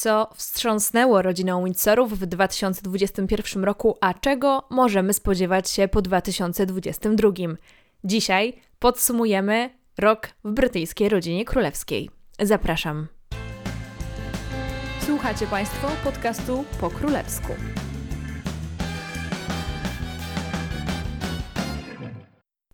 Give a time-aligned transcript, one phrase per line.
[0.00, 7.30] co wstrząsnęło rodziną Windsorów w 2021 roku, a czego możemy spodziewać się po 2022.
[8.04, 12.10] Dzisiaj podsumujemy rok w brytyjskiej rodzinie królewskiej.
[12.38, 13.06] Zapraszam.
[15.06, 17.52] Słuchacie Państwo podcastu po królewsku.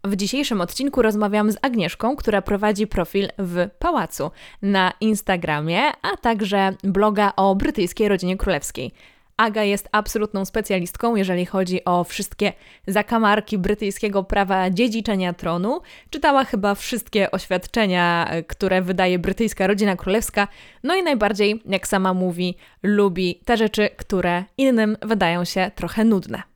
[0.07, 4.31] W dzisiejszym odcinku rozmawiam z Agnieszką, która prowadzi profil w Pałacu
[4.63, 8.93] na Instagramie, a także bloga o brytyjskiej rodzinie królewskiej.
[9.37, 12.53] Aga jest absolutną specjalistką, jeżeli chodzi o wszystkie
[12.87, 15.81] zakamarki brytyjskiego prawa dziedziczenia tronu.
[16.11, 20.49] Czytała chyba wszystkie oświadczenia, które wydaje brytyjska rodzina królewska,
[20.83, 26.56] no i najbardziej, jak sama mówi, lubi te rzeczy, które innym wydają się trochę nudne.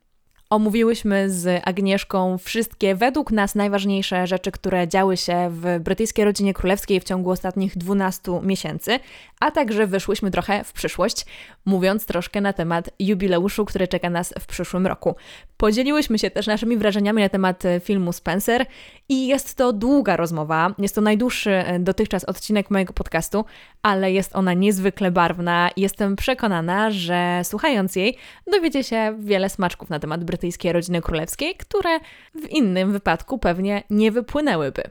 [0.50, 7.00] Omówiłyśmy z Agnieszką wszystkie według nas najważniejsze rzeczy, które działy się w brytyjskiej rodzinie królewskiej
[7.00, 8.98] w ciągu ostatnich 12 miesięcy,
[9.40, 11.26] a także wyszłyśmy trochę w przyszłość,
[11.64, 15.14] mówiąc troszkę na temat jubileuszu, który czeka nas w przyszłym roku.
[15.56, 18.66] Podzieliłyśmy się też naszymi wrażeniami na temat filmu Spencer
[19.08, 20.74] i jest to długa rozmowa.
[20.78, 23.44] Jest to najdłuższy dotychczas odcinek mojego podcastu,
[23.82, 28.16] ale jest ona niezwykle barwna jestem przekonana, że słuchając jej
[28.52, 32.00] dowiecie się wiele smaczków na temat brytyjskiej brytyjskiej rodziny królewskiej, które
[32.34, 34.82] w innym wypadku pewnie nie wypłynęłyby.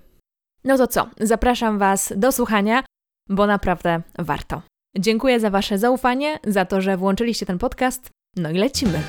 [0.64, 2.84] No to co, zapraszam Was do słuchania,
[3.30, 4.62] bo naprawdę warto.
[4.98, 8.10] Dziękuję za Wasze zaufanie, za to, że włączyliście ten podcast.
[8.36, 9.02] No i lecimy.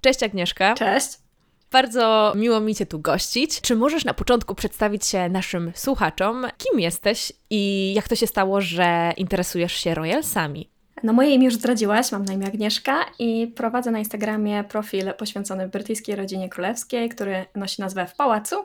[0.00, 0.74] Cześć Agnieszka.
[0.74, 1.08] Cześć.
[1.72, 3.60] Bardzo miło mi Cię tu gościć.
[3.60, 8.60] Czy możesz na początku przedstawić się naszym słuchaczom, kim jesteś i jak to się stało,
[8.60, 10.77] że interesujesz się royalsami?
[11.02, 15.68] No moje imię już zdradziłaś, mam na imię Agnieszka i prowadzę na Instagramie profil poświęcony
[15.68, 18.56] brytyjskiej rodzinie królewskiej, który nosi nazwę W Pałacu.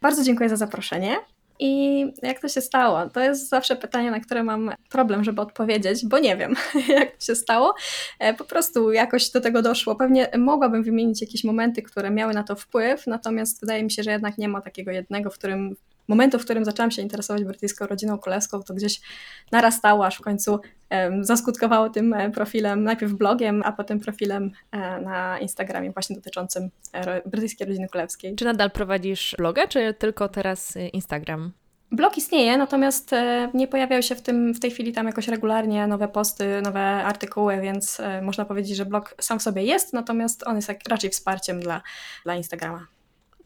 [0.00, 1.16] Bardzo dziękuję za zaproszenie.
[1.58, 3.10] I jak to się stało?
[3.10, 6.54] To jest zawsze pytanie, na które mam problem, żeby odpowiedzieć, bo nie wiem,
[6.88, 7.74] jak to się stało.
[8.18, 9.96] E, po prostu jakoś do tego doszło.
[9.96, 14.10] Pewnie mogłabym wymienić jakieś momenty, które miały na to wpływ, natomiast wydaje mi się, że
[14.10, 15.76] jednak nie ma takiego jednego, w którym
[16.08, 19.00] momentu, w którym zaczęłam się interesować brytyjską rodziną królewską, to gdzieś
[19.52, 20.60] narastało, aż w końcu
[21.20, 27.28] zaskutkowało tym e, profilem, najpierw blogiem, a potem profilem e, na Instagramie właśnie dotyczącym e,
[27.28, 28.36] brytyjskiej rodziny królewskiej.
[28.36, 31.52] Czy nadal prowadzisz bloga, czy tylko teraz Instagram?
[31.92, 33.10] Blog istnieje, natomiast
[33.54, 37.60] nie pojawiają się w, tym, w tej chwili tam jakoś regularnie nowe posty, nowe artykuły,
[37.60, 41.82] więc można powiedzieć, że blog sam w sobie jest, natomiast on jest raczej wsparciem dla,
[42.24, 42.86] dla Instagrama.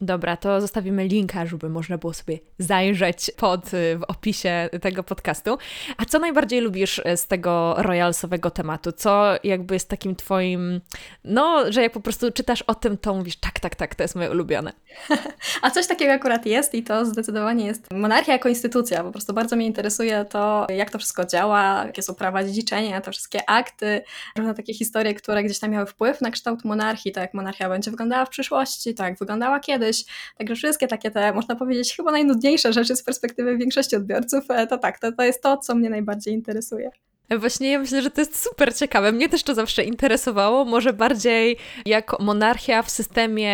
[0.01, 5.57] Dobra, to zostawimy linka, żeby można było sobie zajrzeć pod y, w opisie tego podcastu.
[5.97, 8.91] A co najbardziej lubisz y, z tego royalsowego tematu?
[8.91, 10.81] Co jakby jest takim twoim,
[11.23, 14.15] no, że jak po prostu czytasz o tym, to mówisz, tak, tak, tak, to jest
[14.15, 14.73] moje ulubione.
[15.61, 19.03] A coś takiego akurat jest i to zdecydowanie jest monarchia jako instytucja.
[19.03, 23.11] Po prostu bardzo mnie interesuje to, jak to wszystko działa, jakie są prawa dziedziczenia, te
[23.11, 24.01] wszystkie akty,
[24.37, 27.91] różne takie historie, które gdzieś tam miały wpływ na kształt monarchii, tak jak monarchia będzie
[27.91, 29.90] wyglądała w przyszłości, tak jak wyglądała kiedyś,
[30.37, 34.77] Także wszystkie takie te, można powiedzieć, chyba najnudniejsze rzeczy z perspektywy większości odbiorców, e, to
[34.77, 36.91] tak, to, to jest to, co mnie najbardziej interesuje.
[37.39, 39.11] Właśnie ja myślę, że to jest super ciekawe.
[39.11, 43.51] Mnie też to zawsze interesowało, może bardziej jak monarchia w systemie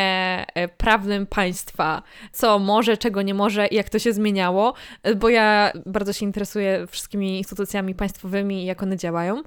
[0.55, 2.01] e, prawnym państwa,
[2.31, 4.73] co może, czego nie może i jak to się zmieniało,
[5.03, 9.43] e, bo ja bardzo się interesuję wszystkimi instytucjami państwowymi i jak one działają.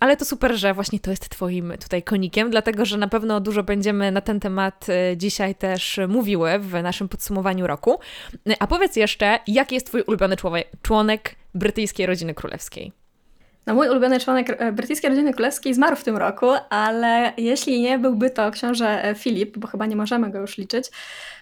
[0.00, 3.62] Ale to super, że właśnie to jest Twoim tutaj konikiem, dlatego że na pewno dużo
[3.62, 8.00] będziemy na ten temat e, dzisiaj też mówiły w naszym podsumowaniu roku.
[8.58, 10.36] A powiedz jeszcze, jaki jest Twój ulubiony
[10.82, 13.01] członek brytyjskiej rodziny królewskiej?
[13.66, 17.98] No, mój ulubiony członek e, brytyjskiej rodziny królewskiej zmarł w tym roku, ale jeśli nie
[17.98, 20.90] byłby to książę Filip, bo chyba nie możemy go już liczyć,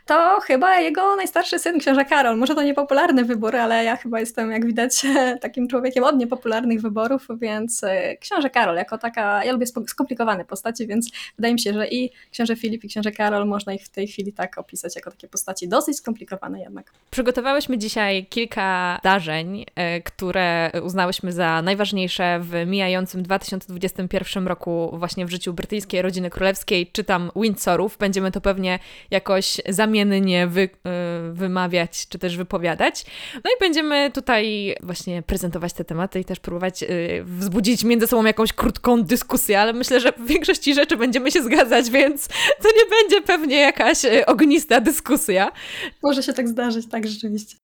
[0.06, 2.36] to chyba jego najstarszy syn, książę Karol.
[2.36, 5.06] Może to niepopularny wybór, ale ja chyba jestem, jak widać,
[5.40, 10.86] takim człowiekiem od niepopularnych wyborów, więc e, książę Karol jako taka, ja lubię skomplikowane postaci,
[10.86, 14.06] więc wydaje mi się, że i książę Filip i książę Karol można ich w tej
[14.06, 16.92] chwili tak opisać jako takie postaci dosyć skomplikowane jednak.
[17.10, 25.30] Przygotowałyśmy dzisiaj kilka zdarzeń, e, które uznałyśmy za najważniejsze w mijającym 2021 roku właśnie w
[25.30, 27.98] życiu brytyjskiej rodziny królewskiej, czy tam Windsorów.
[27.98, 28.78] Będziemy to pewnie
[29.10, 30.68] jakoś zamienić zamiennie wy, y,
[31.32, 33.04] wymawiać czy też wypowiadać.
[33.34, 38.24] No i będziemy tutaj właśnie prezentować te tematy i też próbować y, wzbudzić między sobą
[38.24, 42.28] jakąś krótką dyskusję, ale myślę, że w większości rzeczy będziemy się zgadzać, więc
[42.62, 45.52] to nie będzie pewnie jakaś y, ognista dyskusja.
[46.02, 47.56] Może się tak zdarzyć, tak rzeczywiście.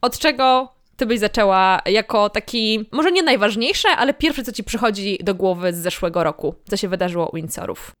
[0.00, 5.18] Od czego ty byś zaczęła jako taki, może nie najważniejsze, ale pierwsze, co ci przychodzi
[5.22, 7.92] do głowy z zeszłego roku, co się wydarzyło u Windsorów?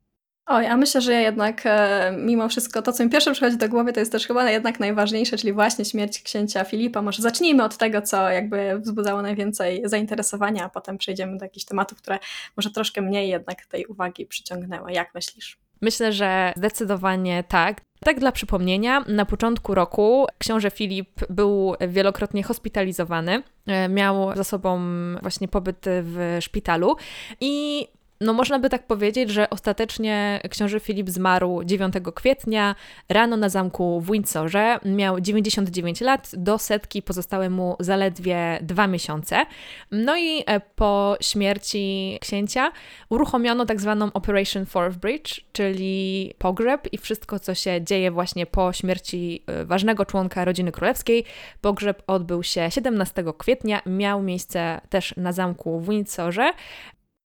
[0.46, 3.92] Oj, ja myślę, że jednak e, mimo wszystko to, co mi pierwsze przychodzi do głowy,
[3.92, 7.02] to jest też chyba jednak najważniejsze, czyli właśnie śmierć księcia Filipa.
[7.02, 11.98] Może zacznijmy od tego, co jakby wzbudzało najwięcej zainteresowania, a potem przejdziemy do jakichś tematów,
[11.98, 12.18] które
[12.56, 14.92] może troszkę mniej jednak tej uwagi przyciągnęły.
[14.92, 15.58] Jak myślisz?
[15.80, 17.80] Myślę, że zdecydowanie tak.
[18.00, 23.42] Tak dla przypomnienia, na początku roku książę Filip był wielokrotnie hospitalizowany.
[23.66, 24.80] E, miał za sobą
[25.22, 26.96] właśnie pobyt w szpitalu
[27.40, 27.86] i
[28.20, 32.74] no można by tak powiedzieć, że ostatecznie książę Filip zmarł 9 kwietnia
[33.08, 34.78] rano na zamku w Windsorze.
[34.84, 39.46] Miał 99 lat, do setki pozostały mu zaledwie dwa miesiące.
[39.90, 42.72] No i e, po śmierci księcia
[43.08, 48.72] uruchomiono tak zwaną Operation Fourth Bridge, czyli pogrzeb i wszystko, co się dzieje właśnie po
[48.72, 51.24] śmierci e, ważnego członka rodziny królewskiej.
[51.60, 56.52] Pogrzeb odbył się 17 kwietnia, miał miejsce też na zamku w Windsorze.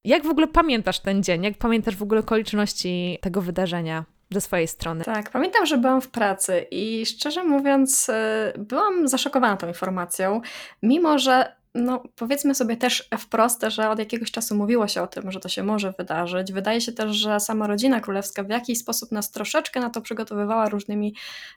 [0.04, 1.44] Jak w ogóle pamiętasz ten dzień?
[1.44, 4.04] Jak pamiętasz w ogóle okoliczności tego wydarzenia?
[4.32, 5.04] ze swojej strony.
[5.04, 10.40] Tak, pamiętam, że byłam w pracy i szczerze mówiąc, e, byłam zaszokowana tą informacją,
[10.82, 15.30] mimo że no, powiedzmy sobie też wprost, że od jakiegoś czasu mówiło się o tym,
[15.30, 16.52] że to się może wydarzyć.
[16.52, 20.68] Wydaje się też, że sama rodzina królewska w jakiś sposób nas troszeczkę na to przygotowywała
[20.68, 21.14] różnymi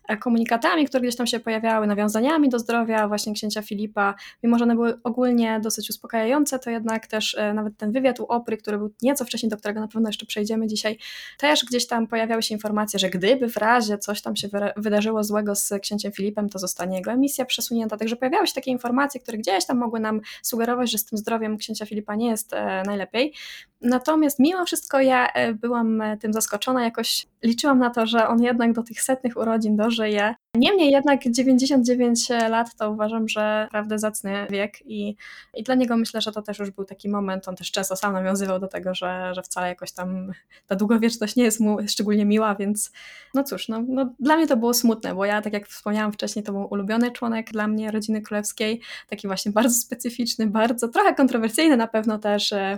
[0.07, 4.15] e, komunikatami, które gdzieś tam się pojawiały, nawiązaniami do zdrowia właśnie księcia Filipa.
[4.44, 8.25] Mimo, że one były ogólnie dosyć uspokajające, to jednak też e, nawet ten wywiad u
[8.25, 10.97] Opry, który był nieco wcześniej, do którego na pewno jeszcze przejdziemy dzisiaj,
[11.38, 15.56] też gdzieś tam pojawiały się informacje, że gdyby w razie coś tam się wydarzyło złego
[15.56, 17.97] z księciem Filipem, to zostanie jego emisja przesunięta.
[17.97, 21.57] Także pojawiały się takie informacje, które gdzieś tam mogły nam sugerować, że z tym zdrowiem
[21.57, 23.33] księcia Filipa nie jest e, najlepiej.
[23.81, 28.43] Natomiast mimo wszystko ja e, byłam e, tym zaskoczona, jakoś liczyłam na to, że on
[28.43, 30.35] jednak do tych setnych urodzin dożyje.
[30.57, 35.15] Niemniej jednak 99 lat to uważam, że naprawdę zacny wiek i,
[35.53, 38.13] i dla niego myślę, że to też już był taki moment, on też często sam
[38.13, 40.31] nawiązywał do tego, że, że wcale jakoś tam
[40.67, 42.91] ta długowieczność nie jest mu szczególnie miła, więc
[43.33, 46.45] no cóż, no, no dla mnie to było smutne, bo ja, tak jak wspomniałam wcześniej,
[46.45, 51.77] to był ulubiony członek dla mnie rodziny królewskiej, taki właśnie bardzo specyficzny, bardzo trochę kontrowersyjny
[51.77, 52.77] na pewno też e,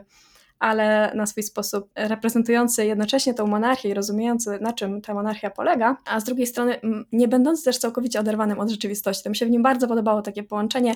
[0.60, 5.98] ale na swój sposób reprezentujący jednocześnie tą monarchię i rozumiejący, na czym ta monarchia polega,
[6.06, 6.80] a z drugiej strony
[7.12, 9.24] nie będący też całkowicie oderwanym od rzeczywistości.
[9.24, 10.96] To mi się w nim bardzo podobało takie połączenie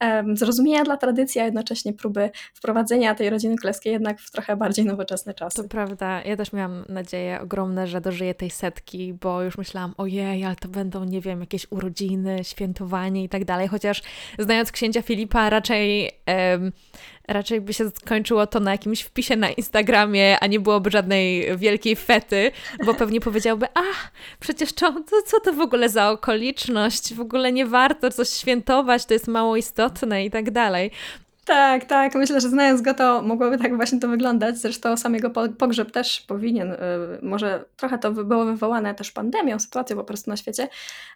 [0.00, 4.84] um, zrozumienia dla tradycji, a jednocześnie próby wprowadzenia tej rodziny królewskiej jednak w trochę bardziej
[4.84, 5.62] nowoczesne czasy.
[5.62, 6.22] To prawda.
[6.22, 10.68] Ja też miałam nadzieję ogromne, że dożyję tej setki, bo już myślałam, ojej, ale to
[10.68, 14.02] będą, nie wiem, jakieś urodziny, świętowanie i tak dalej, chociaż
[14.38, 16.10] znając księcia Filipa raczej...
[16.52, 16.72] Um,
[17.28, 21.96] raczej by się skończyło to na jakimś wpisie na Instagramie, a nie byłoby żadnej wielkiej
[21.96, 22.50] fety,
[22.84, 27.52] bo pewnie powiedziałby, ach, przecież to, to, co to w ogóle za okoliczność, w ogóle
[27.52, 30.90] nie warto coś świętować, to jest mało istotne i tak dalej.
[31.46, 32.14] Tak, tak.
[32.14, 34.58] Myślę, że znając go, to mogłoby tak właśnie to wyglądać.
[34.58, 36.78] Zresztą sam jego pogrzeb też powinien, y,
[37.22, 40.68] może trochę to było wywołane też pandemią, sytuacją po prostu na świecie,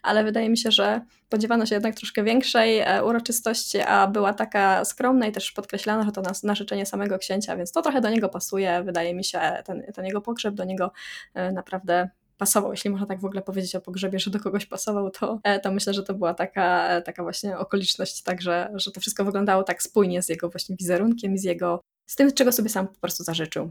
[0.03, 4.85] ale wydaje mi się, że spodziewano się jednak troszkę większej e, uroczystości, a była taka
[4.85, 8.11] skromna i też podkreślano, że to na, na życzenie samego księcia, więc to trochę do
[8.11, 8.83] niego pasuje.
[8.83, 10.93] Wydaje mi się, ten, ten jego pogrzeb do niego
[11.35, 15.11] e, naprawdę pasował, jeśli można tak w ogóle powiedzieć o pogrzebie, że do kogoś pasował,
[15.11, 19.01] to, e, to myślę, że to była taka, taka właśnie okoliczność, tak, że, że to
[19.01, 22.89] wszystko wyglądało tak spójnie z jego właśnie wizerunkiem, z jego, z tym, czego sobie sam
[22.89, 23.71] po prostu zażyczył.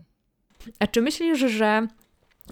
[0.79, 1.87] A czy myślisz, że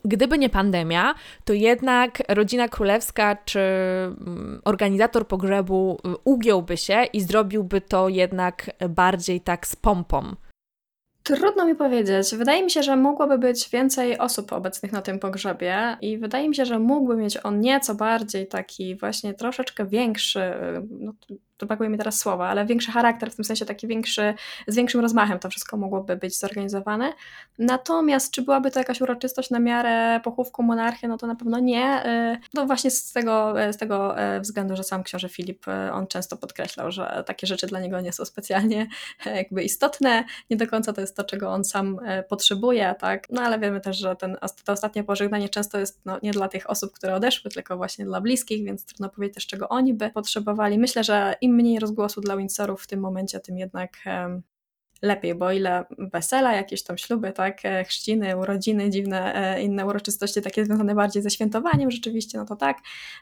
[0.05, 1.15] Gdyby nie pandemia,
[1.45, 8.71] to jednak rodzina królewska czy mm, organizator pogrzebu y, ugiąłby się i zrobiłby to jednak
[8.89, 10.35] bardziej tak z pompą.
[11.27, 12.35] Trudno mi powiedzieć.
[12.35, 16.55] Wydaje mi się, że mogłoby być więcej osób obecnych na tym pogrzebie i wydaje mi
[16.55, 20.53] się, że mógłby mieć on nieco bardziej taki właśnie troszeczkę większy,
[20.89, 21.13] no,
[21.57, 24.33] to brakuje mi teraz słowa, ale większy charakter, w tym sensie taki większy,
[24.67, 27.13] z większym rozmachem to wszystko mogłoby być zorganizowane.
[27.59, 32.03] Natomiast czy byłaby to jakaś uroczystość na miarę pochówku monarchy, no to na pewno nie.
[32.53, 36.37] No właśnie z tego, z tego e, względu, że sam książę Filip, e, on często
[36.37, 38.87] podkreślał, że takie rzeczy dla niego nie są specjalnie
[39.25, 41.99] jakby istotne, nie do końca to jest to, czego on sam
[42.29, 43.27] potrzebuje, tak?
[43.29, 46.69] No ale wiemy też, że ten, to ostatnie pożegnanie często jest no, nie dla tych
[46.69, 50.79] osób, które odeszły, tylko właśnie dla bliskich, więc trudno powiedzieć też, czego oni by potrzebowali.
[50.79, 53.97] Myślę, że im mniej rozgłosu dla Windsorów w tym momencie, tym jednak
[55.01, 60.41] lepiej, bo ile wesela, jakieś tam śluby, tak, e, chrzciny, urodziny, dziwne e, inne uroczystości,
[60.41, 62.77] takie związane bardziej ze świętowaniem rzeczywiście, no to tak,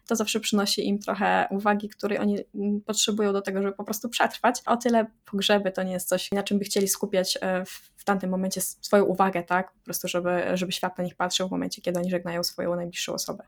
[0.08, 4.10] to zawsze przynosi im trochę uwagi, której oni mm, potrzebują do tego, żeby po prostu
[4.10, 4.62] przetrwać.
[4.66, 7.66] O tyle pogrzeby to nie jest coś, na czym by chcieli skupiać e,
[7.96, 11.52] w tamtym momencie swoją uwagę, tak, po prostu żeby, żeby świat na nich patrzył w
[11.52, 13.44] momencie, kiedy oni żegnają swoją najbliższą osobę.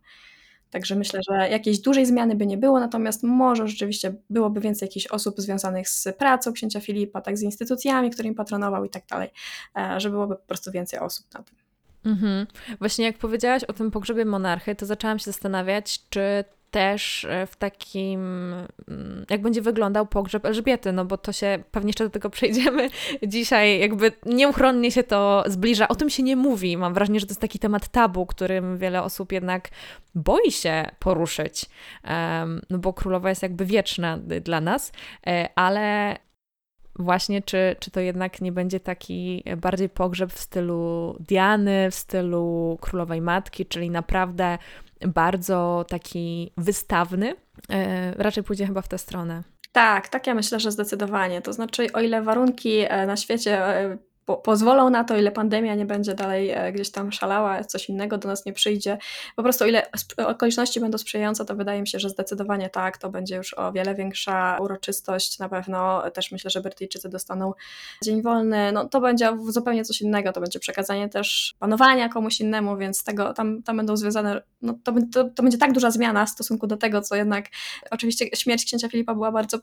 [0.69, 5.07] Także myślę, że jakiejś dużej zmiany by nie było, natomiast może rzeczywiście byłoby więcej jakichś
[5.07, 9.29] osób związanych z pracą księcia Filipa, tak z instytucjami, którymi patronował i tak dalej,
[9.77, 11.55] e, że byłoby po prostu więcej osób na tym.
[12.05, 12.47] Mhm.
[12.79, 17.55] Właśnie jak powiedziałaś o tym pogrzebie monarchy, to zaczęłam się zastanawiać, czy też e, w
[17.55, 18.53] takim,
[18.87, 22.89] mm, jak będzie wyglądał pogrzeb Elżbiety, no bo to się, pewnie jeszcze do tego przejdziemy
[23.27, 25.87] dzisiaj, jakby nieuchronnie się to zbliża.
[25.87, 26.77] O tym się nie mówi.
[26.77, 29.69] Mam wrażenie, że to jest taki temat tabu, którym wiele osób jednak
[30.15, 31.65] boi się poruszyć,
[32.69, 34.91] no bo królowa jest jakby wieczna dla nas,
[35.27, 36.17] e, ale
[36.99, 42.77] właśnie, czy, czy to jednak nie będzie taki bardziej pogrzeb w stylu Diany, w stylu
[42.81, 44.57] królowej matki, czyli naprawdę
[45.07, 47.35] bardzo taki wystawny.
[47.69, 49.43] E, raczej pójdzie chyba w tę stronę.
[49.71, 51.41] Tak, tak ja myślę, że zdecydowanie.
[51.41, 55.75] To znaczy, o ile warunki e, na świecie e, po, pozwolą na to, ile pandemia
[55.75, 58.97] nie będzie dalej e, gdzieś tam szalała, coś innego do nas nie przyjdzie.
[59.35, 63.35] Po prostu ile okoliczności będą sprzyjające, to wydaje mi się, że zdecydowanie tak, to będzie
[63.35, 65.39] już o wiele większa uroczystość.
[65.39, 67.53] Na pewno też myślę, że Brytyjczycy dostaną
[68.03, 68.71] dzień wolny.
[68.71, 73.33] No, to będzie zupełnie coś innego, to będzie przekazanie też panowania komuś innemu, więc tego
[73.33, 76.77] tam, tam będą związane, no, to, to, to będzie tak duża zmiana w stosunku do
[76.77, 77.45] tego, co jednak
[77.91, 79.57] oczywiście śmierć księcia Filipa była bardzo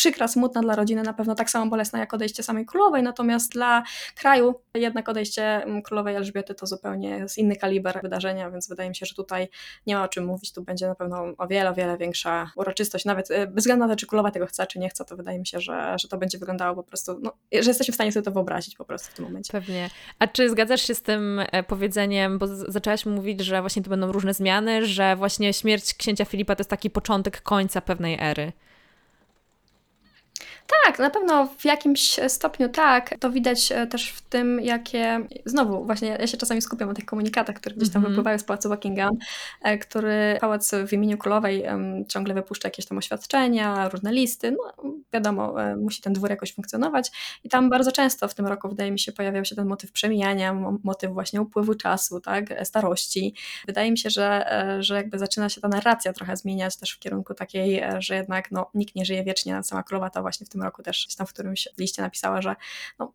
[0.00, 3.82] przykra, smutna dla rodziny, na pewno tak samo bolesna jak odejście samej królowej, natomiast dla
[4.16, 8.96] kraju jednak odejście mm, królowej Elżbiety to zupełnie jest inny kaliber wydarzenia, więc wydaje mi
[8.96, 9.48] się, że tutaj
[9.86, 13.04] nie ma o czym mówić, tu będzie na pewno o wiele, o wiele większa uroczystość,
[13.04, 15.38] nawet e, bez względu na to, czy królowa tego chce, czy nie chce, to wydaje
[15.38, 18.24] mi się, że, że to będzie wyglądało po prostu, no, że jesteśmy w stanie sobie
[18.24, 19.52] to wyobrazić po prostu w tym momencie.
[19.52, 19.90] Pewnie.
[20.18, 24.12] A czy zgadzasz się z tym e, powiedzeniem, bo zaczęłaś mówić, że właśnie to będą
[24.12, 28.52] różne zmiany, że właśnie śmierć księcia Filipa to jest taki początek końca pewnej ery?
[30.84, 33.14] Tak, na pewno w jakimś stopniu tak.
[33.20, 35.20] To widać e, też w tym, jakie.
[35.44, 38.12] Znowu, właśnie ja się czasami skupiam na tych komunikatach, które gdzieś tam mm -hmm.
[38.12, 39.16] wypływają z pałacu Buckingham,
[39.62, 44.50] e, który pałac w imieniu królowej um, ciągle wypuszcza jakieś tam oświadczenia, różne listy.
[44.50, 47.10] No, wiadomo, e, musi ten dwór jakoś funkcjonować.
[47.44, 50.54] I tam bardzo często w tym roku, wydaje mi się, pojawiał się ten motyw przemijania,
[50.84, 53.34] motyw właśnie upływu czasu, tak, starości.
[53.66, 54.46] Wydaje mi się, że,
[54.80, 58.70] że jakby zaczyna się ta narracja trochę zmieniać też w kierunku takiej, że jednak no,
[58.74, 61.32] nikt nie żyje wiecznie, sama królowa to właśnie w tym tym roku też tam w
[61.32, 62.56] którymś liście napisała, że
[62.98, 63.12] no,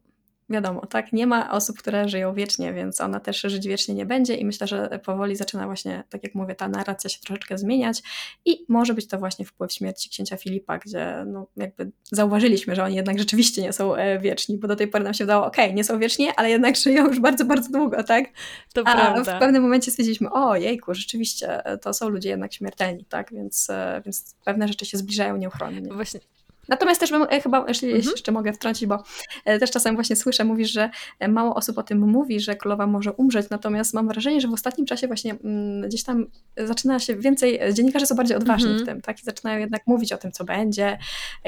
[0.49, 4.35] wiadomo, tak, nie ma osób, które żyją wiecznie, więc ona też żyć wiecznie nie będzie
[4.35, 8.03] i myślę, że powoli zaczyna właśnie, tak jak mówię, ta narracja się troszeczkę zmieniać
[8.45, 12.95] i może być to właśnie wpływ śmierci księcia Filipa, gdzie no jakby zauważyliśmy, że oni
[12.95, 15.75] jednak rzeczywiście nie są e, wieczni, bo do tej pory nam się wydało, okej, okay,
[15.75, 18.25] nie są wieczni, ale jednak żyją już bardzo, bardzo długo, tak?
[18.73, 19.37] To A prawda.
[19.37, 23.33] w pewnym momencie stwierdziliśmy, o jejku, rzeczywiście to są ludzie jednak śmiertelni, tak?
[23.33, 25.93] Więc, e, więc pewne rzeczy się zbliżają nieuchronnie.
[25.93, 26.19] Właśnie
[26.67, 28.11] Natomiast też bym e, chyba, jeśli mhm.
[28.11, 29.03] jeszcze mogę wtrącić, bo
[29.45, 32.87] e, też czasem właśnie słyszę, mówisz, że e, mało osób o tym mówi, że królowa
[32.87, 36.25] może umrzeć, natomiast mam wrażenie, że w ostatnim czasie właśnie mm, gdzieś tam
[36.57, 38.85] zaczyna się więcej, dziennikarze są bardziej odważni mhm.
[38.85, 39.21] w tym, tak?
[39.21, 40.97] I zaczynają jednak mówić o tym, co będzie,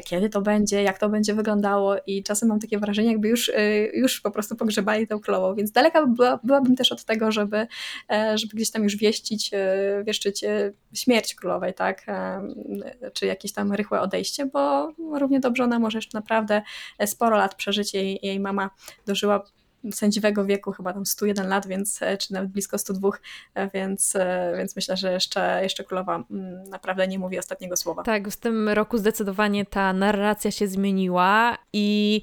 [0.05, 3.51] kiedy to będzie, jak to będzie wyglądało i czasem mam takie wrażenie, jakby już,
[3.93, 7.67] już po prostu pogrzebali tę królową, więc daleka była, byłabym też od tego, żeby,
[8.35, 9.51] żeby gdzieś tam już wieścić,
[10.05, 10.45] wieszczyć
[10.93, 12.05] śmierć królowej, tak?
[13.13, 16.61] Czy jakieś tam rychłe odejście, bo równie dobrze ona może jeszcze naprawdę
[16.97, 17.93] e, sporo lat przeżyć.
[17.93, 18.69] Jej, jej mama
[19.05, 19.43] dożyła
[19.91, 23.09] sędziwego wieku, chyba tam 101 lat, więc, e, czy nawet blisko 102,
[23.53, 24.13] e, więc,
[24.57, 28.03] więc myślę, że jeszcze, jeszcze królowa mm, naprawdę nie mówi ostatniego słowa.
[28.03, 32.21] Tak, w tym roku zdecydowanie ta narracja się zmieniła i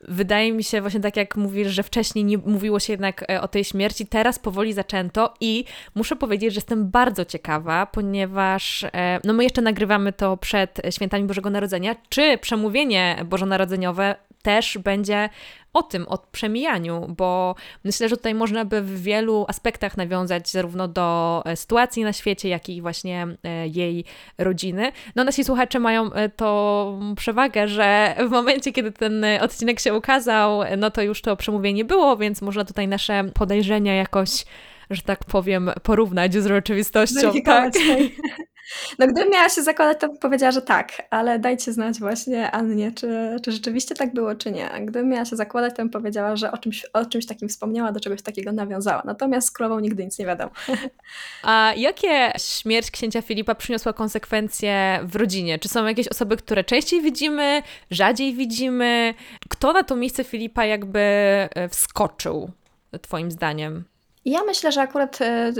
[0.00, 3.48] wydaje mi się właśnie tak jak mówisz, że wcześniej nie mówiło się jednak e, o
[3.48, 9.32] tej śmierci, teraz powoli zaczęto i muszę powiedzieć, że jestem bardzo ciekawa, ponieważ e, no
[9.32, 15.28] my jeszcze nagrywamy to przed świętami Bożego Narodzenia, czy przemówienie bożonarodzeniowe też będzie
[15.72, 20.88] o tym, o przemijaniu, bo myślę, że tutaj można by w wielu aspektach nawiązać zarówno
[20.88, 24.04] do e, sytuacji na świecie, jak i właśnie e, jej
[24.38, 24.92] rodziny.
[25.16, 30.60] No nasi słuchacze mają e, to przewagę, że w momencie, kiedy ten odcinek się ukazał,
[30.76, 34.44] no to już to przemówienie było, więc można tutaj nasze podejrzenia jakoś
[34.90, 37.32] że tak powiem, porównać z rzeczywistością.
[37.44, 37.72] Tak.
[38.98, 43.36] No gdybym miała się zakładać, to powiedziała, że tak, ale dajcie znać właśnie Annie, czy,
[43.44, 44.70] czy rzeczywiście tak było, czy nie.
[44.80, 48.00] Gdybym miała się zakładać, to bym powiedziała, że o czymś, o czymś takim wspomniała, do
[48.00, 49.02] czegoś takiego nawiązała.
[49.04, 50.50] Natomiast z królową nigdy nic nie wiadomo.
[51.42, 55.58] A jakie śmierć księcia Filipa przyniosła konsekwencje w rodzinie?
[55.58, 59.14] Czy są jakieś osoby, które częściej widzimy, rzadziej widzimy?
[59.48, 62.50] Kto na to miejsce Filipa jakby e, wskoczył,
[63.02, 63.84] twoim zdaniem?
[64.24, 65.52] Ja myślę, że akurat e,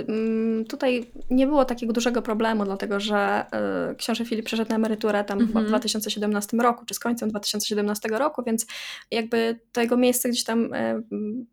[0.68, 3.16] tutaj nie było takiego dużego problemu, dlatego że
[3.52, 6.72] e, książę Filip przeszedł na emeryturę tam w 2017 mhm.
[6.72, 8.66] roku, czy z końcem 2017 roku, więc
[9.10, 11.02] jakby to jego miejsce gdzieś tam e,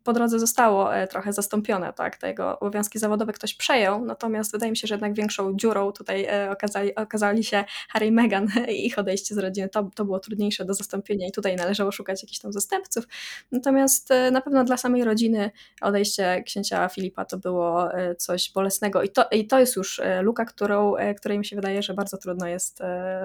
[0.04, 2.16] po drodze zostało trochę zastąpione, tak?
[2.16, 6.28] Te jego obowiązki zawodowe ktoś przejął, natomiast wydaje mi się, że jednak większą dziurą tutaj
[6.50, 9.68] okazali, okazali się Harry i Meghan i ich odejście z rodziny.
[9.68, 13.04] To, to było trudniejsze do zastąpienia i tutaj należało szukać jakichś tam zastępców.
[13.52, 15.50] Natomiast na pewno dla samej rodziny
[15.80, 20.44] odejście księcia Filipa Filipa to było coś bolesnego i to, i to jest już luka,
[20.44, 22.82] którą, której mi się wydaje, że bardzo trudno jest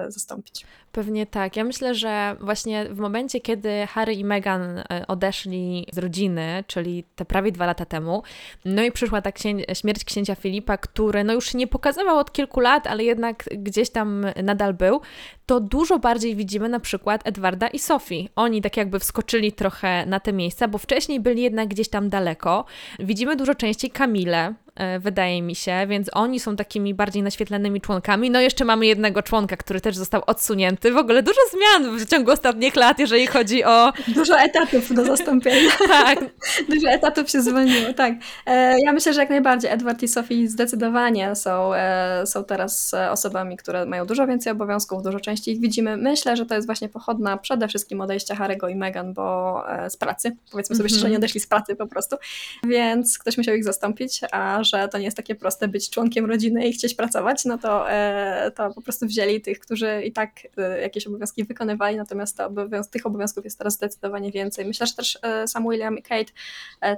[0.08, 0.66] zastąpić.
[0.92, 1.56] Pewnie tak.
[1.56, 7.24] Ja myślę, że właśnie w momencie, kiedy Harry i Meghan odeszli z rodziny, czyli te
[7.24, 8.22] prawie dwa lata temu,
[8.64, 12.32] no i przyszła ta księ śmierć księcia Filipa, który no już się nie pokazywał od
[12.32, 15.00] kilku lat, ale jednak gdzieś tam nadal był,
[15.48, 18.28] to dużo bardziej widzimy na przykład Edwarda i Sofii.
[18.36, 22.64] Oni tak jakby wskoczyli trochę na te miejsca, bo wcześniej byli jednak gdzieś tam daleko.
[22.98, 24.54] Widzimy dużo częściej Kamilę,
[25.00, 28.30] wydaje mi się, więc oni są takimi bardziej naświetlanymi członkami.
[28.30, 30.92] No jeszcze mamy jednego członka, który też został odsunięty.
[30.92, 33.92] W ogóle dużo zmian w ciągu ostatnich lat, jeżeli chodzi o...
[34.08, 35.70] Dużo etatów do zastąpienia.
[35.88, 36.18] tak.
[36.74, 38.14] Dużo etatów się zwolniło, tak.
[38.46, 43.56] E, ja myślę, że jak najbardziej Edward i Sophie zdecydowanie są, e, są teraz osobami,
[43.56, 45.96] które mają dużo więcej obowiązków, dużo częściej ich widzimy.
[45.96, 50.36] Myślę, że to jest właśnie pochodna przede wszystkim odejścia Harry'ego i Meghan, bo z pracy,
[50.52, 50.98] powiedzmy sobie mm -hmm.
[50.98, 52.16] szczerze, nie odeszli z pracy po prostu,
[52.64, 56.68] więc ktoś musiał ich zastąpić, a że to nie jest takie proste być członkiem rodziny
[56.68, 60.80] i chcieć pracować, no to, e, to po prostu wzięli tych, którzy i tak e,
[60.80, 64.64] jakieś obowiązki wykonywali, natomiast obowiąz tych obowiązków jest teraz zdecydowanie więcej.
[64.64, 66.32] Myślę, że też e, sam William i Kate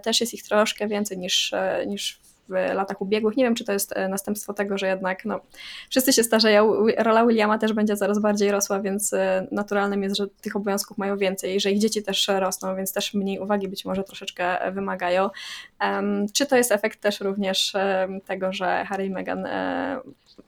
[0.03, 1.53] też jest ich troszkę więcej niż,
[1.87, 3.37] niż w latach ubiegłych.
[3.37, 5.41] Nie wiem, czy to jest e, następstwo tego, że jednak no,
[5.91, 6.87] wszyscy się starzeją.
[6.99, 11.17] Rola Williama też będzie coraz bardziej rosła, więc e, naturalnym jest, że tych obowiązków mają
[11.17, 15.31] więcej, że ich dzieci też rosną, więc też mniej uwagi być może troszeczkę wymagają.
[15.81, 17.73] Um, czy to jest efekt też również
[18.27, 19.47] tego, że Harry i Meghan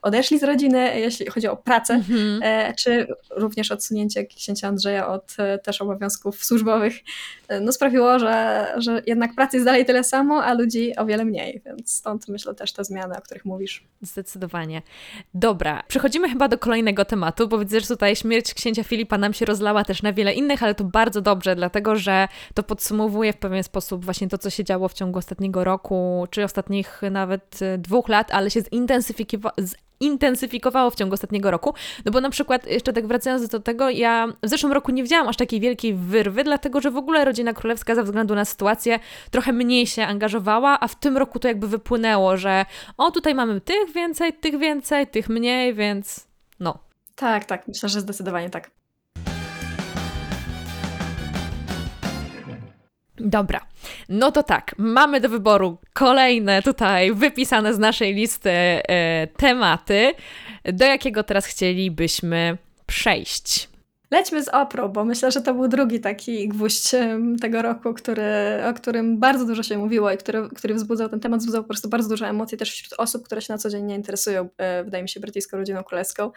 [0.03, 2.75] odeszli z rodziny, jeśli chodzi o pracę, mm-hmm.
[2.75, 6.95] czy również odsunięcie księcia Andrzeja od też obowiązków służbowych,
[7.61, 11.63] no sprawiło, że, że jednak pracy jest dalej tyle samo, a ludzi o wiele mniej,
[11.67, 13.85] więc stąd myślę też te zmiany, o których mówisz.
[14.03, 14.83] Zdecydowanie.
[15.35, 19.45] Dobra, przechodzimy chyba do kolejnego tematu, bo widzę, że tutaj śmierć księcia Filipa nam się
[19.45, 23.63] rozlała też na wiele innych, ale to bardzo dobrze, dlatego że to podsumowuje w pewien
[23.63, 28.09] sposób właśnie to, co się działo w ciągu ostatniego roku, czy ostatnich nawet e, dwóch
[28.09, 29.55] lat, ale się zintensyfikowało
[30.03, 31.75] intensyfikowało w ciągu ostatniego roku.
[32.05, 35.29] No bo na przykład, jeszcze tak wracając do tego, ja w zeszłym roku nie widziałam
[35.29, 38.99] aż takiej wielkiej wyrwy, dlatego że w ogóle rodzina królewska ze względu na sytuację
[39.31, 42.67] trochę mniej się angażowała, a w tym roku to jakby wypłynęło, że
[42.97, 46.27] o tutaj mamy tych więcej, tych więcej, tych mniej, więc
[46.61, 46.79] no.
[47.15, 48.71] Tak, tak, myślę, że zdecydowanie tak.
[53.17, 53.61] Dobra,
[54.09, 60.15] no to tak, mamy do wyboru kolejne tutaj wypisane z naszej listy e, tematy,
[60.65, 63.72] do jakiego teraz chcielibyśmy przejść.
[64.13, 66.91] Lećmy z oprą, bo myślę, że to był drugi taki gwóźdź
[67.41, 68.25] tego roku, który,
[68.71, 71.89] o którym bardzo dużo się mówiło i który, który wzbudzał ten temat, wzbudzał po prostu
[71.89, 75.03] bardzo dużo emocji też wśród osób, które się na co dzień nie interesują, e, wydaje
[75.03, 76.31] mi się, brytyjską rodziną królewską.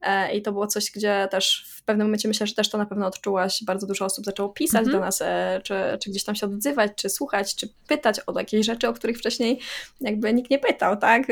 [0.00, 2.86] E, I to było coś, gdzie też w pewnym momencie myślę, że też to na
[2.86, 3.64] pewno odczułaś.
[3.64, 4.92] Bardzo dużo osób zaczęło pisać mm -hmm.
[4.92, 8.66] do nas, e, czy, czy gdzieś tam się odzywać, czy słuchać, czy pytać o jakieś
[8.66, 9.60] rzeczy, o których wcześniej
[10.00, 11.26] jakby nikt nie pytał, tak?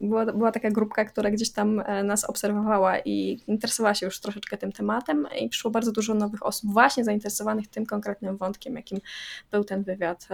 [0.00, 4.72] Była, była taka grupka, która gdzieś tam nas obserwowała i interesowała się już troszeczkę tym
[4.72, 9.00] tematem i przyszło bardzo dużo nowych osób właśnie zainteresowanych tym konkretnym wątkiem, jakim
[9.50, 10.28] był ten wywiad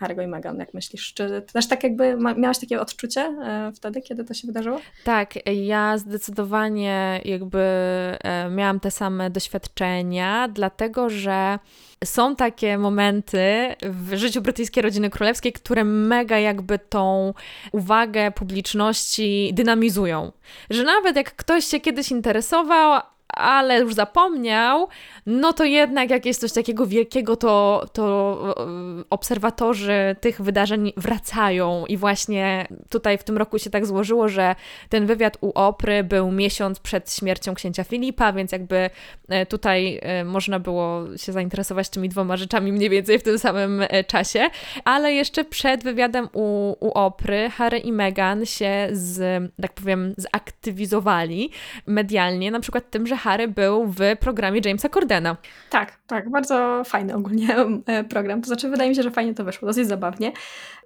[0.00, 1.14] Harry'ego i Meghan, jak myślisz?
[1.14, 4.80] Czy też tak jakby miałaś takie odczucie e, wtedy, kiedy to się wydarzyło?
[5.04, 11.58] Tak, ja zdecydowanie jakby e, miałam te same doświadczenia, dlatego że
[12.04, 17.34] są takie momenty w życiu brytyjskiej rodziny królewskiej, które mega jakby tą
[17.72, 20.32] uwagę publiczności dynamizują.
[20.70, 24.88] Że nawet jak ktoś się kiedyś interesował, ale już zapomniał,
[25.26, 31.86] no to jednak jak jest coś takiego wielkiego, to, to e, obserwatorzy tych wydarzeń wracają.
[31.86, 34.54] I właśnie tutaj w tym roku się tak złożyło, że
[34.88, 38.90] ten wywiad u Opry był miesiąc przed śmiercią księcia Filipa, więc jakby
[39.28, 43.84] e, tutaj e, można było się zainteresować tymi dwoma rzeczami mniej więcej w tym samym
[44.06, 44.50] czasie,
[44.84, 51.50] ale jeszcze przed wywiadem u, u Opry Harry i Meghan się z, tak powiem, zaktywizowali
[51.86, 55.36] medialnie, na przykład tym, że Harry był w programie Jamesa Cordena.
[55.70, 58.40] Tak, tak, bardzo fajny ogólnie e, program.
[58.40, 60.32] To znaczy, wydaje mi się, że fajnie to wyszło, dosyć zabawnie.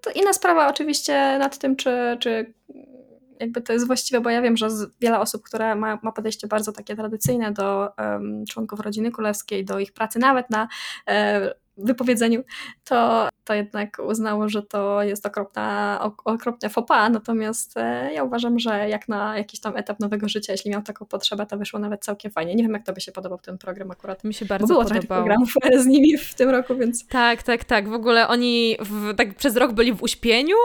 [0.02, 2.54] To inna sprawa oczywiście nad tym, czy, czy
[3.40, 4.68] jakby to jest właściwe, bo ja wiem, że
[5.00, 9.78] wiele osób, które ma, ma podejście bardzo takie tradycyjne do um, członków rodziny królewskiej, do
[9.78, 10.68] ich pracy nawet na
[11.08, 12.44] e, wypowiedzeniu,
[12.84, 18.88] to, to jednak uznało, że to jest okropna, okropna fopa, natomiast e, ja uważam, że
[18.88, 22.30] jak na jakiś tam etap nowego życia, jeśli miał taką potrzebę, to wyszło nawet całkiem
[22.30, 22.54] fajnie.
[22.54, 24.24] Nie wiem, jak to by się podobał ten program akurat.
[24.24, 25.02] Mi się bardzo było podobał.
[25.02, 27.06] programów z nimi w tym roku, więc...
[27.06, 27.88] Tak, tak, tak.
[27.88, 30.56] W ogóle oni w, tak przez rok byli w uśpieniu,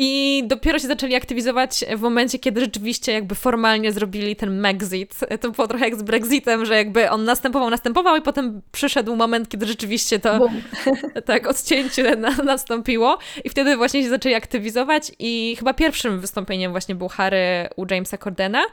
[0.00, 5.14] I dopiero się zaczęli aktywizować w momencie, kiedy rzeczywiście jakby formalnie zrobili ten Megxit.
[5.40, 9.48] To było trochę jak z Brexitem, że jakby on następował, następował i potem przyszedł moment,
[9.48, 10.48] kiedy rzeczywiście to
[11.26, 16.94] tak odcięcie na, nastąpiło i wtedy właśnie się zaczęli aktywizować i chyba pierwszym wystąpieniem właśnie
[16.94, 18.64] był Harry u Jamesa Cordena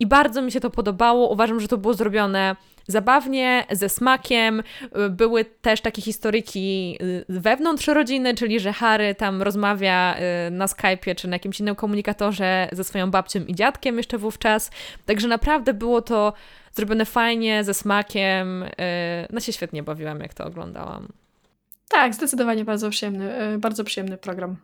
[0.00, 1.28] i bardzo mi się to podobało.
[1.28, 4.62] Uważam, że to było zrobione zabawnie, ze smakiem.
[5.10, 10.16] Były też takie historyki y, wewnątrz rodziny, czyli że Harry tam rozmawia
[10.48, 14.70] y, na Skype'ie czy na jakimś innym komunikatorze ze swoją babcią i dziadkiem jeszcze wówczas.
[15.06, 16.32] Także naprawdę było to
[16.72, 18.62] zrobione fajnie, ze smakiem.
[18.62, 18.68] Y,
[19.30, 21.08] no się świetnie bawiłam, jak to oglądałam.
[21.88, 24.56] Tak, zdecydowanie bardzo przyjemny, bardzo przyjemny program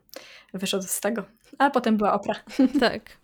[0.55, 1.25] wyszedł z tego.
[1.59, 2.35] A potem była opera.
[2.81, 3.22] Tak.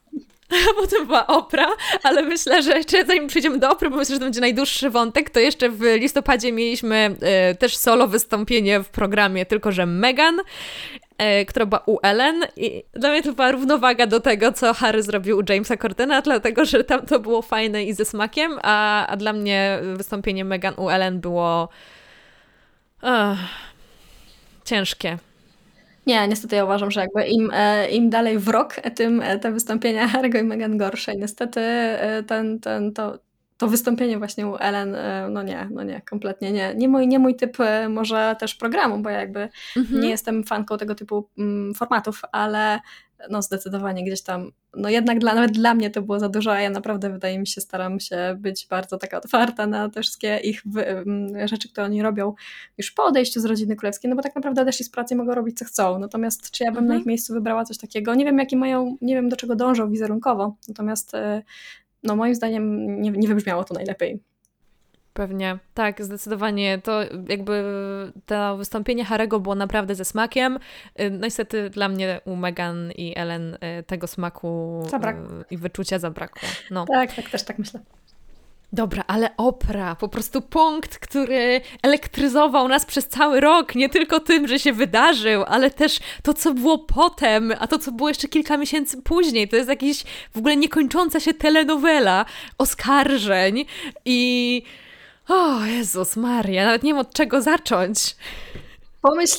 [0.71, 1.69] A potem była opera,
[2.03, 5.31] ale myślę, że jeszcze zanim przejdziemy do opery, bo myślę, że to będzie najdłuższy wątek,
[5.31, 7.17] to jeszcze w listopadzie mieliśmy
[7.53, 12.83] y, też solo wystąpienie w programie, tylko że Megan, y, która była u Ellen i
[12.93, 16.85] dla mnie to była równowaga do tego, co Harry zrobił u Jamesa Cordena, dlatego, że
[16.85, 21.21] tam to było fajne i ze smakiem, a, a dla mnie wystąpienie Megan u Ellen
[21.21, 21.69] było
[23.03, 23.39] uh,
[24.65, 25.19] ciężkie.
[26.09, 29.53] Nie, niestety ja uważam, że jakby im, e, im dalej w rok, tym e, te
[29.53, 31.17] wystąpienia Harry'ego i Meghan gorsze.
[31.17, 33.19] Niestety e, ten, ten, to,
[33.57, 34.97] to wystąpienie właśnie u Ellen,
[35.31, 36.75] no nie, no nie, kompletnie nie.
[36.75, 37.57] Nie mój, nie mój typ
[37.89, 40.01] może też programu, bo ja jakby mhm.
[40.01, 42.81] nie jestem fanką tego typu mm, formatów, ale
[43.31, 46.61] no zdecydowanie gdzieś tam, no jednak dla, nawet dla mnie to było za dużo, a
[46.61, 50.63] ja naprawdę wydaje mi się, staram się być bardzo taka otwarta na te wszystkie ich
[51.45, 52.35] rzeczy, które oni robią
[52.79, 55.59] już po odejściu z rodziny królewskiej, no bo tak naprawdę odeszli z pracy mogą robić
[55.59, 56.89] co chcą, natomiast czy ja bym mhm.
[56.95, 59.91] na ich miejscu wybrała coś takiego, nie wiem jaki mają, nie wiem do czego dążą
[59.91, 61.43] wizerunkowo, natomiast e,
[62.03, 64.21] no moim zdaniem nie, nie wybrzmiało to najlepiej.
[65.19, 66.79] Pewnie, tak, zdecydowanie.
[66.85, 67.65] To jakby
[68.27, 70.59] to wystąpienie Harego było naprawdę ze smakiem.
[71.01, 75.23] Y, no niestety dla mnie u Megan i Ellen y, tego smaku zabrakło.
[75.23, 76.49] Y, i wyczucia zabrakło.
[76.71, 76.87] No.
[76.87, 77.81] Tak, tak, też tak myślę.
[78.73, 84.49] Dobra, ale opera, po prostu punkt, który elektryzował nas przez cały rok, nie tylko tym,
[84.49, 88.57] że się wydarzył, ale też to, co było potem, a to, co było jeszcze kilka
[88.57, 89.49] miesięcy później.
[89.49, 90.05] To jest jakaś
[90.35, 92.25] w ogóle niekończąca się telenowela
[92.59, 93.65] oskarżeń
[94.05, 94.63] i
[95.29, 98.17] o, Jezus Maria, nawet nie wiem od czego zacząć.
[99.03, 99.39] Pomyśl,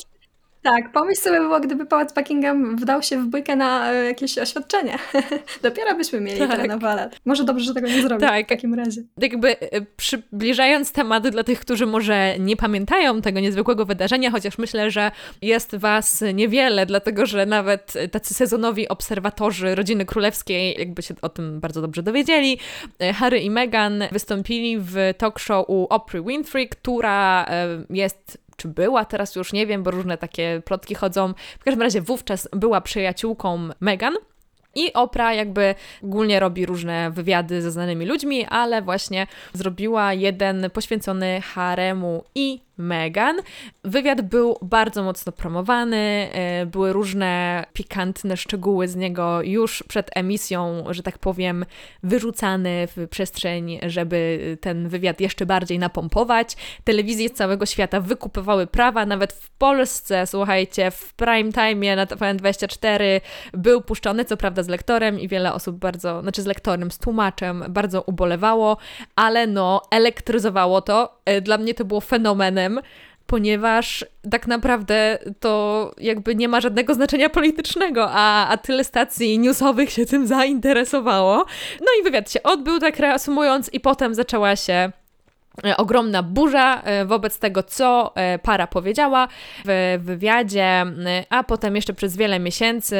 [0.62, 4.98] tak, pomyśl sobie było, gdyby Pałac Buckingham wdał się w bójkę na e, jakieś oświadczenie.
[5.62, 6.50] Dopiero byśmy mieli tak.
[6.50, 7.10] telenowelę.
[7.24, 8.46] Może dobrze, że tego nie zrobił tak.
[8.46, 9.02] w takim razie.
[9.18, 14.90] Jakby e, przybliżając temat dla tych, którzy może nie pamiętają tego niezwykłego wydarzenia, chociaż myślę,
[14.90, 15.10] że
[15.42, 21.60] jest was niewiele, dlatego że nawet tacy sezonowi obserwatorzy rodziny królewskiej jakby się o tym
[21.60, 22.58] bardzo dobrze dowiedzieli.
[22.98, 27.46] E, Harry i Meghan wystąpili w talk show u Oprah Winfrey, która
[27.90, 31.34] jest czy była, teraz już nie wiem, bo różne takie plotki chodzą.
[31.60, 34.14] W każdym razie wówczas była przyjaciółką Meghan.
[34.74, 41.40] I Oprah jakby ogólnie robi różne wywiady ze znanymi ludźmi, ale właśnie zrobiła jeden poświęcony
[41.40, 43.36] haremu i Meghan.
[43.84, 50.84] Wywiad był bardzo mocno promowany, e, były różne pikantne szczegóły z niego już przed emisją,
[50.90, 51.64] że tak powiem,
[52.02, 56.56] wyrzucane w przestrzeń, żeby ten wywiad jeszcze bardziej napompować.
[56.84, 63.20] Telewizje z całego świata wykupywały prawa, nawet w Polsce, słuchajcie, w prime time na TVN24
[63.52, 67.64] był puszczony, co prawda z lektorem i wiele osób bardzo, znaczy z lektorem, z tłumaczem,
[67.68, 68.76] bardzo ubolewało,
[69.16, 71.20] ale no, elektryzowało to.
[71.24, 72.69] E, dla mnie to było fenomenem
[73.30, 79.90] ponieważ tak naprawdę to jakby nie ma żadnego znaczenia politycznego, a, a tyle stacji newsowych
[79.90, 81.44] się tym zainteresowało.
[81.80, 84.92] No i wywiad się odbył, tak reasumując, i potem zaczęła się
[85.64, 89.28] e, ogromna burza e, wobec tego, co e, para powiedziała
[89.64, 90.86] w wywiadzie,
[91.28, 92.96] a potem jeszcze przez wiele miesięcy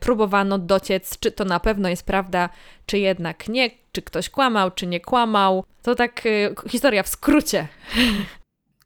[0.00, 2.48] próbowano dociec, czy to na pewno jest prawda,
[2.86, 5.64] czy jednak nie, czy ktoś kłamał, czy nie kłamał.
[5.82, 6.22] To tak
[6.68, 7.68] historia w skrócie.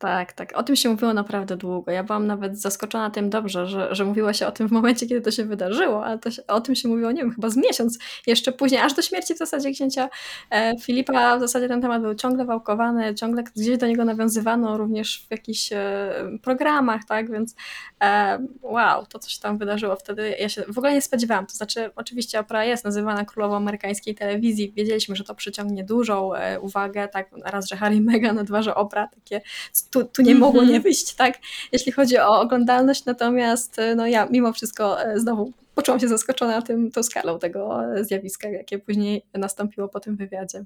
[0.01, 0.53] Tak, tak.
[0.57, 1.93] O tym się mówiło naprawdę długo.
[1.93, 5.21] Ja byłam nawet zaskoczona tym dobrze, że, że mówiło się o tym w momencie, kiedy
[5.21, 7.99] to się wydarzyło, ale to się, o tym się mówiło, nie wiem, chyba z miesiąc
[8.27, 10.09] jeszcze później, aż do śmierci w zasadzie księcia
[10.51, 11.37] e, Filipa.
[11.37, 15.73] W zasadzie ten temat był ciągle wałkowany, ciągle gdzieś do niego nawiązywano, również w jakichś
[15.73, 17.55] e, programach, tak, więc
[18.03, 21.47] e, wow, to co się tam wydarzyło wtedy, ja się w ogóle nie spodziewałam.
[21.47, 26.61] To znaczy, oczywiście Oprah jest nazywana królową amerykańskiej telewizji, wiedzieliśmy, że to przyciągnie dużą e,
[26.61, 29.41] uwagę, tak, raz, że Harry Meghan, dwa, że Oprah, takie
[29.91, 30.83] tu, tu nie mogło nie mhm.
[30.83, 31.39] wyjść, tak?
[31.73, 36.63] Jeśli chodzi o oglądalność, natomiast e, no ja mimo wszystko e, znowu poczułam się zaskoczona
[36.63, 40.65] tym, tą skalą tego e, zjawiska, jakie później nastąpiło po tym wywiadzie.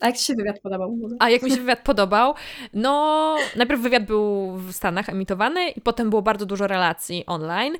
[0.00, 0.98] A jak Ci się wywiad podobał?
[1.18, 2.34] A jak mi się wywiad podobał?
[2.74, 7.74] No, najpierw wywiad był w Stanach emitowany i potem było bardzo dużo relacji online.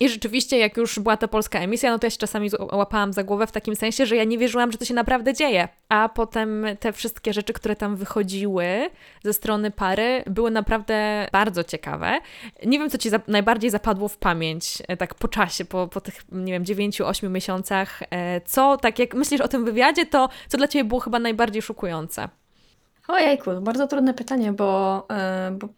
[0.00, 3.24] I rzeczywiście, jak już była ta polska emisja, no to ja się czasami łapałam za
[3.24, 5.68] głowę w takim sensie, że ja nie wierzyłam, że to się naprawdę dzieje.
[5.88, 8.90] A potem te wszystkie rzeczy, które tam wychodziły
[9.24, 12.20] ze strony pary, były naprawdę bardzo ciekawe.
[12.66, 16.00] Nie wiem, co Ci za najbardziej zapadło w pamięć, e, tak po czasie, po, po
[16.00, 18.02] tych, nie wiem, 9-8 miesiącach.
[18.10, 21.62] E, co, tak jak myślisz o tym wywiadzie, to co dla Ciebie było chyba najbardziej
[21.62, 22.28] szokujące?
[23.08, 25.68] Ojejku, bardzo trudne pytanie, bo, e, bo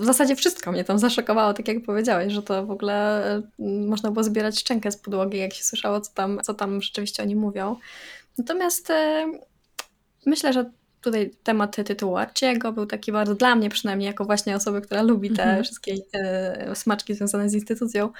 [0.00, 3.22] w zasadzie wszystko mnie tam zaszokowało, tak jak powiedziałeś, że to w ogóle
[3.88, 7.36] można było zbierać szczękę z podłogi, jak się słyszało, co tam, co tam rzeczywiście oni
[7.36, 7.76] mówią.
[8.38, 8.92] Natomiast
[10.26, 10.70] myślę, że
[11.02, 15.30] tutaj temat tytułu Arciego był taki bardzo dla mnie przynajmniej, jako właśnie osoby, która lubi
[15.30, 15.62] te -hmm.
[15.62, 18.10] wszystkie e, smaczki związane z instytucją, e,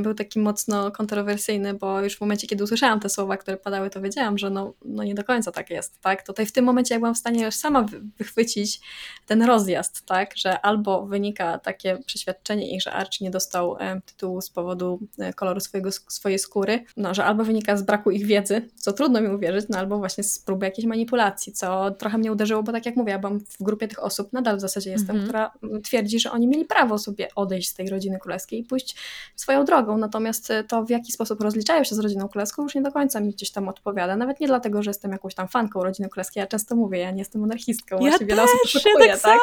[0.00, 4.00] był taki mocno kontrowersyjny, bo już w momencie, kiedy usłyszałam te słowa, które padały, to
[4.00, 6.26] wiedziałam, że no, no nie do końca tak jest, tak?
[6.26, 7.86] Tutaj w tym momencie ja byłam w stanie już sama
[8.18, 8.80] wychwycić
[9.26, 10.36] ten rozjazd, tak?
[10.36, 15.00] Że albo wynika takie przeświadczenie ich, że Archie nie dostał e, tytułu z powodu
[15.36, 19.28] koloru swojego, swojej skóry, no, że albo wynika z braku ich wiedzy, co trudno mi
[19.28, 22.96] uwierzyć, no albo właśnie z próby jakiejś manipulacji, co trochę mnie uderzyło, bo tak jak
[22.96, 25.28] mówię, ja byłam w grupie tych osób, nadal w zasadzie jestem, mm -hmm.
[25.28, 25.52] która
[25.84, 28.96] twierdzi, że oni mieli prawo sobie odejść z tej rodziny królewskiej i pójść
[29.36, 29.98] swoją drogą.
[29.98, 33.20] Natomiast e, to, w jaki sposób rozliczają się z rodziną królewską, już nie do końca
[33.20, 34.16] mi gdzieś tam odpowiada.
[34.16, 36.40] Nawet nie dlatego, że jestem jakąś tam fanką rodziny królewskiej.
[36.40, 37.98] Ja często mówię, ja nie jestem monarchistką.
[37.98, 39.38] Właśnie ja wiele też, osób szokuje, ja tak, tak?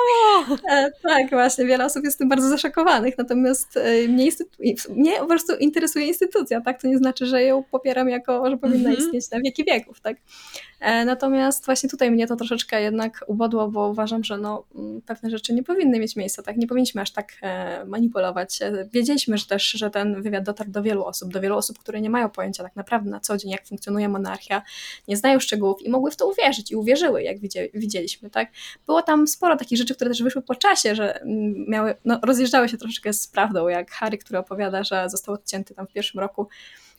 [0.45, 0.57] Samo.
[0.71, 3.17] E, tak, właśnie, wiele osób jest tym bardzo zaszokowanych.
[3.17, 4.29] Natomiast e, mnie,
[4.89, 6.81] mnie po prostu interesuje instytucja, tak?
[6.81, 8.99] To nie znaczy, że ją popieram jako, że powinna -hmm.
[8.99, 10.17] istnieć na wieki wieków, tak?
[10.79, 15.29] E, natomiast właśnie tutaj mnie to troszeczkę jednak ubodło, bo uważam, że no, mm, pewne
[15.29, 16.57] rzeczy nie powinny mieć miejsca, tak?
[16.57, 18.59] Nie powinniśmy aż tak e, manipulować.
[18.93, 22.09] Wiedzieliśmy że też, że ten wywiad dotarł do wielu osób, do wielu osób, które nie
[22.09, 24.61] mają pojęcia tak naprawdę na co dzień, jak funkcjonuje monarchia,
[25.07, 27.37] nie znają szczegółów i mogły w to uwierzyć i uwierzyły, jak
[27.73, 28.51] widzieliśmy, tak?
[28.85, 32.69] Było tam sporo takich rzeczy, które też wyszły po czasie, że mm, miały, no, rozjeżdżały
[32.69, 36.47] się troszeczkę z prawdą, jak Harry, który opowiada, że został odcięty tam w pierwszym roku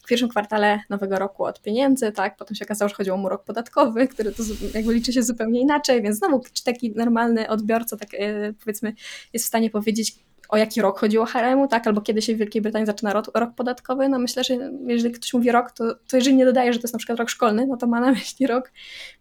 [0.03, 2.37] w pierwszym kwartale nowego roku od pieniędzy, tak?
[2.37, 4.43] Potem się okazało, że chodziło mu rok podatkowy, który to
[4.75, 8.95] jakby liczy się zupełnie inaczej, więc znowu czy taki normalny odbiorca, tak e, powiedzmy,
[9.33, 10.15] jest w stanie powiedzieć,
[10.53, 11.87] o jaki rok chodziło haremu, tak?
[11.87, 14.09] Albo kiedy się w Wielkiej Brytanii zaczyna rok, rok podatkowy.
[14.09, 14.55] No myślę, że
[14.87, 17.31] jeżeli ktoś mówi rok, to, to jeżeli nie dodaje, że to jest na przykład rok
[17.31, 18.73] szkolny, no to ma na myśli rok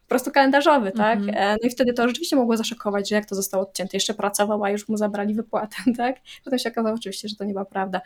[0.02, 1.20] po prostu kalendarzowy, tak?
[1.20, 1.58] Mm -hmm.
[1.62, 3.98] No i wtedy to rzeczywiście mogło zaszokować, że jak to zostało odcięte.
[3.98, 6.15] Jeszcze pracował, a już mu zabrali wypłatę, tak?
[6.44, 8.02] Potem się okazało oczywiście, że to nie była prawda.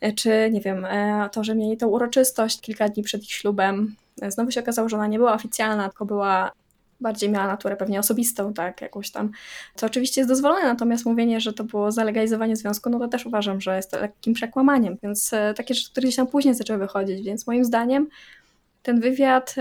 [0.00, 3.94] E, czy nie wiem, e, to, że mieli tą uroczystość kilka dni przed ich ślubem.
[4.22, 6.52] E, znowu się okazało, że ona nie była oficjalna, tylko była
[7.00, 9.30] bardziej miała naturę pewnie osobistą, tak, jakąś tam,
[9.74, 13.60] co oczywiście jest dozwolone, natomiast mówienie, że to było zalegalizowanie związku, no to też uważam,
[13.60, 17.46] że jest to lekkim przekłamaniem, więc takie rzeczy, które gdzieś tam później zaczęły wychodzić, więc
[17.46, 18.08] moim zdaniem
[18.82, 19.54] ten wywiad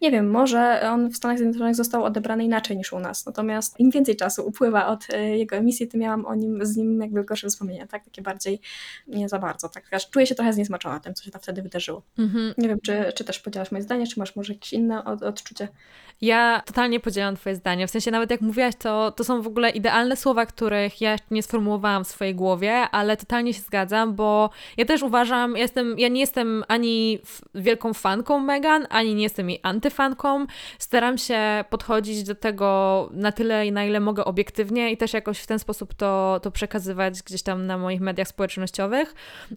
[0.00, 3.26] nie wiem, może on w Stanach Zjednoczonych został odebrany inaczej niż u nas.
[3.26, 7.00] Natomiast im więcej czasu upływa od e, jego emisji, tym miałam o nim, z nim
[7.00, 8.04] jakby gorsze wspomnienia, tak?
[8.04, 8.60] Takie bardziej
[9.06, 9.68] nie za bardzo.
[9.68, 9.84] Tak?
[10.10, 12.02] Czuję się trochę zniesmaczona tym, co się tam wtedy wydarzyło.
[12.18, 12.54] Mhm.
[12.58, 15.68] Nie wiem, czy, czy też podzielasz moje zdanie, czy masz może jakieś inne od, odczucie?
[16.20, 17.86] Ja totalnie podzielam Twoje zdanie.
[17.86, 21.42] W sensie nawet jak mówiłaś, to, to są w ogóle idealne słowa, których ja nie
[21.42, 26.08] sformułowałam w swojej głowie, ale totalnie się zgadzam, bo ja też uważam, ja, jestem, ja
[26.08, 27.18] nie jestem ani
[27.54, 29.60] wielką fanką Megan, ani nie jestem jej
[29.90, 30.46] antyfanką.
[30.78, 35.46] Staram się podchodzić do tego na tyle, na ile mogę obiektywnie i też jakoś w
[35.46, 39.14] ten sposób to, to przekazywać gdzieś tam na moich mediach społecznościowych,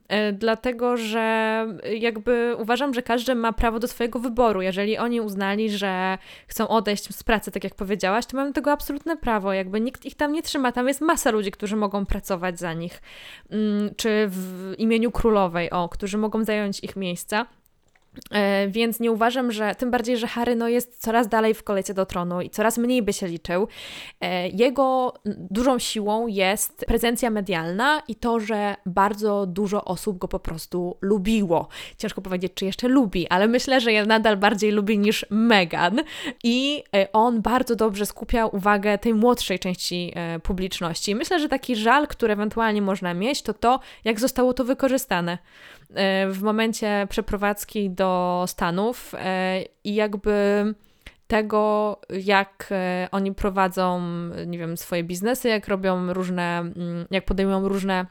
[0.07, 1.67] e, dlatego że
[1.99, 4.61] jakby uważam, że każdy ma prawo do swojego wyboru.
[4.61, 6.17] Jeżeli oni uznali, że
[6.47, 9.53] chcą odejść z pracy, tak jak powiedziałaś, to mają tego absolutne prawo.
[9.53, 10.71] Jakby nikt ich tam nie trzyma.
[10.71, 13.01] Tam jest masa ludzi, którzy mogą pracować za nich.
[13.49, 17.45] Mm, czy w imieniu królowej, o, którzy mogą zająć ich miejsca.
[18.31, 21.93] E, więc nie uważam, że tym bardziej, że Harry no, jest coraz dalej w kolejce
[21.93, 23.67] do tronu i coraz mniej by się liczył.
[24.21, 30.39] E, jego dużą siłą jest prezencja medialna i to, że bardzo dużo osób go po
[30.39, 31.67] prostu lubiło.
[31.97, 36.01] Ciężko powiedzieć, czy jeszcze lubi, ale myślę, że je nadal bardziej lubi niż Meghan.
[36.43, 41.15] I e, on bardzo dobrze skupiał uwagę tej młodszej części publiczności.
[41.15, 45.37] Myślę, że taki żal, który ewentualnie można mieć, to to, jak zostało to wykorzystane
[46.29, 50.65] w momencie przeprowadzki do Stanów e, i jakby
[51.27, 54.01] tego, jak e, oni prowadzą,
[54.47, 58.05] nie wiem, swoje biznesy, jak robią różne, mm, jak podejmują różne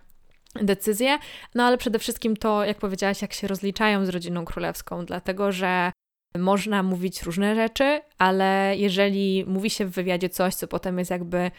[0.54, 1.18] decyzje,
[1.54, 5.92] no ale przede wszystkim to, jak powiedziałaś, jak się rozliczają z rodziną królewską, dlatego że
[6.38, 11.50] można mówić różne rzeczy, ale jeżeli mówi się w wywiadzie coś, co potem jest jakby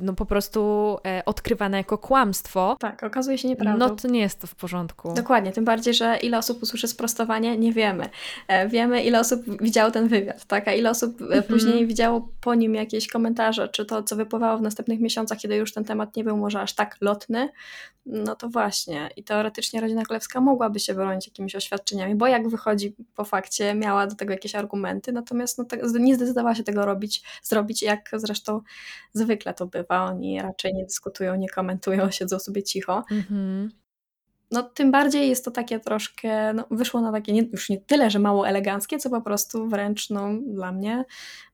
[0.00, 0.60] no po prostu
[1.06, 3.78] e, odkrywane jako kłamstwo, tak, okazuje się nieprawdą.
[3.88, 5.14] No to nie jest to w porządku.
[5.14, 8.08] Dokładnie, tym bardziej, że ile osób usłyszy sprostowanie, nie wiemy.
[8.48, 10.68] E, wiemy, ile osób widziało ten wywiad, tak?
[10.68, 11.42] A ile osób e, mhm.
[11.42, 15.72] później widziało po nim jakieś komentarze, czy to, co wypływało w następnych miesiącach, kiedy już
[15.72, 17.48] ten temat nie był może aż tak lotny,
[18.06, 19.10] no to właśnie.
[19.16, 24.06] I teoretycznie rodzina królewska mogłaby się bronić jakimiś oświadczeniami, bo jak wychodzi po fakcie, miała
[24.06, 25.64] do tego jakieś argumenty, natomiast no,
[25.98, 28.60] nie zdecydowała się tego robić, zrobić, jak zresztą
[29.12, 30.04] zwykle to bywa.
[30.04, 33.04] Oni raczej nie dyskutują, nie komentują, siedzą sobie cicho.
[33.10, 33.70] Mhm.
[34.52, 38.10] No, tym bardziej jest to takie troszkę, no, wyszło na takie, nie, już nie tyle,
[38.10, 41.04] że mało eleganckie, co po prostu wręcz, no, dla mnie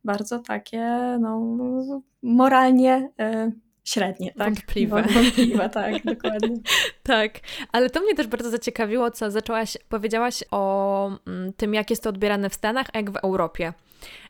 [0.05, 0.81] bardzo takie,
[1.21, 1.57] no,
[2.23, 3.53] moralnie y,
[3.85, 4.55] średnie, tak?
[4.55, 5.03] Wątpliwe.
[5.03, 6.57] Wątpliwe, tak, dokładnie.
[7.03, 7.33] tak,
[7.73, 12.11] ale to mnie też bardzo zaciekawiło, co zaczęłaś, powiedziałaś o mm, tym, jak jest to
[12.11, 13.73] odbierane w Stanach, a jak w Europie.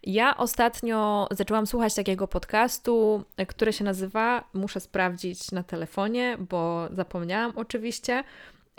[0.03, 7.53] Ja ostatnio zaczęłam słuchać takiego podcastu, który się nazywa, muszę sprawdzić na telefonie, bo zapomniałam
[7.57, 8.25] oczywiście,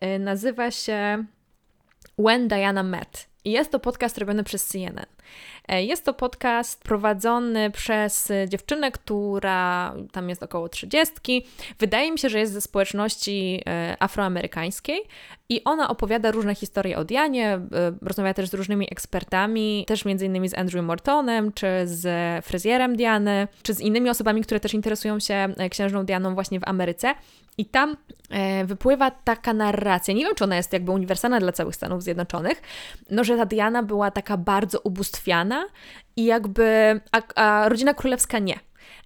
[0.03, 1.25] y, nazywa się
[2.19, 3.29] When Diana Met.
[3.45, 5.05] I jest to podcast robiony przez CNN.
[5.69, 11.45] E, jest to podcast prowadzony przez dziewczynę, która tam jest około 30.
[11.79, 14.99] Wydaje mi się, że jest ze społeczności e, afroamerykańskiej
[15.49, 17.59] i ona opowiada różne historie o Dianie, e,
[18.01, 23.47] rozmawia też z różnymi ekspertami, też między innymi z Andrew Mortonem, czy z fryzjerem Diany,
[23.63, 27.15] czy z innymi osobami, które też interesują się księżną Dianą właśnie w Ameryce.
[27.57, 27.97] I tam
[28.65, 32.61] wypływa taka narracja, nie wiem czy ona jest jakby uniwersalna dla całych Stanów Zjednoczonych,
[33.09, 34.79] no że ta Diana była taka bardzo
[36.15, 38.59] i jakby, a, a rodzina królewska nie.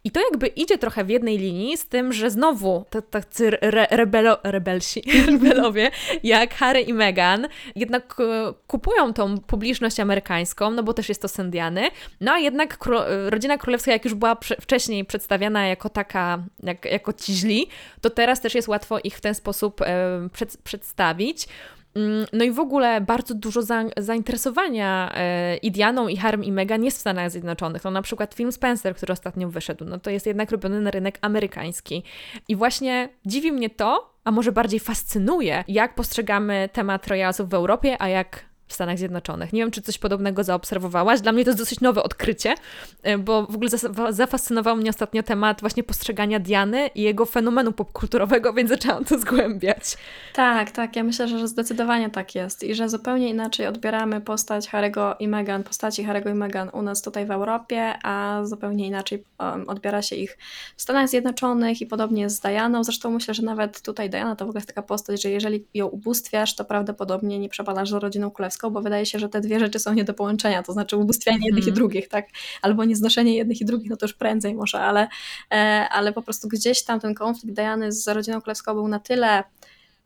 [0.05, 4.37] I to jakby idzie trochę w jednej linii z tym, że znowu tacy re, rebelo,
[4.43, 5.91] rebelsi, rebelowie
[6.23, 11.27] jak Harry i Meghan jednak e, kupują tą publiczność amerykańską, no bo też jest to
[11.27, 11.89] Sandiany,
[12.21, 16.85] no a jednak kro, rodzina królewska, jak już była prze, wcześniej przedstawiana jako taka, jak,
[16.85, 17.67] jako ci źli,
[18.01, 21.47] to teraz też jest łatwo ich w ten sposób e, przed, przedstawić.
[21.95, 26.83] Mm, no i w ogóle bardzo dużo za, zainteresowania e, Idianą i Harem i Meghan
[26.83, 27.83] jest w Stanach Zjednoczonych.
[27.83, 31.17] No na przykład film Spencer, który ostatnio wyszedł, no to jest jednak robiony na rynek
[31.21, 32.03] amerykański.
[32.47, 38.01] I właśnie dziwi mnie to, a może bardziej fascynuje, jak postrzegamy temat royalsów w Europie,
[38.01, 39.53] a jak w Stanach Zjednoczonych.
[39.53, 41.21] Nie wiem, czy coś podobnego zaobserwowałaś.
[41.21, 42.55] Dla mnie to jest dosyć nowe odkrycie,
[43.03, 43.69] e, bo w ogóle
[44.09, 49.97] zafascynował mnie ostatnio temat właśnie postrzegania Diany i jego fenomenu popkulturowego, więc zaczęłam to zgłębiać.
[50.33, 50.95] Tak, tak.
[50.95, 55.63] Ja myślę, że zdecydowanie tak jest i że zupełnie inaczej odbieramy postać Harego i Meghan,
[55.63, 60.15] postaci Harego i Meghan u nas tutaj w Europie, a zupełnie inaczej um, odbiera się
[60.15, 60.37] ich
[60.77, 62.83] w Stanach Zjednoczonych i podobnie z Dianą.
[62.83, 65.87] Zresztą myślę, że nawet tutaj Diana to w ogóle jest taka postać, że jeżeli ją
[65.87, 69.79] ubóstwiasz, to prawdopodobnie nie przepadasz za rodziną królewską, bo wydaje się, że te dwie rzeczy
[69.79, 71.45] są nie do połączenia, to znaczy ubóstwianie mm.
[71.45, 71.75] jednych i mhm.
[71.75, 72.27] drugich, tak?
[72.61, 75.07] Albo nieznoszenie jednych i drugich, no to już prędzej może, ale,
[75.51, 75.55] e,
[75.91, 79.43] ale po prostu gdzieś tam ten konflikt Diany z rodziną królewską był na tyle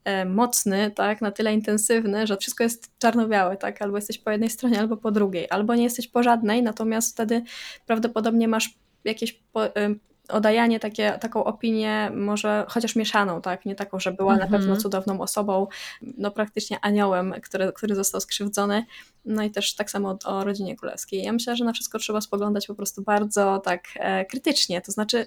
[0.03, 4.49] e, mocny, tak, na tyle intensywny, że wszystko jest czarno-białe, tak, albo jesteś po jednej
[4.49, 7.43] stronie, albo po drugiej, albo nie jesteś po żadnej, natomiast wtedy
[7.85, 9.95] prawdopodobnie masz jakieś po, e,
[10.29, 13.65] odajanie takie, taką opinię, może chociaż mieszaną, tak?
[13.65, 14.79] Nie taką, że była na pewno mhm.
[14.79, 15.67] cudowną osobą,
[16.01, 18.85] no praktycznie aniołem, który, który został skrzywdzony.
[19.25, 21.23] No i też tak samo o, o rodzinie królewskiej.
[21.23, 24.81] Ja myślę, że na wszystko trzeba spoglądać po prostu bardzo tak e, krytycznie.
[24.81, 25.25] To znaczy,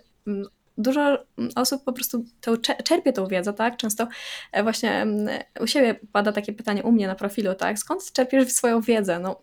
[0.79, 1.19] dużo
[1.55, 3.77] osób po prostu to czerpie tą wiedzę, tak?
[3.77, 4.09] Często
[4.53, 5.07] e, właśnie
[5.61, 7.79] u siebie pada takie pytanie u mnie na profilu, tak?
[7.79, 9.19] Skąd czerpiesz swoją wiedzę?
[9.19, 9.41] No,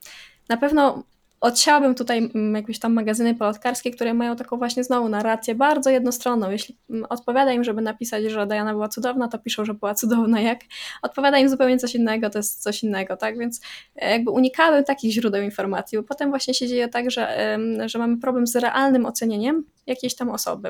[0.50, 1.04] na pewno
[1.42, 6.52] odsiałabym tutaj mm, jakieś tam magazyny plotkarskie, które mają taką właśnie znowu narrację bardzo jednostronną.
[6.52, 10.42] Jeśli mm, odpowiada im, żeby napisać, że Diana była cudowna, to piszą, że była cudowna.
[10.42, 10.60] Jak
[11.02, 13.38] odpowiada im zupełnie coś innego, to jest coś innego, tak?
[13.38, 13.62] Więc
[13.96, 18.18] e, jakby unikałem takich źródeł informacji, bo potem właśnie się dzieje tak, że, że mamy
[18.18, 20.70] problem z realnym ocenieniem jakiejś tam osoby.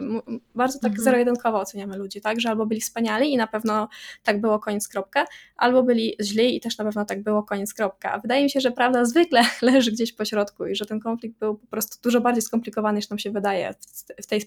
[0.56, 1.03] Bardzo tak mhm.
[1.03, 2.39] zero-jedynkowo oceniamy ludzi, tak?
[2.39, 3.88] Że albo byli wspaniali i na pewno
[4.23, 5.25] tak było, koniec kropka,
[5.58, 8.12] albo byli źli i też na pewno tak było, koniec kropka.
[8.12, 11.39] A wydaje mi się, że prawda zwykle leży gdzieś po środku i że ten konflikt
[11.39, 13.73] był po prostu dużo bardziej skomplikowany niż nam się wydaje
[14.21, 14.41] w tej,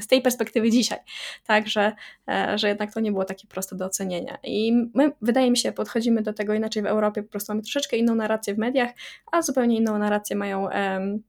[0.00, 0.98] z tej perspektywy dzisiaj,
[1.46, 1.92] tak, że,
[2.28, 4.38] e, że jednak to nie było takie proste do ocenienia.
[4.44, 7.96] I my, wydaje mi się, podchodzimy do tego inaczej w Europie, po prostu mamy troszeczkę
[7.96, 8.90] inną narrację w mediach,
[9.32, 11.22] a zupełnie inną narrację mają um,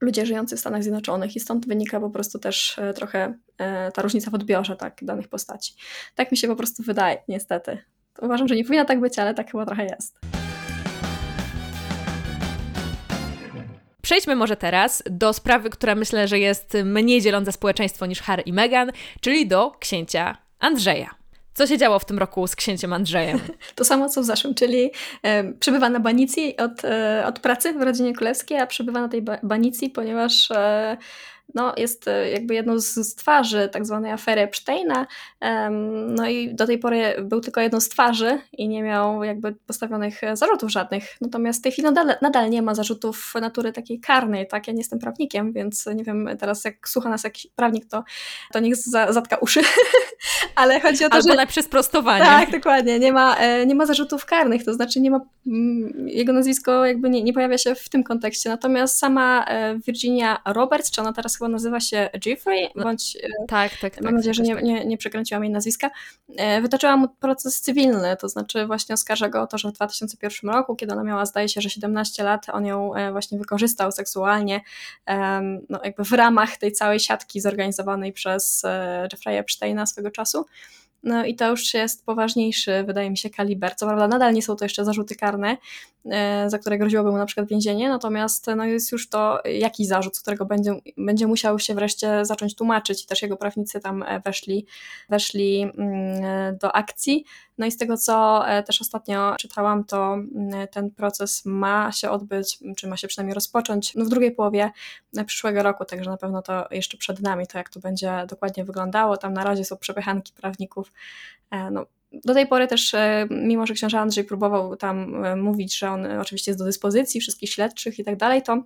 [0.00, 4.02] ludzie żyjący w Stanach Zjednoczonych i stąd wynika po prostu też e, trochę e, ta
[4.02, 5.74] różnica w odbiorze tak, danych postaci.
[6.14, 7.78] Tak mi się po prostu wydaje, niestety.
[8.22, 10.35] Uważam, że nie powinna tak być, ale tak chyba trochę jest.
[14.06, 18.52] Przejdźmy może teraz do sprawy, która myślę, że jest mniej dzieląca społeczeństwo niż Harry i
[18.52, 21.14] Meghan, czyli do księcia Andrzeja.
[21.54, 23.38] Co się działo w tym roku z księciem Andrzejem?
[23.74, 24.90] To samo co w zeszłym, czyli
[25.22, 29.22] e, przebywa na banicji od, e, od pracy w rodzinie królewskiej, a przebywa na tej
[29.22, 30.96] ba banicji, ponieważ e,
[31.54, 35.06] no, jest e, jakby jedną z, twarzy tak zwanej afery Epsteina.
[36.08, 40.20] No i do tej pory był tylko jedną z twarzy i nie miał jakby postawionych
[40.32, 41.04] zarzutów żadnych.
[41.20, 44.66] Natomiast w tej chwili nadal, nadal nie ma zarzutów natury takiej karnej, tak?
[44.66, 48.04] Ja nie jestem prawnikiem, więc nie wiem, teraz jak słucha nas jakiś prawnik, to,
[48.52, 49.60] to niech za, zatka uszy.
[50.56, 51.34] Ale chodzi o to, Albo że...
[51.34, 52.24] lepsze sprostowanie.
[52.24, 52.98] Tak, dokładnie.
[52.98, 55.20] Nie ma, e, nie ma zarzutów karnych, to znaczy nie ma...
[55.46, 58.50] Mm, jego nazwisko jakby nie, nie pojawia się w tym kontekście.
[58.50, 63.70] Natomiast sama e, Virginia Roberts, czy ona teraz chyba nazywa się Jeffrey, no, bądź tak,
[63.80, 64.64] tak, tak, mam nadzieję, że tak, nie, tak.
[64.64, 65.90] nie, nie przekręciłam jej nazwiska,
[66.62, 70.76] wytoczyła mu proces cywilny, to znaczy właśnie oskarża go o to, że w 2001 roku,
[70.76, 74.60] kiedy ona miała zdaje się, że 17 lat, on ją właśnie wykorzystał seksualnie
[75.68, 78.62] no jakby w ramach tej całej siatki zorganizowanej przez
[79.12, 80.45] Jeffrey'a Epsteina swego czasu.
[81.02, 83.74] No i to już jest poważniejszy, wydaje mi się, kaliber.
[83.76, 85.56] Co prawda nadal nie są to jeszcze zarzuty karne,
[86.04, 90.20] e, za które groziłoby mu na przykład więzienie, natomiast no jest już to jakiś zarzut,
[90.20, 94.66] którego będzie, będzie musiał się wreszcie zacząć tłumaczyć i też jego prawnicy tam e, weszli,
[95.08, 97.24] weszli mm, do akcji.
[97.58, 102.10] No i z tego, co e, też ostatnio czytałam, to mm, ten proces ma się
[102.10, 104.70] odbyć, czy ma się przynajmniej rozpocząć no w drugiej połowie
[105.26, 109.16] przyszłego roku, także na pewno to jeszcze przed nami, to jak to będzie dokładnie wyglądało.
[109.16, 110.92] Tam na razie są przepychanki prawników.
[111.50, 111.86] E, no,
[112.24, 116.50] do tej pory też, e, mimo że książę Andrzej próbował tam mówić, że on oczywiście
[116.50, 118.62] jest do dyspozycji wszystkich śledczych i tak dalej, to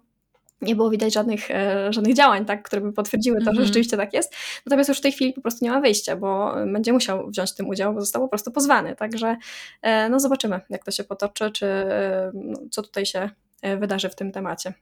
[0.62, 3.66] nie było widać żadnych, e, żadnych działań, tak, które by potwierdziły to, że mhm.
[3.66, 4.34] rzeczywiście tak jest.
[4.66, 7.54] Natomiast już w tej chwili po prostu nie ma wyjścia, bo będzie musiał wziąć w
[7.54, 8.96] tym udział, bo został po prostu pozwany.
[8.96, 9.36] Także
[9.82, 13.30] e, no zobaczymy, jak to się potoczy, czy e, no, co tutaj się
[13.78, 14.74] wydarzy w tym temacie.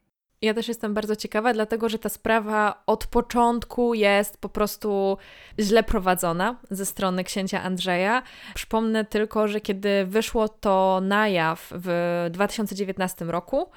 [0.43, 5.16] Ja też jestem bardzo ciekawa, dlatego że ta sprawa od początku jest po prostu
[5.59, 8.22] źle prowadzona ze strony księcia Andrzeja.
[8.55, 13.70] Przypomnę tylko, że kiedy wyszło to na jaw w 2019 roku,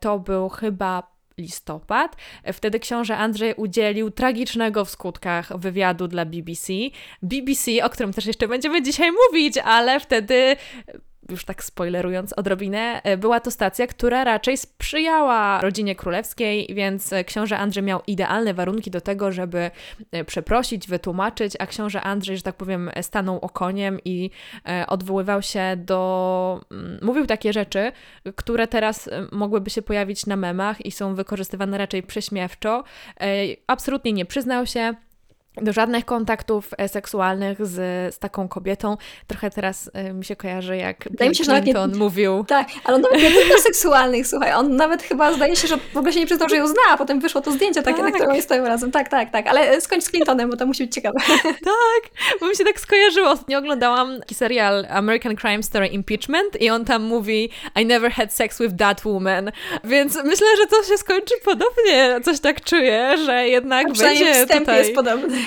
[0.00, 2.16] to był chyba listopad.
[2.52, 6.72] Wtedy książę Andrzej udzielił tragicznego w skutkach wywiadu dla BBC.
[7.22, 10.56] BBC, o którym też jeszcze będziemy dzisiaj mówić, ale wtedy
[11.30, 17.58] już tak spoilerując odrobinę, e, była to stacja, która raczej sprzyjała rodzinie królewskiej, więc książę
[17.58, 19.70] Andrzej miał idealne warunki do tego, żeby
[20.12, 24.30] e, przeprosić, wytłumaczyć, a książę Andrzej, że tak powiem, stanął okoniem i
[24.68, 26.60] e, odwoływał się do.
[26.70, 27.92] Mm, mówił takie rzeczy,
[28.36, 32.84] które teraz mogłyby się pojawić na memach i są wykorzystywane raczej prześmiewczo.
[33.66, 34.94] Absolutnie nie przyznał się
[35.62, 38.96] do żadnych kontaktów e, seksualnych z, z taką kobietą.
[39.26, 42.44] Trochę teraz y, mi się kojarzy, jak Wydaje mi się, Clinton nie, mówił.
[42.48, 45.96] Tak, ale on nawet nie tylko seksualnych, słuchaj, on nawet chyba zdaje się, że w
[45.96, 48.12] ogóle się nie przyznał, że ją zna, a potem wyszło to zdjęcie takie, tak.
[48.12, 48.90] na którym stoją razem.
[48.90, 51.20] Tak, tak, tak, ale skończ z Clintonem, bo to musi być ciekawe.
[51.64, 53.30] Tak, bo mi się tak skojarzyło.
[53.30, 57.50] Ostatnio oglądałam taki serial American Crime Story Impeachment i on tam mówi
[57.80, 59.52] I never had sex with that woman,
[59.84, 62.20] więc myślę, że to się skończy podobnie.
[62.24, 64.78] Coś tak czuję, że jednak a będzie tutaj...
[64.78, 65.43] jest podobny.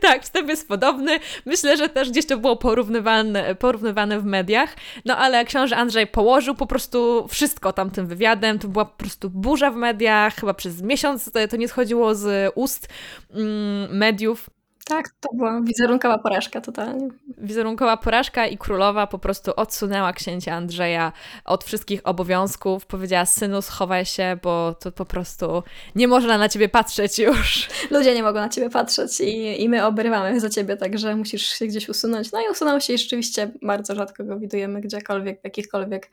[0.00, 1.18] Tak, wstęp jest podobny.
[1.46, 4.76] Myślę, że też gdzieś to było porównywane, porównywane w mediach.
[5.04, 8.58] No ale książę Andrzej położył po prostu wszystko tamtym wywiadem.
[8.58, 10.34] To była po prostu burza w mediach.
[10.34, 12.88] Chyba przez miesiąc to nie schodziło z ust
[13.30, 14.50] mm, mediów.
[14.86, 17.08] Tak, to była wizerunkowa porażka totalnie.
[17.38, 21.12] Wizerunkowa porażka i królowa po prostu odsunęła księcia Andrzeja
[21.44, 22.86] od wszystkich obowiązków.
[22.86, 25.62] Powiedziała, synu schowaj się, bo to po prostu
[25.94, 27.68] nie można na ciebie patrzeć już.
[27.90, 31.66] Ludzie nie mogą na ciebie patrzeć i, i my obrywamy za ciebie, także musisz się
[31.66, 32.32] gdzieś usunąć.
[32.32, 36.10] No i usunął się i rzeczywiście bardzo rzadko go widujemy gdziekolwiek, w jakichkolwiek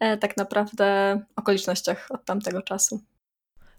[0.00, 3.00] e, tak naprawdę okolicznościach od tamtego czasu.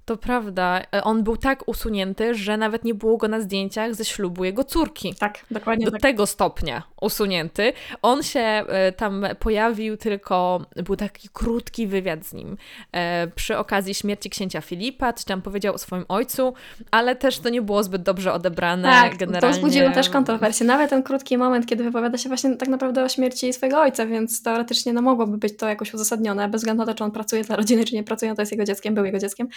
[0.07, 0.81] To prawda.
[0.93, 4.63] E, on był tak usunięty, że nawet nie było go na zdjęciach ze ślubu jego
[4.63, 5.15] córki.
[5.19, 5.85] Tak, dokładnie.
[5.85, 6.01] Do tak.
[6.01, 7.73] tego stopnia usunięty.
[8.01, 12.57] On się e, tam pojawił tylko, był taki krótki wywiad z nim
[12.91, 16.53] e, przy okazji śmierci księcia Filipa, coś tam powiedział o swoim ojcu,
[16.91, 19.53] ale też to nie było zbyt dobrze odebrane tak, generalnie.
[19.53, 20.65] to wzbudziło też kontrowersję.
[20.65, 24.43] Nawet ten krótki moment, kiedy wypowiada się właśnie tak naprawdę o śmierci swojego ojca, więc
[24.43, 27.55] teoretycznie no, mogłoby być to jakoś uzasadnione, bez względu na to, czy on pracuje dla
[27.55, 29.47] rodziny, czy nie pracuje, no to jest jego dzieckiem, był jego dzieckiem.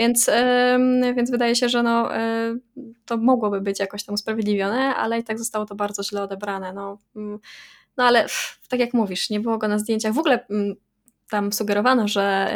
[0.00, 0.30] Więc,
[1.16, 2.08] więc wydaje się, że no,
[3.06, 6.72] to mogłoby być jakoś tam usprawiedliwione, ale i tak zostało to bardzo źle odebrane.
[6.72, 7.38] No, mm,
[7.96, 8.26] no ale
[8.68, 10.12] tak jak mówisz, nie było go na zdjęciach.
[10.12, 10.76] W ogóle mm,
[11.30, 12.50] tam sugerowano, że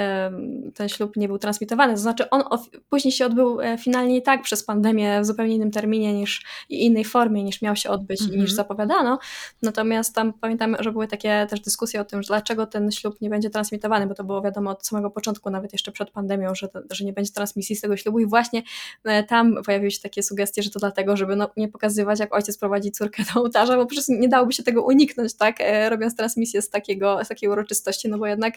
[0.74, 1.92] ten ślub nie był transmitowany.
[1.92, 2.42] To znaczy, on
[2.88, 6.84] później się odbył e, finalnie i tak przez pandemię w zupełnie innym terminie niż i
[6.84, 8.34] innej formie niż miał się odbyć mm -hmm.
[8.34, 8.56] i niż mhm.
[8.56, 9.18] zapowiadano.
[9.62, 13.30] Natomiast tam pamiętam, że były takie też dyskusje o tym, że dlaczego ten ślub nie
[13.30, 17.04] będzie transmitowany, bo to było wiadomo od samego początku, nawet jeszcze przed pandemią, że, że
[17.04, 18.62] nie będzie transmisji z tego ślubu i właśnie
[19.04, 22.58] e, tam pojawiły się takie sugestie, że to dlatego, żeby no, nie pokazywać, jak ojciec
[22.58, 26.62] prowadzi córkę do ołtarza, bo przecież nie dałoby się tego uniknąć, tak, e, robiąc transmisję
[26.62, 28.54] z takiego, z takiej uroczystości, no bo jednak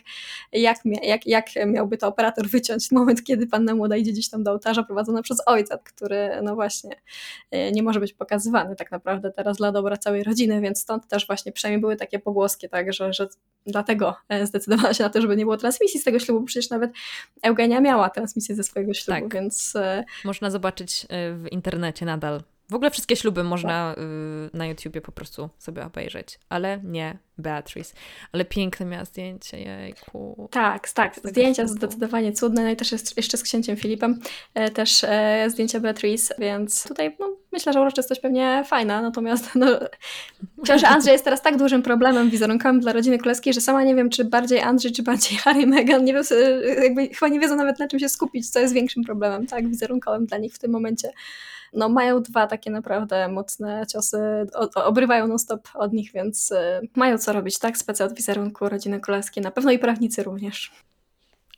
[0.51, 4.51] jak, jak, jak miałby to operator wyciąć moment, kiedy panna młoda idzie gdzieś tam do
[4.51, 6.95] ołtarza prowadzona przez ojca, który no właśnie
[7.51, 11.27] e, nie może być pokazywany tak naprawdę teraz dla dobra całej rodziny, więc stąd też
[11.27, 13.27] właśnie przynajmniej były takie pogłoski, tak, że, że
[13.65, 16.91] dlatego e, zdecydowała się na to, żeby nie było transmisji z tego ślubu, przecież nawet
[17.41, 19.33] Eugenia miała transmisję ze swojego ślubu, tak.
[19.33, 19.75] więc...
[19.75, 23.95] E, można zobaczyć w internecie nadal w ogóle wszystkie śluby można
[24.53, 27.93] y, na YouTubie po prostu sobie obejrzeć, ale nie Beatrice.
[28.31, 30.49] Ale piękne miała zdjęcie, jejku.
[30.51, 31.15] Tak, tak.
[31.23, 31.77] Zdjęcia ślubu.
[31.77, 34.19] zdecydowanie cudne, no i też jest jeszcze z księciem Filipem,
[34.53, 39.67] e, też e, zdjęcia Beatrice, więc tutaj no, myślę, że uroczystość pewnie fajna, natomiast no,
[40.79, 44.09] że Andrzej jest teraz tak dużym problemem wizerunkowym dla rodziny królewskiej, że sama nie wiem,
[44.09, 46.23] czy bardziej Andrzej, czy bardziej Harry i Meghan, nie wiem,
[46.83, 50.25] jakby chyba nie wiedzą nawet na czym się skupić, co jest większym problemem, tak, wizerunkowym
[50.25, 51.11] dla nich w tym momencie
[51.73, 54.17] no mają dwa takie naprawdę mocne ciosy,
[54.75, 56.55] obrywają non-stop od nich, więc y,
[56.95, 57.77] mają co robić, tak?
[57.77, 60.71] Specy od wizerunku rodziny królewskiej, na pewno i prawnicy również.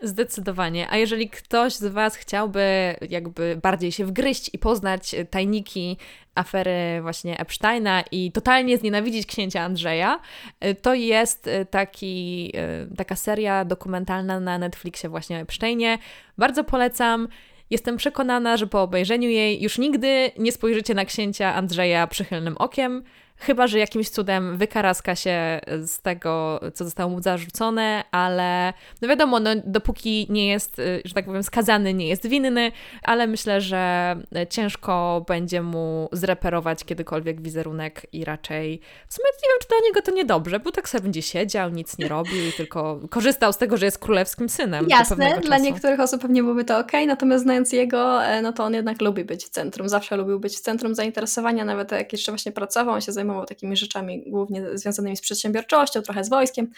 [0.01, 0.88] Zdecydowanie.
[0.89, 5.97] A jeżeli ktoś z Was chciałby jakby bardziej się wgryźć i poznać tajniki
[6.36, 10.20] afery właśnie Epsteina i totalnie znienawidzić księcia Andrzeja,
[10.66, 12.53] y, to jest y, taki,
[12.97, 15.97] taka seria dokumentalna na Netflixie właśnie o Epsteinie.
[16.38, 17.28] Bardzo polecam.
[17.70, 23.03] Jestem przekonana, że po obejrzeniu jej już nigdy nie spojrzycie na księcia Andrzeja przychylnym okiem,
[23.40, 29.40] Chyba, że jakimś cudem wykaraska się z tego, co zostało mu zarzucone, ale no wiadomo,
[29.40, 32.72] no, dopóki nie jest, y, że tak powiem, skazany, nie jest winny,
[33.04, 34.16] ale myślę, że
[34.50, 40.02] ciężko będzie mu zreperować kiedykolwiek wizerunek i raczej w sumie nie wiem, czy dla niego
[40.02, 43.86] to niedobrze, bo tak sobie będzie siedział, nic nie robił tylko korzystał z tego, że
[43.86, 44.86] jest królewskim synem.
[44.90, 48.74] Jasne, dla niektórych osób pewnie byłoby to ok, natomiast znając jego, e, no to on
[48.74, 52.52] jednak lubi być w centrum, zawsze lubił być w centrum zainteresowania, nawet jak jeszcze właśnie
[52.52, 56.71] pracował, on się zajmował zajmował takimi rzeczami głównie związanymi z przedsiębiorczością, trochę z wojskiem,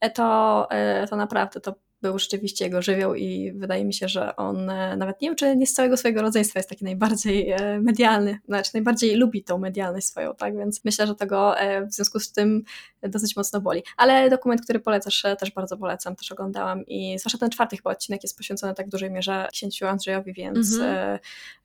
[0.00, 4.36] e, to, e, to naprawdę to był rzeczywiście jego żywioł i wydaje mi się, że
[4.36, 8.38] on e, nawet nie wiem, czy nie z całego swojego rodzeństwa jest taki najbardziej medialny,
[8.48, 11.54] znaczy najbardziej lubi tą medialność swoją, tak, więc myślę, że tego
[11.88, 12.62] w związku z tym
[13.02, 13.82] dosyć mocno boli.
[13.96, 18.22] Ale dokument, który polecasz, też bardzo polecam, też oglądałam i zwłaszcza ten czwarty chyba odcinek
[18.22, 21.18] jest poświęcony tak w dużej mierze księciu Andrzejowi, więc, mhm.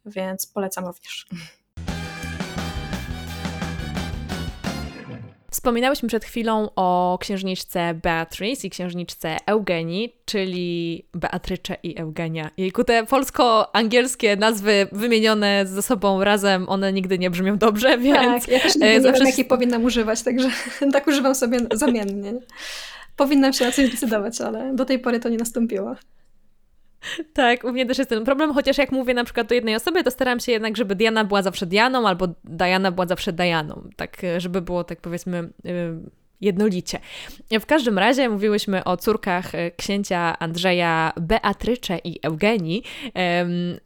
[0.05, 1.27] więc polecam również.
[5.57, 12.49] Wspominałyśmy przed chwilą o księżniczce Beatrice i księżniczce Eugenii, czyli Beatrycze i Eugenia.
[12.57, 18.45] Jejku, te polsko-angielskie nazwy wymienione ze sobą razem, one nigdy nie brzmią dobrze, więc...
[18.45, 19.19] Tak, ja też nigdy nie zawsze...
[19.19, 20.49] wiem, jakiej powinnam używać, także
[20.93, 22.33] tak używam sobie zamiennie.
[23.15, 25.95] Powinnam się na coś decydować, ale do tej pory to nie nastąpiło.
[27.33, 30.03] Tak, u mnie też jest ten problem, chociaż jak mówię na przykład do jednej osoby,
[30.03, 34.21] to staram się jednak, żeby Diana była zawsze Dianą, albo Diana była zawsze Dianą, tak,
[34.37, 36.99] żeby było tak powiedzmy y, jednolicie.
[37.51, 42.83] W każdym razie mówiłyśmy o córkach y, księcia Andrzeja Beatrycze i Eugenii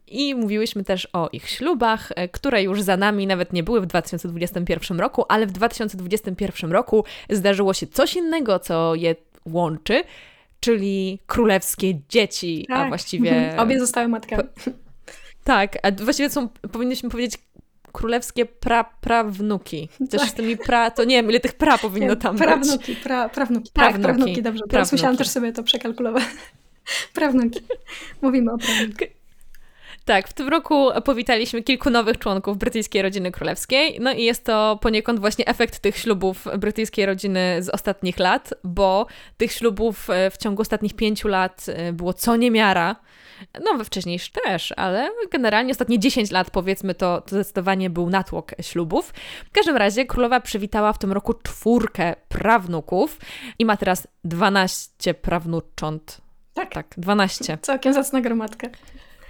[0.07, 4.99] i mówiłyśmy też o ich ślubach, które już za nami nawet nie były w 2021
[4.99, 10.03] roku, ale w 2021 roku zdarzyło się coś innego, co je łączy,
[10.61, 12.77] czyli królewskie dzieci, tak.
[12.77, 13.55] a właściwie...
[13.57, 14.43] Obie zostały matkami.
[15.43, 17.37] Tak, a właściwie są, powinniśmy powiedzieć
[17.91, 19.89] królewskie pra, prawnuki.
[20.09, 20.29] Też tak.
[20.29, 23.03] z tymi pra, to nie wiem, ile tych pra powinno tam prawnuki, być.
[23.03, 24.03] Pra, prawnuki, tak, prawnuki.
[24.03, 24.59] prawnuki, dobrze.
[24.59, 24.95] Teraz prawnuki.
[24.95, 26.23] musiałam też sobie to przekalkulować.
[27.13, 27.61] prawnuki.
[28.21, 29.05] Mówimy o prawnuki.
[30.05, 33.97] Tak, w tym roku powitaliśmy kilku nowych członków brytyjskiej rodziny królewskiej.
[34.01, 39.05] No i jest to poniekąd właśnie efekt tych ślubów brytyjskiej rodziny z ostatnich lat, bo
[39.37, 42.95] tych ślubów e, w ciągu ostatnich pięciu lat e, było co niemiara.
[43.65, 48.51] No, we wcześniejszych też, ale generalnie ostatnie 10 lat, powiedzmy, to, to zdecydowanie był natłok
[48.61, 49.13] ślubów.
[49.45, 53.19] W każdym razie królowa przywitała w tym roku czwórkę prawnuków
[53.59, 56.21] i ma teraz 12 prawnucząt.
[56.53, 56.73] Tak.
[56.73, 57.57] Tak, 12.
[57.61, 58.67] Całkiem zacna gromadka.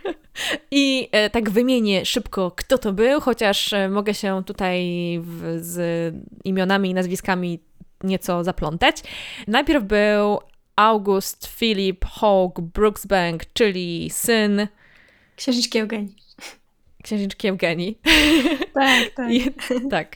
[0.72, 4.80] I e, tak wymienię szybko, kto to był, chociaż e, mogę się tutaj
[5.24, 7.60] w, z imionami i nazwiskami
[8.04, 8.98] nieco zaplątać.
[9.48, 10.40] Najpierw był
[10.76, 14.68] August Philip Hogg Brooksbank, czyli syn
[15.36, 16.16] księżniczki Eugenii.
[17.02, 17.98] Księżniczki Eugenii.
[18.74, 19.32] Tak, tak.
[19.32, 19.52] I,
[19.90, 20.16] tak.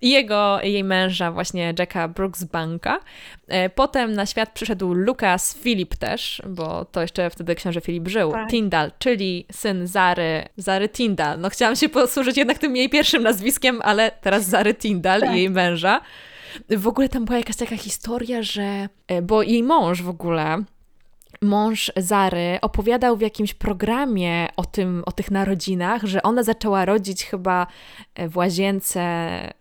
[0.00, 3.00] I jego, jej męża, właśnie Jacka Brooksbanka.
[3.48, 8.32] E, potem na świat przyszedł Lucas Filip też, bo to jeszcze wtedy książę Filip żył.
[8.32, 8.50] Tak.
[8.50, 11.40] Tyndall, czyli syn Zary, Zary Tyndall.
[11.40, 15.34] No chciałam się posłużyć jednak tym jej pierwszym nazwiskiem, ale teraz Zary Tyndall tak.
[15.34, 16.00] i jej męża.
[16.70, 18.88] W ogóle tam była jakaś taka historia, że...
[19.08, 20.64] E, bo jej mąż w ogóle
[21.42, 27.24] mąż Zary opowiadał w jakimś programie o, tym, o tych narodzinach, że ona zaczęła rodzić
[27.24, 27.66] chyba
[28.14, 29.52] e, w łazience e,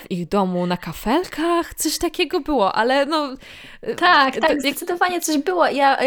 [0.00, 3.34] w ich domu na kafelkach, coś takiego było, ale no...
[3.82, 5.66] E, tak, tak, to, zdecydowanie coś było.
[5.66, 5.98] Ja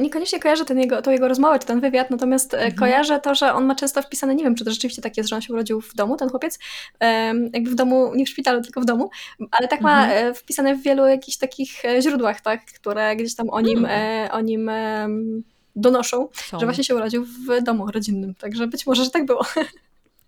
[0.00, 2.74] niekoniecznie kojarzę ten jego, tą jego rozmowę, czy ten wywiad, natomiast mhm.
[2.74, 5.36] kojarzę to, że on ma często wpisane, nie wiem, czy to rzeczywiście tak jest, że
[5.36, 6.58] on się urodził w domu, ten chłopiec,
[7.52, 9.10] jakby w domu, nie w szpitalu, tylko w domu,
[9.50, 10.34] ale tak ma mhm.
[10.34, 14.29] wpisane w wielu jakichś takich źródłach, tak, które gdzieś tam o nim, mhm.
[14.32, 14.70] O nim
[15.76, 16.60] donoszą, Są.
[16.60, 18.34] że właśnie się urodził w domu rodzinnym.
[18.34, 19.44] Także być może, że tak było.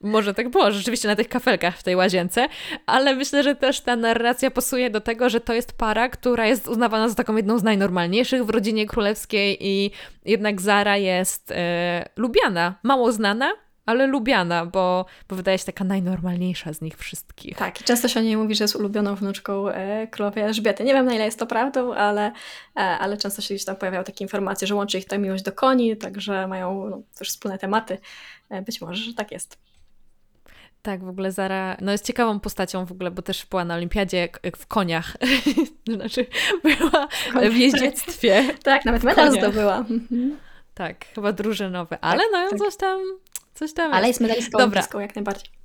[0.02, 2.48] Może tak było, rzeczywiście na tych kafelkach w tej łazience,
[2.86, 6.68] ale myślę, że też ta narracja pasuje do tego, że to jest para, która jest
[6.68, 9.90] uznawana za taką jedną z najnormalniejszych w rodzinie królewskiej i
[10.24, 13.52] jednak Zara jest e, lubiana, mało znana,
[13.86, 17.56] ale lubiana, bo, bo wydaje się taka najnormalniejsza z nich wszystkich.
[17.56, 20.84] Tak, i często się o niej mówi, że jest ulubioną wnuczką e, królowej Elżbiety.
[20.84, 22.32] Nie wiem, na ile jest to prawdą, ale,
[22.76, 25.52] e, ale często się gdzieś tam pojawiają takie informacje, że łączy ich ta miłość do
[25.52, 27.98] koni, także mają no, też wspólne tematy.
[28.50, 29.58] E, być może, że tak jest.
[30.82, 34.28] Tak, w ogóle Zara, no jest ciekawą postacią w ogóle, bo też była na olimpiadzie
[34.56, 35.16] w koniach.
[35.96, 36.26] znaczy,
[36.64, 37.08] była
[37.50, 38.44] w jeździectwie.
[38.44, 39.76] tak, tak nawet medal zdobyła.
[39.78, 40.36] Mhm.
[40.74, 42.58] Tak, chyba drużynowy, ale tak, no tak.
[42.58, 43.00] coś tam
[43.54, 44.82] Coś tam Ale jest medalistką Dobra.
[45.00, 45.62] jak najbardziej.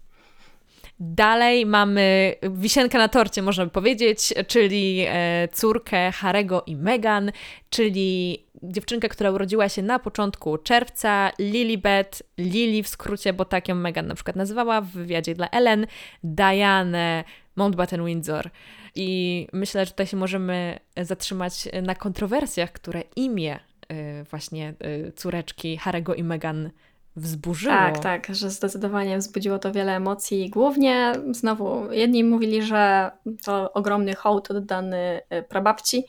[1.00, 7.32] Dalej mamy wisienkę na torcie, można by powiedzieć, czyli e, córkę Harego i Meghan,
[7.70, 13.76] czyli dziewczynkę, która urodziła się na początku czerwca, Lilibet, Lili w skrócie, bo tak ją
[13.76, 15.88] Meghan na przykład nazywała w wywiadzie dla Ellen,
[16.24, 17.24] Diane
[17.58, 18.50] Mountbatten-Windsor.
[18.96, 23.60] I myślę, że tutaj się możemy zatrzymać na kontrowersjach, które imię
[23.90, 26.70] e, właśnie e, córeczki Harego i Meghan
[27.18, 27.76] wzburzyło.
[27.76, 30.50] Tak, tak, że zdecydowanie wzbudziło to wiele emocji.
[30.50, 33.12] Głównie znowu jedni mówili, że
[33.44, 36.06] to ogromny hołd oddany e, prababci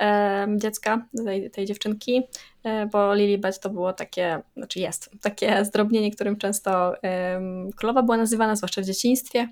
[0.00, 2.22] e, dziecka, tej, tej dziewczynki,
[2.64, 7.40] e, bo Lilibet to było takie, znaczy jest, takie zdrobnienie, którym często e,
[7.76, 9.48] królowa była nazywana, zwłaszcza w dzieciństwie.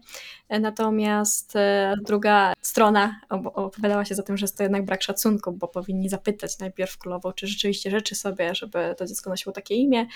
[0.48, 3.20] E, natomiast e, druga strona
[3.54, 7.32] opowiadała się za tym, że jest to jednak brak szacunku, bo powinni zapytać najpierw królową,
[7.32, 10.06] czy rzeczywiście życzy sobie, żeby to dziecko nosiło takie imię.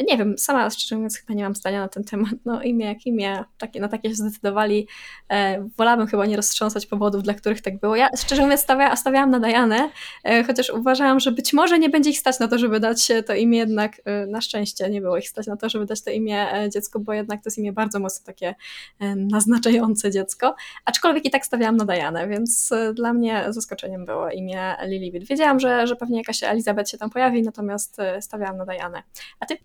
[0.00, 2.32] Nie wiem, sama szczerze mówiąc chyba nie mam zdania na ten temat.
[2.44, 4.88] No imię jak imię, takie, na takie się zdecydowali.
[5.30, 7.96] E, wolałabym chyba nie roztrząsać powodów, dla których tak było.
[7.96, 9.90] Ja szczerze mówiąc stawia, stawiałam na Dajanę,
[10.24, 13.34] e, chociaż uważałam, że być może nie będzie ich stać na to, żeby dać to
[13.34, 16.52] imię jednak, e, na szczęście nie było ich stać na to, żeby dać to imię
[16.54, 18.54] e, dziecku, bo jednak to jest imię bardzo mocno takie
[19.00, 20.54] e, naznaczające dziecko.
[20.84, 25.24] Aczkolwiek i tak stawiałam na Dajanę, więc e, dla mnie zaskoczeniem było imię Lilibet.
[25.24, 29.02] Wiedziałam, że, że pewnie jakaś Elizabeth się tam pojawi, natomiast stawiałam na Dajanę.
[29.40, 29.56] A ty?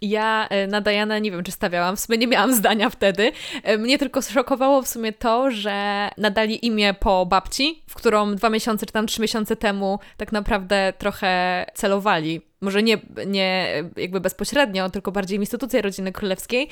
[0.00, 3.32] Ja e, na Diana nie wiem, czy stawiałam, w sumie nie miałam zdania wtedy.
[3.62, 8.50] E, mnie tylko szokowało w sumie to, że nadali imię po babci, w którą dwa
[8.50, 14.90] miesiące czy tam trzy miesiące temu tak naprawdę trochę celowali może nie, nie jakby bezpośrednio,
[14.90, 16.68] tylko bardziej w instytucję rodziny królewskiej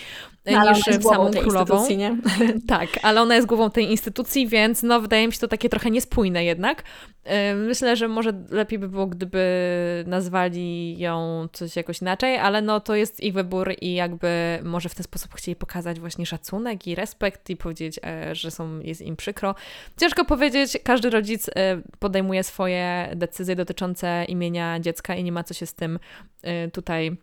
[0.47, 1.89] no, niż w samą królową.
[1.89, 2.17] Nie?
[2.69, 5.91] Tak, ale ona jest głową tej instytucji, więc no wydaje mi się to takie trochę
[5.91, 6.83] niespójne jednak.
[7.55, 9.45] Myślę, że może lepiej by było, gdyby
[10.07, 14.95] nazwali ją coś jakoś inaczej, ale no to jest ich wybór i jakby może w
[14.95, 19.17] ten sposób chcieli pokazać właśnie szacunek i respekt i powiedzieć, e, że są, jest im
[19.17, 19.55] przykro.
[20.01, 21.53] Ciężko powiedzieć, każdy rodzic e,
[21.99, 25.99] podejmuje swoje decyzje dotyczące imienia dziecka i nie ma co się tym
[26.67, 27.17] y, tutaj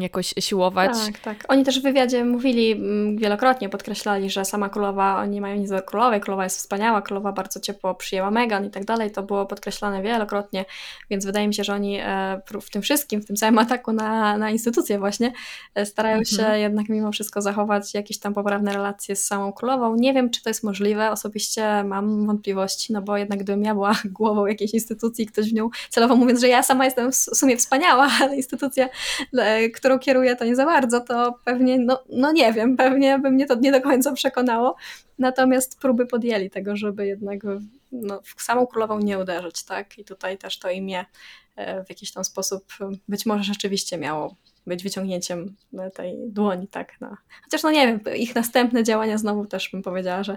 [0.00, 0.92] jakoś siłować.
[1.06, 1.44] Tak, tak.
[1.48, 5.82] Oni też w wywiadzie mówili mm, wielokrotnie, podkreślali, że sama królowa, oni mają nic do
[5.82, 10.02] królowej, królowa jest wspaniała, królowa bardzo ciepło przyjęła Megan i tak dalej, to było podkreślane
[10.02, 10.64] wielokrotnie,
[11.10, 14.38] więc wydaje mi się, że oni e, w tym wszystkim, w tym całym ataku na,
[14.38, 15.32] na instytucje właśnie,
[15.74, 16.36] e, starają mhm.
[16.36, 19.96] się jednak mimo wszystko zachować jakieś tam poprawne relacje z samą królową.
[19.96, 23.94] Nie wiem, czy to jest możliwe, osobiście mam wątpliwości, no bo jednak gdybym ja była
[24.18, 28.10] głową jakiejś instytucji, ktoś w nią celowo mówiąc, że ja sama jestem w sumie wspaniała,
[28.20, 28.88] ale instytucja
[29.74, 33.46] którą kieruję, to nie za bardzo, to pewnie, no, no nie wiem, pewnie by mnie
[33.46, 34.76] to nie do końca przekonało.
[35.18, 37.40] Natomiast próby podjęli tego, żeby jednak
[37.92, 39.98] no, w samą królową nie uderzyć, tak?
[39.98, 41.04] I tutaj też to imię
[41.56, 42.64] e, w jakiś tam sposób
[43.08, 44.36] być może rzeczywiście miało
[44.66, 45.56] być wyciągnięciem
[45.94, 46.92] tej dłoni, tak?
[47.00, 47.16] No.
[47.44, 50.36] Chociaż no nie wiem, ich następne działania znowu też bym powiedziała, że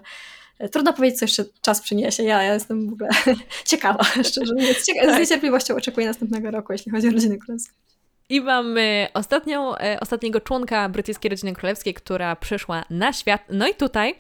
[0.60, 2.24] e, trudno powiedzieć, co jeszcze czas przyniesie.
[2.24, 3.10] Ja, ja jestem w ogóle
[3.66, 4.78] ciekawa, szczerze mówiąc.
[5.16, 7.85] z niecierpliwością oczekuję następnego roku, jeśli chodzi o rodzinę królewską.
[8.30, 13.42] I mamy ostatnią, e, ostatniego członka brytyjskiej rodziny królewskiej, która przyszła na świat.
[13.50, 14.16] No i tutaj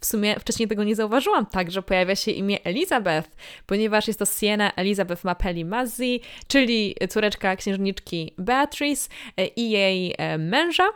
[0.00, 3.30] w sumie wcześniej tego nie zauważyłam, także pojawia się imię Elizabeth,
[3.66, 10.38] ponieważ jest to Siena Elizabeth Mapelli Mazzi, czyli córeczka księżniczki Beatrice e, i jej e,
[10.38, 10.86] męża.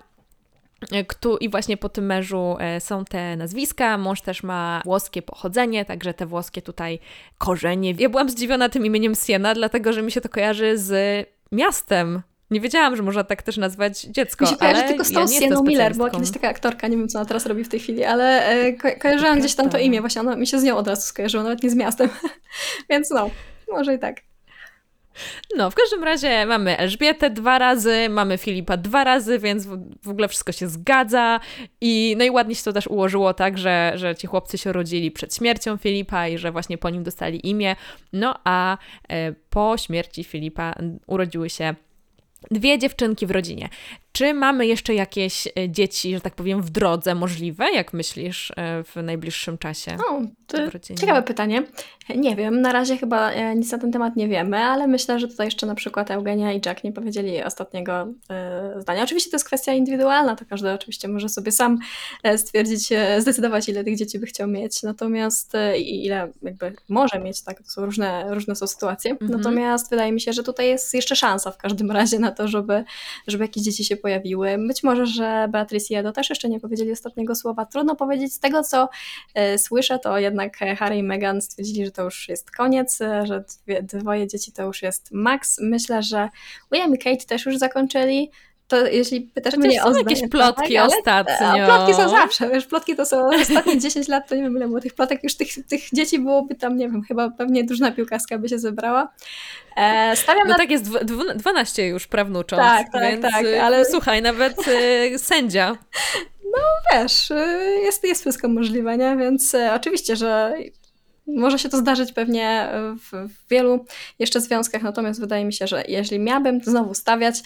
[1.41, 3.99] I właśnie po tym mężu są te nazwiska.
[3.99, 6.99] Mąż też ma włoskie pochodzenie, także te włoskie tutaj
[7.39, 7.95] korzenie.
[7.99, 12.61] Ja byłam zdziwiona tym imieniem Siena, dlatego że mi się to kojarzy z miastem nie
[12.61, 14.45] wiedziałam, że można tak też nazwać dziecko.
[14.45, 17.19] Mi się kojarzy tylko z tą ja Miller, była kiedyś taka aktorka, nie wiem co
[17.19, 20.21] ona teraz robi w tej chwili, ale e, ko kojarzyłam gdzieś tam to imię, właśnie
[20.21, 22.09] ono mi się z nią od razu skojarzyło, nawet nie z miastem.
[22.91, 23.31] Więc no,
[23.69, 24.17] może i tak.
[25.57, 29.67] No, w każdym razie mamy Elżbietę dwa razy, mamy Filipa dwa razy, więc
[30.03, 31.41] w ogóle wszystko się zgadza.
[31.81, 35.11] I no i ładnie się to też ułożyło tak, że, że ci chłopcy się rodzili
[35.11, 37.77] przed śmiercią Filipa i że właśnie po nim dostali imię.
[38.13, 38.79] No a
[39.09, 40.75] e, po śmierci Filipa
[41.07, 41.75] urodziły się
[42.51, 43.69] dwie dziewczynki w rodzinie.
[44.13, 48.85] Czy mamy jeszcze jakieś e, dzieci, że tak powiem, w drodze możliwe, jak myślisz, e,
[48.85, 49.97] w najbliższym czasie?
[50.11, 50.23] O,
[51.01, 51.63] ciekawe pytanie.
[52.17, 55.29] Nie wiem, na razie chyba e, nic na ten temat nie wiemy, ale myślę, że
[55.29, 58.07] tutaj jeszcze na przykład Eugenia i Jack nie powiedzieli ostatniego
[58.79, 59.03] zdania.
[59.03, 61.79] Oczywiście to jest kwestia indywidualna, to każdy oczywiście może sobie sam
[62.37, 62.89] stwierdzić,
[63.19, 67.71] zdecydować, ile tych dzieci by chciał mieć, natomiast i ile jakby może mieć, tak, to
[67.71, 69.11] są różne, różne są sytuacje.
[69.11, 69.31] Mhm.
[69.31, 72.85] Natomiast wydaje mi się, że tutaj jest jeszcze szansa w każdym razie na to, żeby,
[73.27, 74.59] żeby jakieś dzieci się pojawiły.
[74.69, 77.67] Być może, że Beatrice i Edo też jeszcze nie powiedzieli ostatniego słowa.
[77.67, 78.35] Trudno powiedzieć.
[78.35, 78.89] Z tego, co
[79.35, 83.45] e, słyszę, to jednak Harry i Meghan stwierdzili, że to już jest koniec, e, że
[83.83, 85.61] dwoje dzieci to już jest maks.
[85.61, 86.29] Myślę, że
[86.73, 88.31] William i Kate też już zakończyli
[88.73, 91.67] to jeśli pytasz mnie o zdanie, jakieś plotki tak, ostatnio.
[91.67, 94.81] plotki są zawsze, wiesz, plotki to są ostatnie 10 lat, to nie wiem ile było
[94.81, 98.49] tych plotek, już tych, tych dzieci byłoby tam, nie wiem, chyba pewnie drużyna piłkarska by
[98.49, 99.13] się zebrała.
[99.77, 100.59] E, stawiam no na...
[100.59, 100.85] tak jest,
[101.37, 103.85] 12 już prawnucząc, tak, tak, więc tak, y, ale...
[103.85, 105.77] słuchaj, nawet y, sędzia.
[106.45, 106.61] No
[106.93, 109.17] wiesz, y, jest, jest wszystko możliwe, nie?
[109.17, 110.55] Więc oczywiście, że
[111.27, 112.69] może się to zdarzyć pewnie
[112.99, 113.87] w, w, wielu
[114.19, 117.43] jeszcze związkach, natomiast wydaje mi się, że jeśli miałabym znowu stawiać,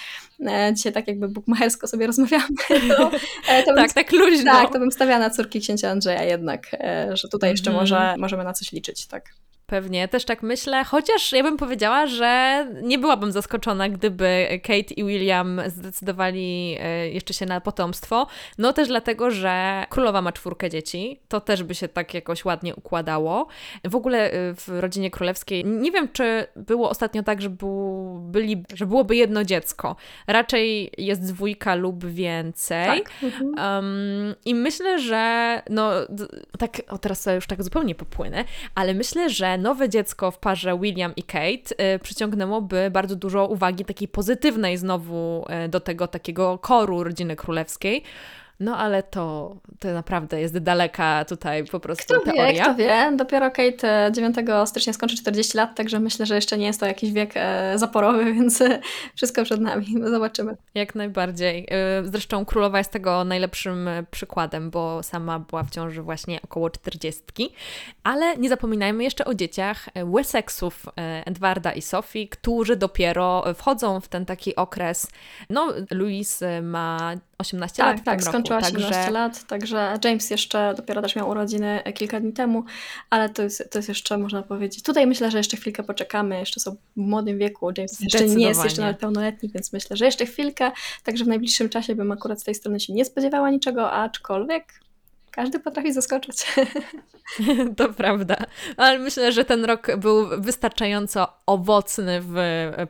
[0.47, 3.11] e, dzisiaj tak jakby bukmachersko sobie rozmawiamy, to,
[3.49, 4.53] e, to tak, bym, tak luźno.
[4.53, 7.83] Tak, to bym stawiała na córki księcia Andrzeja jednak, e, że tutaj jeszcze mm -hmm.
[7.83, 9.24] może, możemy na coś liczyć, tak.
[9.67, 15.05] Pewnie, też tak myślę, chociaż ja bym powiedziała, że nie byłabym zaskoczona, gdyby Kate i
[15.05, 18.27] William zdecydowali e, jeszcze się na potomstwo.
[18.59, 22.75] No też dlatego, że królowa ma czwórkę dzieci, to też by się tak jakoś ładnie
[22.75, 23.47] układało.
[23.85, 28.64] W ogóle e, w rodzinie królewskiej nie wiem, czy było ostatnio tak, że, był, byli,
[28.75, 29.97] że byłoby jedno dziecko.
[30.27, 33.03] Raczej jest dwójka lub więcej.
[33.03, 33.12] Tak.
[33.57, 35.91] Um, I myślę, że no
[36.59, 38.45] tak, o teraz już tak zupełnie popłynę,
[38.75, 43.84] ale myślę, że nowe dziecko w parze William i Kate y, przyciągnęłoby bardzo dużo uwagi
[43.84, 48.02] takiej pozytywnej znowu y, do tego takiego koru rodziny królewskiej.
[48.61, 52.52] No ale to, to naprawdę jest daleka tutaj po prostu kto teoria.
[52.52, 56.59] Wie, kto wie, dopiero Kate 9 e, stycznia skończy 40 lat, także myślę, że jeszcze
[56.59, 58.80] nie jest to jakiś wiek e, zaporowy, więc e,
[59.14, 60.57] wszystko przed nami, zobaczymy.
[60.74, 61.68] Jak najbardziej.
[62.04, 67.22] Zresztą królowa jest tego najlepszym przykładem, bo sama była w ciąży właśnie około 40.
[68.02, 70.86] Ale nie zapominajmy jeszcze o dzieciach Wessexów
[71.24, 75.09] Edwarda i Sophie, którzy dopiero wchodzą w ten taki okres.
[75.50, 78.05] No, Louis ma 18 tak, lat.
[78.05, 79.11] Tak, tak, skończyła 18 także...
[79.11, 82.64] lat, także James jeszcze dopiero też miał urodziny kilka dni temu,
[83.11, 86.61] ale to jest, to jest jeszcze, można powiedzieć, tutaj myślę, że jeszcze chwilkę poczekamy, jeszcze
[86.61, 90.26] są w młodym wieku, James jeszcze nie jest jeszcze nawet pełnoletni, więc myślę, że jeszcze
[90.26, 90.72] chwilkę,
[91.05, 94.86] także w najbliższym czasie bym akurat z tej strony się nie spodziewała niczego, aczkolwiek
[95.37, 96.47] każdy potrafi zaskoczyć.
[97.76, 98.37] To prawda,
[98.76, 102.37] ale myślę, że ten rok był wystarczająco owocny w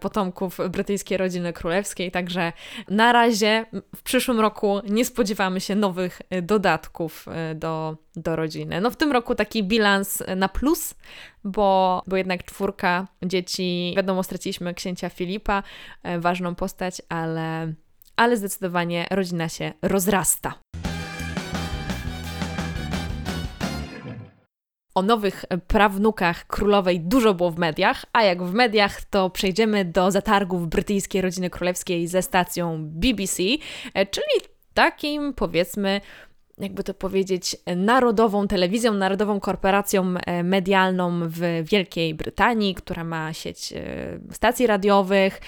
[0.00, 2.52] potomków brytyjskiej rodziny królewskiej, także
[2.88, 3.66] na razie
[3.96, 8.80] w przyszłym roku nie spodziewamy się nowych dodatków e, do, do rodziny.
[8.80, 10.94] No w tym roku taki bilans na plus,
[11.44, 15.62] bo, bo jednak czwórka dzieci, wiadomo, straciliśmy księcia Filipa,
[16.02, 17.72] e, ważną postać, ale,
[18.16, 20.54] ale zdecydowanie rodzina się rozrasta.
[24.96, 30.10] O nowych prawnukach królowej dużo było w mediach, a jak w mediach, to przejdziemy do
[30.10, 33.42] zatargów brytyjskiej rodziny królewskiej ze stacją BBC,
[33.94, 34.26] e, czyli
[34.74, 36.00] takim powiedzmy
[36.58, 43.72] jakby to powiedzieć, narodową telewizją, narodową korporacją e, medialną w Wielkiej Brytanii, która ma sieć
[43.72, 45.40] e, stacji radiowych,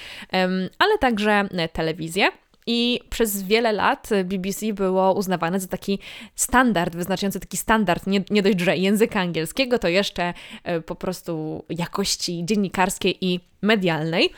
[0.79, 2.29] ale także telewizję.
[2.71, 5.99] I przez wiele lat BBC było uznawane za taki
[6.35, 11.65] standard, wyznaczający taki standard, nie, nie dość, że języka angielskiego, to jeszcze e, po prostu
[11.69, 14.31] jakości dziennikarskiej i medialnej.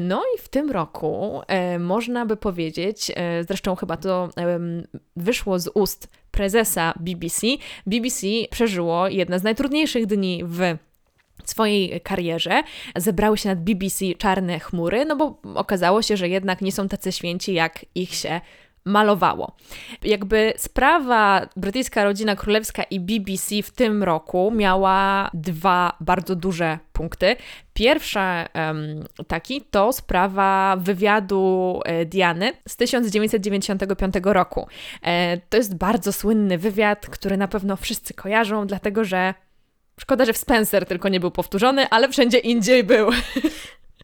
[0.00, 4.28] No i w tym roku e, można by powiedzieć, e, zresztą chyba to
[5.16, 7.46] wyszło z ust prezesa BBC,
[7.86, 10.76] BBC przeżyło jedne z najtrudniejszych dni w
[11.44, 12.62] swojej karierze
[12.96, 17.12] zebrały się nad BBC czarne chmury, no bo okazało się, że jednak nie są tacy
[17.12, 18.40] święci, jak ich się
[18.88, 19.56] malowało.
[20.02, 27.36] Jakby sprawa brytyjska rodzina królewska i BBC w tym roku miała dwa bardzo duże punkty.
[27.74, 34.66] Pierwszy um, taki to sprawa wywiadu e, Diany z 1995 roku.
[35.02, 39.34] E, to jest bardzo słynny wywiad, który na pewno wszyscy kojarzą, dlatego że
[39.98, 43.10] Szkoda, że w Spencer tylko nie był powtórzony, ale wszędzie indziej był.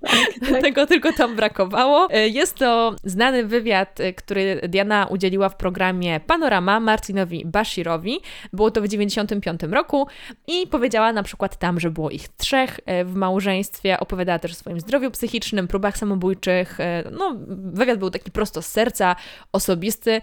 [0.04, 0.62] Tak, tak.
[0.62, 2.08] Tego tylko tam brakowało.
[2.10, 8.20] E, jest to znany wywiad, e, który Diana udzieliła w programie Panorama Marcinowi Bashirowi.
[8.52, 10.06] Było to w 1995 roku
[10.46, 14.00] i powiedziała na przykład tam, że było ich trzech e, w małżeństwie.
[14.00, 16.78] Opowiadała też o swoim zdrowiu psychicznym, próbach samobójczych.
[17.12, 19.16] No, wywiad był taki prosto z serca,
[19.52, 20.20] osobisty.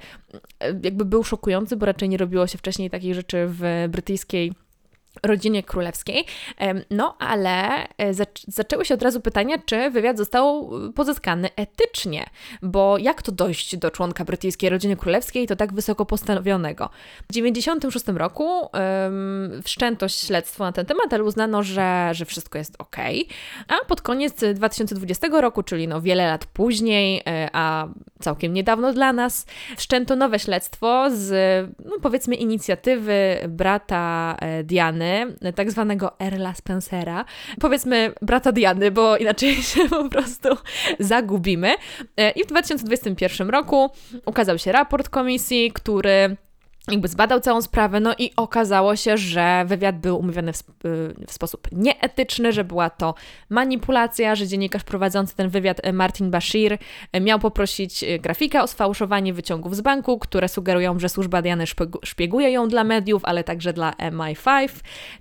[0.84, 4.54] Jakby był szokujący, bo raczej nie robiło się wcześniej takich rzeczy w brytyjskiej
[5.24, 6.26] rodzinie królewskiej.
[6.90, 8.14] No ale e,
[8.48, 12.26] zaczęły się od razu pytania, czy wywiad został e, pozyskany etycznie,
[12.62, 16.90] bo jak to dojść do członka brytyjskiej rodziny królewskiej, to tak wysoko postawionego.
[17.24, 22.76] W 1996 roku um, wszczęto śledztwo na ten temat, ale uznano, że, że wszystko jest
[22.80, 22.96] ok.
[23.68, 27.88] A pod koniec 2020 roku, czyli no wiele lat później, e, a
[28.20, 29.46] całkiem niedawno dla nas,
[29.78, 31.30] wszczęto nowe śledztwo z,
[31.86, 35.01] no powiedzmy, inicjatywy brata Diany,
[35.56, 37.26] tak zwanego Erla Spencera.
[37.60, 40.50] Powiedzmy brata Diany, bo inaczej się po prostu
[41.00, 41.76] zagubimy.
[42.18, 43.90] E, I w 2021 roku
[44.26, 46.38] ukazał się raport komisji, który
[46.88, 51.32] jakby zbadał całą sprawę, no i okazało się, że wywiad był umówiony w, y, w,
[51.32, 53.16] sposób nieetyczny, że była to
[53.50, 59.34] manipulacja, że dziennikarz prowadzący ten wywiad y, Martin Bashir y, miał poprosić grafika o sfałszowanie
[59.34, 61.66] wyciągów z banku, które sugerują, że służba Diany
[62.04, 64.70] szpieguje ją dla mediów, ale także dla MI5,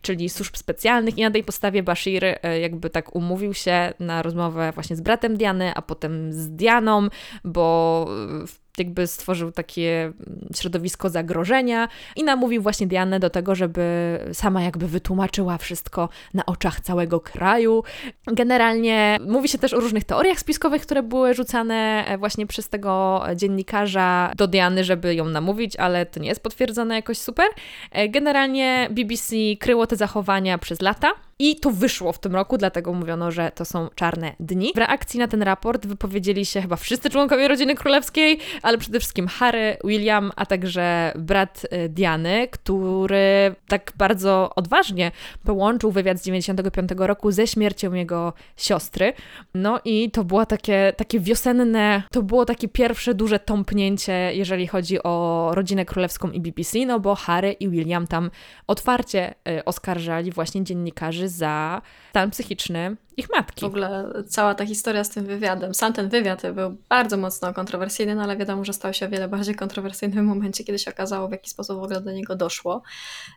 [0.02, 1.18] czyli służb specjalnych.
[1.18, 2.24] I na tej podstawie Bashir
[2.60, 7.08] jakby tak umówił się na rozmowę właśnie z bratem Diany, a potem z Dianą,
[7.44, 8.06] bo
[8.46, 10.12] w jakby stworzył takie
[10.54, 16.80] środowisko zagrożenia i namówił właśnie Dianę do tego, żeby sama jakby wytłumaczyła wszystko na oczach
[16.80, 17.82] całego kraju.
[18.26, 23.22] Generalnie mówi się też o różnych teoriach spiskowych, które były rzucane e, właśnie przez tego
[23.36, 27.46] dziennikarza do Diany, żeby ją namówić, ale to nie jest potwierdzone jakoś super.
[27.90, 31.12] E, generalnie BBC kryło te zachowania przez lata.
[31.42, 34.72] I to wyszło w tym roku, dlatego mówiono, że to są czarne dni.
[34.74, 39.28] W reakcji na ten raport wypowiedzieli się chyba wszyscy członkowie rodziny królewskiej, ale przede wszystkim
[39.28, 45.12] Harry, William, a także brat y, Diany, który tak bardzo odważnie
[45.44, 49.12] połączył wywiad z 95 roku ze śmiercią jego siostry.
[49.54, 55.02] No i to było takie, takie wiosenne, to było takie pierwsze duże tąpnięcie, jeżeli chodzi
[55.02, 58.30] o rodzinę królewską i BBC, no bo Harry i William tam
[58.66, 63.60] otwarcie y, oskarżali właśnie dziennikarzy za stan psychiczny ich matki.
[63.60, 68.14] W ogóle cała ta historia z tym wywiadem, sam ten wywiad był bardzo mocno kontrowersyjny,
[68.14, 71.28] no ale wiadomo, że stał się o wiele bardziej kontrowersyjny w momencie, kiedy się okazało,
[71.28, 72.82] w jaki sposób w ogóle do niego doszło.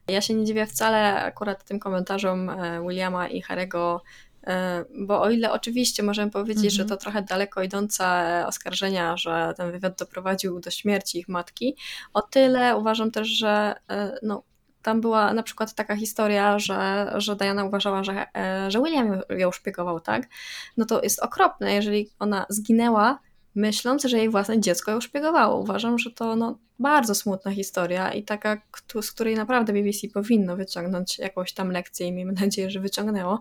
[0.07, 4.01] Ja się nie dziwię wcale akurat tym komentarzom e, Williama i Harego
[4.47, 8.05] e, bo o ile oczywiście możemy powiedzieć, że to trochę daleko idące
[8.47, 11.75] oskarżenia, że ten wywiad doprowadził do śmierci ich matki,
[12.13, 14.43] o tyle uważam też, że e, no,
[14.84, 19.51] tam była na przykład taka historia, że, że Diana uważała, że, e, że William ją
[19.51, 20.23] szpiegował, tak?
[20.77, 23.19] No to jest okropne, jeżeli ona zginęła
[23.55, 25.59] myśląc, że jej własne dziecko ją szpiegowało.
[25.59, 28.61] Uważam, że to no, bardzo smutna historia i taka,
[29.01, 33.39] z której naprawdę BBC powinno wyciągnąć jakąś tam lekcję i miejmy nadzieję, że wyciągnęło,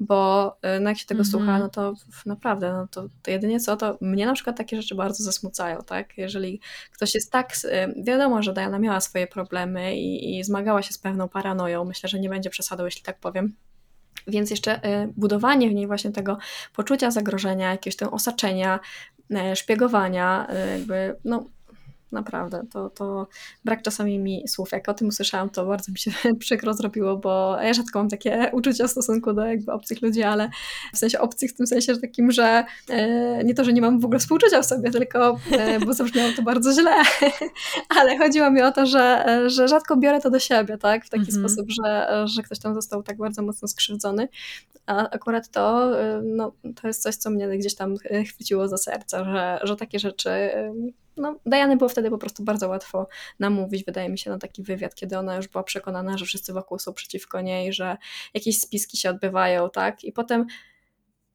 [0.00, 1.30] bo e, no, jak się tego mm -hmm.
[1.30, 1.94] słucha, no to
[2.26, 6.18] naprawdę, no to, to jedynie co, to mnie na przykład takie rzeczy bardzo zasmucają, tak?
[6.18, 6.60] Jeżeli
[6.92, 10.98] ktoś jest tak, e, wiadomo, że Diana miała swoje problemy i, i zmagała się z
[10.98, 13.54] pewną paranoją, myślę, że nie będzie przesadą, jeśli tak powiem,
[14.26, 16.38] więc jeszcze e, budowanie w niej właśnie tego
[16.76, 18.80] poczucia zagrożenia, jakiegoś tam osaczenia,
[19.54, 21.44] szpiegowania, jakby, no
[22.12, 22.62] naprawdę.
[22.72, 23.28] To, to
[23.64, 24.72] brak czasami mi słów.
[24.72, 28.50] Jak o tym usłyszałam, to bardzo mi się przykro zrobiło, bo ja rzadko mam takie
[28.58, 30.50] uczucia w stosunku do jakby obcych ludzi, ale
[30.94, 34.00] w sensie obcych w tym sensie że takim, że e, nie to, że nie mam
[34.00, 36.94] w ogóle współczucia w sobie, tylko, e, bo zabrzmiało to bardzo źle,
[37.98, 41.10] ale chodziło mi o to, że, e, że rzadko biorę to do siebie, tak, w
[41.10, 41.38] taki mhm.
[41.38, 44.28] sposób, że, że ktoś tam został tak bardzo mocno skrzywdzony,
[44.86, 47.94] a akurat to, e, no, to jest coś, co mnie gdzieś tam
[48.26, 50.30] chwyciło za serce, że, że takie rzeczy
[51.18, 53.08] no, Diany było wtedy po prostu bardzo łatwo
[53.38, 56.78] namówić, wydaje mi się, na taki wywiad, kiedy ona już była przekonana, że wszyscy wokół
[56.78, 57.96] są przeciwko niej, że
[58.34, 60.04] jakieś spiski się odbywają, tak?
[60.04, 60.46] I potem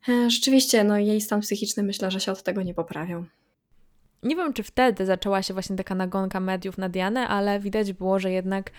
[0.10, 3.26] e, rzeczywiście, no, jej stan psychiczny myślę, że się od tego nie poprawią.
[4.24, 8.20] Nie wiem, czy wtedy zaczęła się właśnie taka nagonka mediów na Dianę, ale widać było,
[8.20, 8.72] że jednak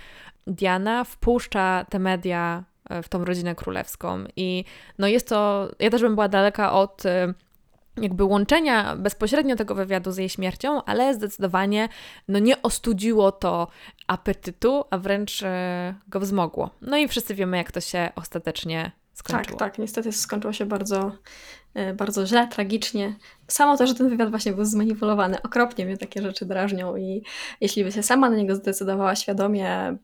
[0.46, 4.24] Diana wpuszcza te media e, w tą rodzinę królewską.
[4.36, 4.64] I
[4.98, 7.34] no jest to, ja też bym była daleka od e,
[7.96, 11.88] jakby łączenia bezpośrednio tego wywiadu z jej śmiercią, ale zdecydowanie
[12.28, 13.68] no nie ostudziło to
[14.06, 16.70] apetytu, a wręcz e, go wzmogło.
[16.80, 19.58] No i wszyscy wiemy, jak to się ostatecznie skończyło.
[19.58, 21.12] Tak, tak, niestety skończyło się bardzo
[21.74, 23.16] E, bardzo źle, tragicznie.
[23.48, 27.22] Samo to, że ten wywiad właśnie był zmanipulowany, okropnie mnie takie rzeczy drażnią i
[27.60, 29.96] jeśli by się sama na niego zdecydowała świadomie,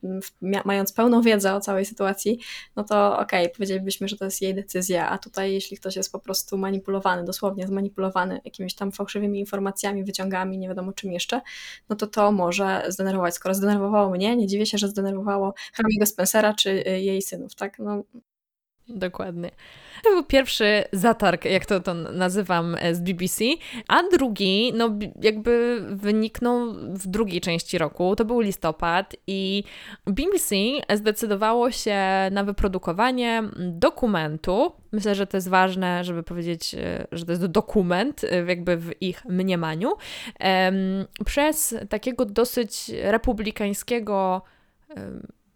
[0.64, 2.38] mając pełną wiedzę o całej sytuacji,
[2.76, 6.12] no to okej, okay, powiedzielibyśmy, że to jest jej decyzja, a tutaj jeśli ktoś jest
[6.12, 11.40] po prostu manipulowany, dosłownie zmanipulowany jakimiś tam fałszywymi informacjami, wyciągami, nie wiadomo czym jeszcze,
[11.88, 13.34] no to to może zdenerwować.
[13.34, 17.78] Skoro zdenerwowało mnie, nie dziwię się, że zdenerwowało Haramiego Spencera czy y, jej synów, tak?
[17.78, 18.02] No,
[18.88, 19.50] Dokładnie.
[20.04, 23.44] To był pierwszy zatarg, jak to, to nazywam, e, z BBC,
[23.88, 29.64] a drugi, no jakby wyniknął w drugiej części roku, to był listopad i
[30.06, 30.56] BBC
[30.94, 31.98] zdecydowało się
[32.30, 38.24] na wyprodukowanie dokumentu, myślę, że to jest ważne, żeby powiedzieć, e, że to jest dokument,
[38.24, 39.92] e, jakby w ich mniemaniu,
[41.26, 44.42] przez takiego dosyć republikańskiego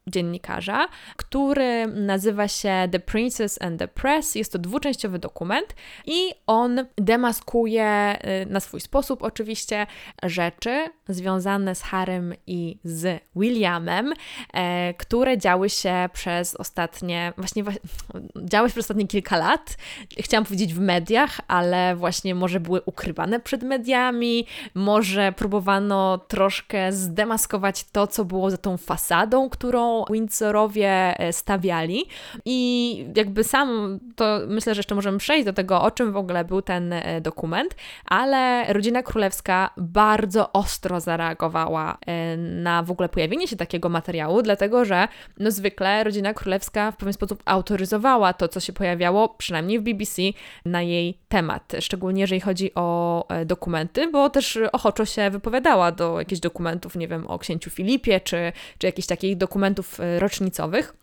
[0.09, 4.35] dziennikarza, który nazywa się The Princess and the Press.
[4.35, 5.75] Jest to dwuczęściowy dokument
[6.07, 9.87] i on demaskuje y, na swój sposób oczywiście
[10.23, 14.13] rzeczy związane z Harrym i z Williamem,
[14.53, 17.65] e, które działy się przez ostatnie, właśnie
[18.51, 19.77] działy się przez ostatnie kilka lat.
[20.19, 27.85] Chciałam powiedzieć w mediach, ale właśnie może były ukrywane przed mediami, może próbowano troszkę zdemaskować
[27.85, 32.05] to, co było za tą fasadą, którą Windsorowie e, stawiali.
[32.45, 36.45] I jakby sam to myślę, że jeszcze możemy przejść do tego, o czym w ogóle
[36.45, 37.77] był ten e, dokument,
[38.07, 44.85] ale rodzina królewska bardzo ostro zareagowała e, na w ogóle pojawienie się takiego materiału, dlatego
[44.85, 49.83] że no zwykle rodzina królewska w pewien sposób autoryzowała to, co się pojawiało, przynajmniej w
[49.83, 50.23] BBC,
[50.65, 56.41] na jej temat, szczególnie jeżeli chodzi o dokumenty, bo też ochoczo się wypowiadała do jakichś
[56.41, 60.95] dokumentów, nie wiem, o księciu Filipie, czy, czy jakichś takich dokumentów E, rocznicowych.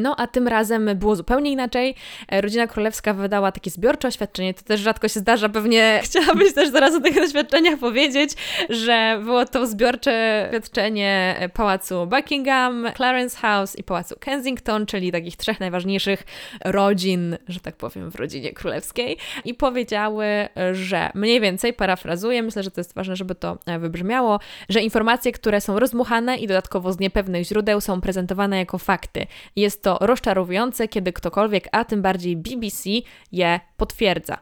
[0.00, 1.94] No, a tym razem było zupełnie inaczej.
[2.28, 4.54] E, Rodzina Królewska wydała takie zbiorcze oświadczenie.
[4.54, 5.48] To też rzadko się zdarza.
[5.48, 8.30] Pewnie chciałabyś też zaraz o tych oświadczeniach powiedzieć,
[8.68, 15.60] że było to zbiorcze oświadczenie Pałacu Buckingham, Clarence House i Pałacu Kensington, czyli takich trzech
[15.60, 16.24] najważniejszych
[16.64, 19.16] rodzin, że tak powiem, w rodzinie królewskiej.
[19.44, 20.26] I powiedziały,
[20.72, 25.32] że mniej więcej, parafrazuję, myślę, że to jest ważne, żeby to e, wybrzmiało, że informacje,
[25.32, 29.26] które są rozmuchane i dodatkowo z niepewnych źródeł są prezentowane jako fakty.
[29.56, 32.90] Jest jest to rozczarowujące, kiedy ktokolwiek, a tym bardziej BBC,
[33.32, 34.38] je potwierdza.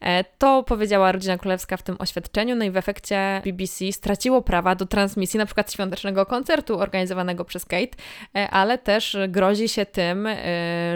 [0.00, 4.74] E, to powiedziała rodzina królewska w tym oświadczeniu, no i w efekcie BBC straciło prawa
[4.74, 7.96] do transmisji na przykład świątecznego koncertu organizowanego przez Kate,
[8.36, 10.36] e, ale też grozi się tym, e,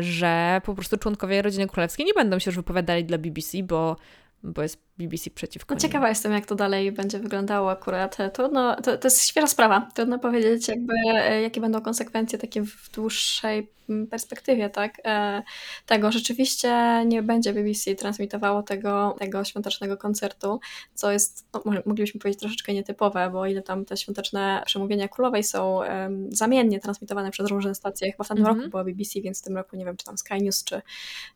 [0.00, 3.96] że po prostu członkowie rodziny królewskiej nie będą się już wypowiadali dla BBC, bo
[4.42, 8.16] bo jest BBC przeciwko no, Ciekawa jestem, jak to dalej będzie wyglądało akurat.
[8.32, 9.88] Trudno, to, to jest świeża sprawa.
[9.94, 10.94] Trudno powiedzieć, jakby,
[11.42, 13.68] jakie będą konsekwencje takie w dłuższej
[14.10, 15.00] perspektywie, tak?
[15.04, 15.42] E,
[15.86, 20.60] tego rzeczywiście nie będzie BBC transmitowało tego, tego świątecznego koncertu,
[20.94, 25.76] co jest, no, moglibyśmy powiedzieć, troszeczkę nietypowe, bo ile tam te świąteczne przemówienia królowej są
[25.76, 28.12] um, zamiennie transmitowane przez różne stacje.
[28.12, 28.58] Chyba w tamtym mm -hmm.
[28.58, 30.82] roku była BBC, więc w tym roku nie wiem, czy tam Sky News, czy,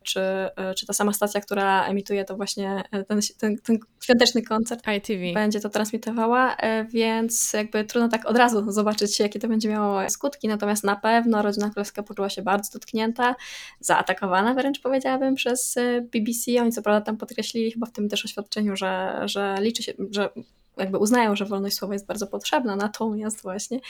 [0.02, 3.04] czy, e, czy ta sama stacja, która emituje to właśnie e,
[3.38, 5.32] ten, ten, ten świąteczny koncert ITV.
[5.34, 6.56] będzie to transmitowała,
[6.88, 11.42] więc jakby trudno tak od razu zobaczyć, jakie to będzie miało skutki, natomiast na pewno
[11.42, 13.34] rodzina królewska poczuła się bardzo dotknięta,
[13.80, 16.62] zaatakowana wręcz powiedziałabym przez e, BBC.
[16.62, 20.28] Oni co prawda tam podkreślili chyba w tym też oświadczeniu, że, że liczy się, że
[20.76, 23.80] jakby uznają, że wolność słowa jest bardzo potrzebna, natomiast właśnie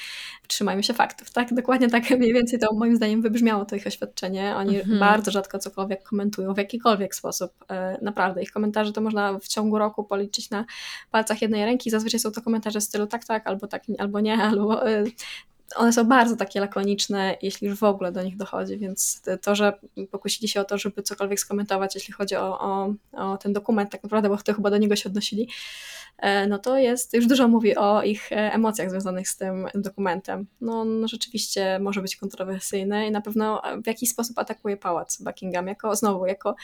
[0.47, 1.55] trzymajmy się faktów, tak?
[1.55, 4.57] Dokładnie tak mniej więcej to moim zdaniem wybrzmiało to ich oświadczenie.
[4.57, 4.99] Oni mhm.
[4.99, 7.53] bardzo rzadko cokolwiek komentują w jakikolwiek sposób.
[7.70, 10.64] E, naprawdę, ich komentarze to można w ciągu roku policzyć na
[11.11, 11.91] palcach jednej ręki.
[11.91, 15.05] Zazwyczaj są to komentarze w stylu tak, tak, albo tak, albo nie, albo e,
[15.76, 19.72] one są bardzo takie lakoniczne, jeśli już w ogóle do nich dochodzi, więc to, że
[20.11, 24.03] pokusili się o to, żeby cokolwiek skomentować, jeśli chodzi o, o, o ten dokument, tak
[24.03, 25.49] naprawdę, bo to chyba do niego się odnosili,
[26.49, 30.47] no to jest, już dużo mówi o ich e, emocjach związanych z tym dokumentem.
[30.61, 35.67] No, no rzeczywiście może być kontrowersyjny i na pewno w jakiś sposób atakuje pałac Buckingham,
[35.67, 36.55] jako znowu, jako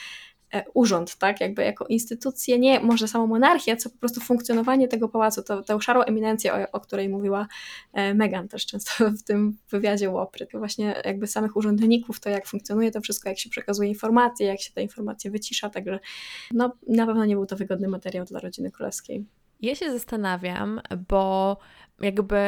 [0.55, 5.09] E, urząd, tak, jakby jako instytucję, nie może samą monarchię, co po prostu funkcjonowanie tego
[5.09, 7.47] pałacu, to, tę szarą eminencję, o, o, której mówiła
[7.93, 8.91] e, Meghan też często
[9.21, 13.51] w tym wywiadzie Łopry, właśnie jakby samych urzędników, to jak funkcjonuje to wszystko, jak się
[13.51, 15.99] przekazuje informacje, jak się te informacje wycisza, także
[16.53, 19.25] no na pewno nie był to wygodny materiał dla rodziny królewskiej.
[19.61, 21.57] Ja się zastanawiam, bo
[22.01, 22.39] jakby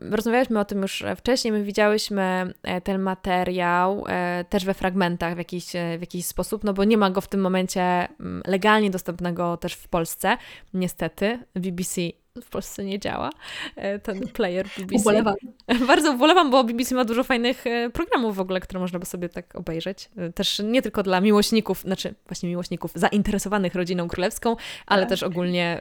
[0.00, 5.38] rozmawialiśmy o tym już wcześniej, my widziałyśmy e, ten materiał e, też we fragmentach w
[5.38, 7.82] jakiś, e, w jakiś sposób, no bo nie ma go w tym momencie
[8.20, 10.36] mm, legalnie dostępnego też w Polsce,
[10.74, 11.38] niestety.
[11.54, 12.00] BBC
[12.42, 13.30] w Polsce nie działa,
[13.76, 15.00] e, ten player BBC.
[15.00, 15.34] Ubolewam.
[15.86, 19.28] Bardzo ubolewam, bo BBC ma dużo fajnych e, programów w ogóle, które można by sobie
[19.28, 20.10] tak obejrzeć.
[20.16, 24.56] E, też nie tylko dla miłośników, znaczy właśnie miłośników zainteresowanych rodziną królewską,
[24.86, 25.08] ale tak.
[25.08, 25.78] też ogólnie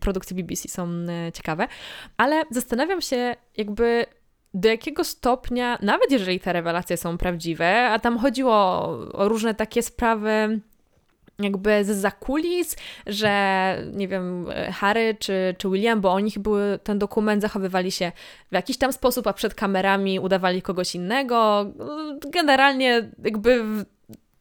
[0.00, 0.88] produkcje BBC są
[1.34, 1.68] ciekawe.
[2.16, 4.06] Ale zastanawiam się jakby
[4.54, 8.54] do jakiego stopnia, nawet jeżeli te rewelacje są prawdziwe, a tam chodziło
[9.12, 10.60] o różne takie sprawy
[11.38, 12.76] jakby z zakulis,
[13.06, 18.12] że nie wiem, Harry czy, czy William, bo oni były, ten dokument zachowywali się
[18.50, 21.66] w jakiś tam sposób, a przed kamerami udawali kogoś innego.
[22.32, 23.64] Generalnie jakby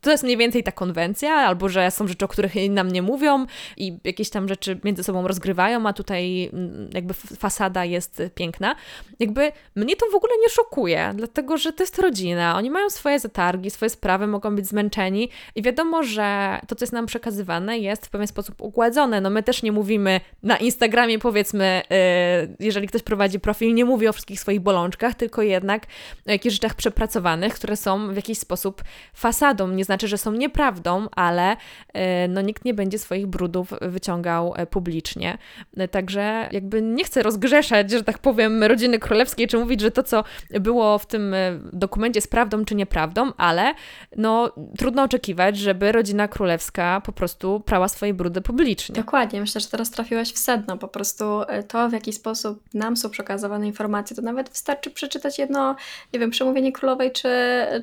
[0.06, 3.46] to jest mniej więcej ta konwencja, albo że są rzeczy, o których nam nie mówią
[3.78, 8.76] i jakieś tam rzeczy między sobą rozgrywają, a tutaj mm, jakby fasada jest piękna.
[9.20, 13.20] Jakby mnie to w ogóle nie szokuje, dlatego że to jest rodzina, oni mają swoje
[13.20, 18.06] zatargi, swoje sprawy, mogą być zmęczeni i wiadomo, że to, co jest nam przekazywane, jest
[18.06, 19.22] w pewien sposób ugładzone.
[19.22, 24.08] No my też nie mówimy na Instagramie, powiedzmy, yy, jeżeli ktoś prowadzi profil, nie mówi
[24.08, 25.86] o wszystkich swoich bolączkach, tylko jednak
[26.28, 28.84] o jakichś rzeczach przepracowanych, które są w jakiś sposób
[29.14, 31.58] fasadą, nie że są nieprawdą, ale
[31.94, 35.38] e, no, nikt nie będzie swoich brudów wyciągał e, publicznie.
[35.78, 40.04] E, także jakby nie chcę rozgrzeszać, że tak powiem, rodziny królewskiej, czy mówić, że to,
[40.04, 41.36] co było w tym
[41.74, 43.74] dokumencie jest prawdą czy nieprawdą, ale
[44.16, 48.96] no, trudno oczekiwać, żeby rodzina królewska po prostu prała swoje brudy publicznie.
[48.96, 50.78] Dokładnie, myślę, że teraz trafiłaś w sedno.
[50.78, 51.26] Po prostu
[51.68, 55.76] to, w jaki sposób nam są przekazywane informacje, to nawet wystarczy przeczytać jedno,
[56.14, 57.30] nie wiem, przemówienie królowej, czy,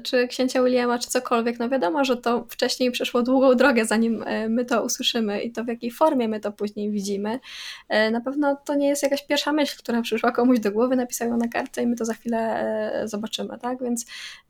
[0.02, 1.58] czy księcia Williama, czy cokolwiek.
[1.58, 5.64] No wiadomo, że to wcześniej przeszło długą drogę, zanim e, my to usłyszymy i to
[5.64, 7.40] w jakiej formie my to później widzimy.
[7.88, 11.28] E, na pewno to nie jest jakaś pierwsza myśl, która przyszła komuś do głowy, napisał
[11.28, 13.82] ją na kartce i my to za chwilę e, zobaczymy, tak?
[13.82, 14.06] Więc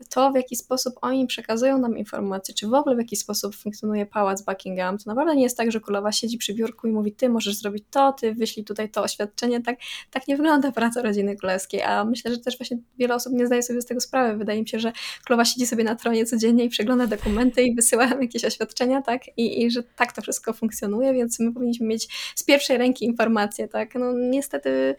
[0.08, 4.06] to, w jaki sposób oni przekazują nam informacje, czy w ogóle w jaki sposób funkcjonuje
[4.06, 7.28] pałac Buckingham, to naprawdę nie jest tak, że królowa siedzi przy biurku i mówi, ty
[7.28, 9.78] możesz zrobić to, ty wyślij tutaj to oświadczenie, tak,
[10.10, 13.62] tak nie wygląda praca rodziny królewskiej, a myślę, że też właśnie wiele osób nie zdaje
[13.62, 14.38] sobie z tego sprawy.
[14.38, 14.92] Wydaje mi się, że
[15.24, 19.22] królowa siedzi sobie na tronie codziennie i przegląda dokumenty dokumenty i wysyłam jakieś oświadczenia, tak?
[19.36, 23.68] I, I, że tak to wszystko funkcjonuje, więc my powinniśmy mieć z pierwszej ręki informacje,
[23.68, 23.94] tak?
[23.94, 24.94] No niestety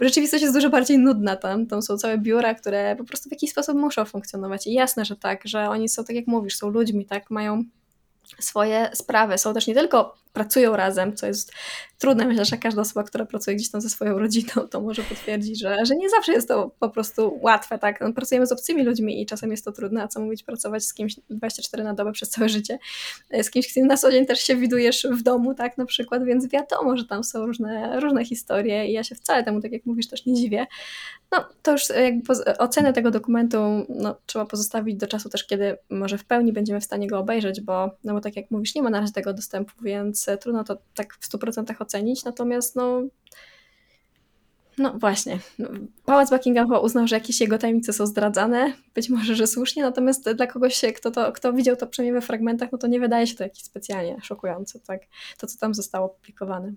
[0.00, 1.66] rzeczywistość jest dużo bardziej nudna tam.
[1.66, 4.66] Tam są całe biura, które po prostu w jakiś sposób muszą funkcjonować.
[4.66, 7.30] I jasne, że tak, że oni są, tak jak mówisz, są ludźmi, tak?
[7.30, 7.62] Mają
[8.40, 9.38] swoje sprawy.
[9.38, 11.52] Są też nie tylko pracują razem, co jest
[11.98, 12.24] trudne.
[12.24, 15.76] Myślę, że każda osoba, która pracuje gdzieś tam ze swoją rodziną, to może potwierdzić, że,
[15.86, 17.78] że nie zawsze jest to po prostu łatwe.
[17.78, 18.00] Tak?
[18.00, 20.94] No, pracujemy z obcymi ludźmi i czasem jest to trudne, a co mówić, pracować z
[20.94, 22.78] kimś 24 na dobę przez całe życie,
[23.42, 26.48] z kimś, kim na co dzień też się widujesz w domu, tak na przykład, więc
[26.48, 30.08] wiadomo, że tam są różne, różne historie i ja się wcale temu, tak jak mówisz,
[30.08, 30.66] też nie dziwię.
[31.32, 33.58] No, to już jakby ocenę tego dokumentu
[33.88, 37.60] no, trzeba pozostawić do czasu też, kiedy może w pełni będziemy w stanie go obejrzeć,
[37.60, 40.78] bo, no bo tak jak mówisz, nie ma na razie tego dostępu, więc trudno to
[40.94, 43.02] tak w 100% ocenić, natomiast no
[44.78, 45.38] no właśnie.
[46.04, 50.46] Pałac Buckingham uznał, że jakieś jego tajemnice są zdradzane, być może, że słusznie, natomiast dla
[50.46, 53.42] kogoś, kto, to, kto widział to przynajmniej we fragmentach, no to nie wydaje się to
[53.44, 55.00] jakieś specjalnie szokujące, tak?
[55.38, 56.72] To, co tam zostało opublikowane.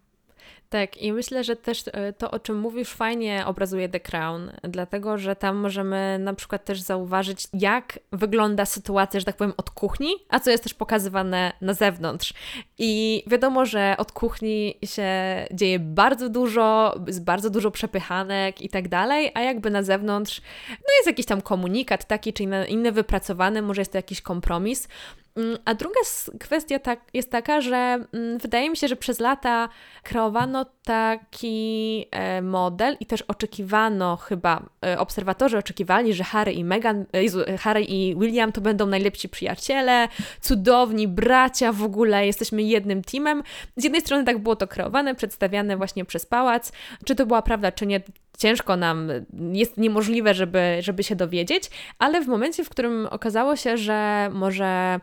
[0.71, 5.17] Tak, i myślę, że też e, to, o czym mówisz, fajnie obrazuje The Crown, dlatego
[5.17, 10.13] że tam możemy na przykład też zauważyć, jak wygląda sytuacja, że tak powiem, od kuchni,
[10.29, 12.33] a co jest też pokazywane na zewnątrz.
[12.77, 15.11] I wiadomo, że od kuchni się
[15.51, 20.95] dzieje bardzo dużo, jest bardzo dużo przepychanek i tak dalej, a jakby na zewnątrz, no
[20.97, 24.87] jest jakiś tam komunikat taki czy inny, inny wypracowany, może jest to jakiś kompromis.
[25.35, 25.99] Mm, a druga
[26.39, 29.69] kwestia tak, jest taka, że mm, wydaje mi się, że przez lata
[30.03, 37.05] kreowano taki e, model i też oczekiwano chyba, e, obserwatorzy oczekiwali, że Harry i Meghan,
[37.47, 40.07] e, Harry i William to będą najlepsi przyjaciele,
[40.41, 43.43] cudowni bracia w ogóle, jesteśmy jednym teamem.
[43.77, 46.71] Z jednej strony tak było to kreowane, przedstawiane właśnie przez pałac.
[47.05, 48.01] Czy to była prawda, czy nie,
[48.37, 49.11] ciężko nam,
[49.53, 51.69] jest niemożliwe, żeby, żeby się dowiedzieć,
[51.99, 54.99] ale w momencie, w którym okazało się, że może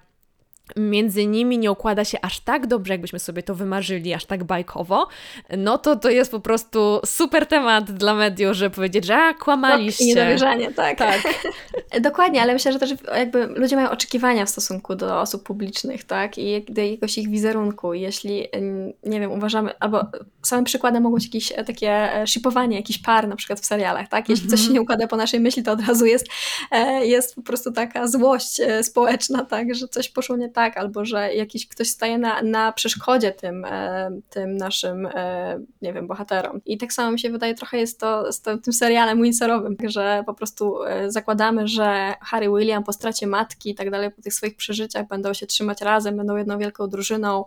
[0.77, 5.09] między nimi nie układa się aż tak dobrze, jakbyśmy sobie to wymarzyli, aż tak bajkowo,
[5.57, 10.05] no to to jest po prostu super temat dla mediów, żeby powiedzieć, że a, kłamaliście.
[10.05, 10.99] I niedowierzanie, tak.
[10.99, 11.21] tak.
[12.01, 16.39] Dokładnie, ale myślę, że też jakby ludzie mają oczekiwania w stosunku do osób publicznych, tak,
[16.39, 17.95] i do jakiegoś ich wizerunku.
[17.95, 18.47] Jeśli,
[19.05, 20.07] nie wiem, uważamy, albo
[20.43, 24.09] samym przykładem mogą być jakieś e, takie e, shipowanie jakichś par, na przykład w serialach,
[24.09, 24.75] tak, jeśli coś się mhm.
[24.75, 26.27] nie układa po naszej myśli, to od razu jest,
[26.71, 31.05] e, jest po prostu taka złość społeczna, tak, że coś poszło nie tak tak, albo
[31.05, 36.61] że jakiś ktoś staje na, na przeszkodzie tym, e, tym naszym, e, nie wiem, bohaterom.
[36.67, 40.35] I tak samo mi się wydaje, trochę jest to z tym serialem Windsorowym, że po
[40.35, 44.57] prostu e, zakładamy, że Harry William po stracie matki i tak dalej, po tych swoich
[44.57, 47.45] przeżyciach będą się trzymać razem, będą jedną wielką drużyną,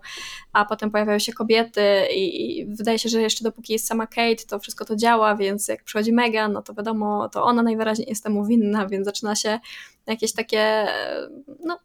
[0.54, 1.82] a potem pojawiają się kobiety
[2.16, 5.68] i, i wydaje się, że jeszcze dopóki jest sama Kate, to wszystko to działa, więc
[5.68, 9.60] jak przychodzi Megan, no to wiadomo, to ona najwyraźniej jest temu winna, więc zaczyna się
[10.08, 10.88] jakieś takie,
[11.66, 11.80] no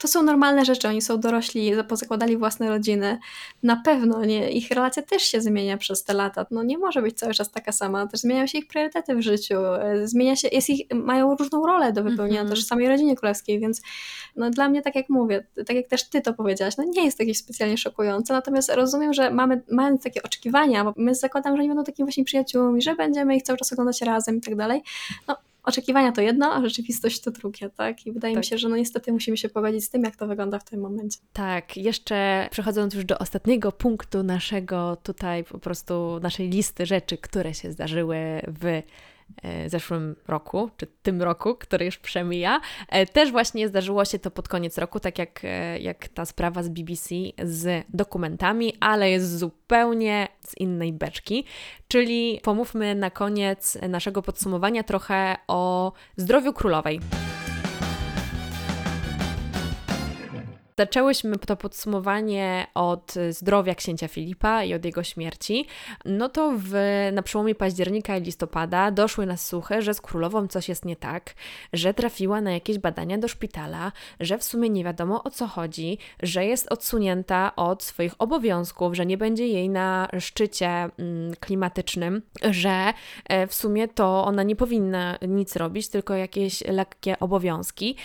[0.00, 3.18] to są normalne rzeczy, oni są dorośli, pozakładali własne rodziny.
[3.62, 6.46] Na pewno nie, ich relacja też się zmienia przez te lata.
[6.50, 8.06] No nie może być cały czas taka sama.
[8.06, 9.54] Też zmieniają się ich priorytety w życiu.
[10.04, 12.54] Zmienia się, jest ich, mają różną rolę do wypełnienia mm -hmm.
[12.54, 13.82] też w samej rodzinie królewskiej, więc
[14.36, 17.18] no dla mnie, tak jak mówię, tak jak też ty to powiedziałaś, no nie jest
[17.18, 21.62] to jakieś specjalnie szokujące, natomiast rozumiem, że mamy, mając takie oczekiwania, bo my zakładam, że
[21.62, 24.82] nie będą takimi właśnie przyjaciółmi, że będziemy ich cały czas oglądać razem i tak dalej,
[25.28, 28.06] no oczekiwania to jedno, a rzeczywistość to drugie, tak?
[28.06, 28.44] I wydaje tak.
[28.44, 30.80] mi się, że no niestety musimy się pogodzić z tym, jak to wygląda w tym
[30.80, 31.18] momencie.
[31.32, 37.54] Tak, jeszcze przechodząc już do ostatniego punktu naszego tutaj po prostu naszej listy rzeczy, które
[37.54, 38.16] się zdarzyły
[38.60, 38.82] w
[39.66, 42.60] zeszłym roku, czy tym roku, który już przemija.
[42.88, 46.62] E, też właśnie zdarzyło się to pod koniec roku, tak jak, e, jak ta sprawa
[46.62, 51.44] z BBC z dokumentami, ale jest zupełnie z innej beczki.
[51.88, 57.00] Czyli pomówmy na koniec naszego podsumowania trochę o zdrowiu królowej.
[60.80, 65.66] Zaczęłyśmy to podsumowanie od zdrowia księcia Filipa i od jego śmierci.
[66.04, 66.74] No to w,
[67.12, 71.34] na przełomie października i listopada doszły nas słuchy, że z królową coś jest nie tak,
[71.72, 75.98] że trafiła na jakieś badania do szpitala, że w sumie nie wiadomo o co chodzi,
[76.22, 82.92] że jest odsunięta od swoich obowiązków, że nie będzie jej na szczycie mm, klimatycznym, że
[83.24, 87.96] e, w sumie to ona nie powinna nic robić, tylko jakieś lekkie obowiązki.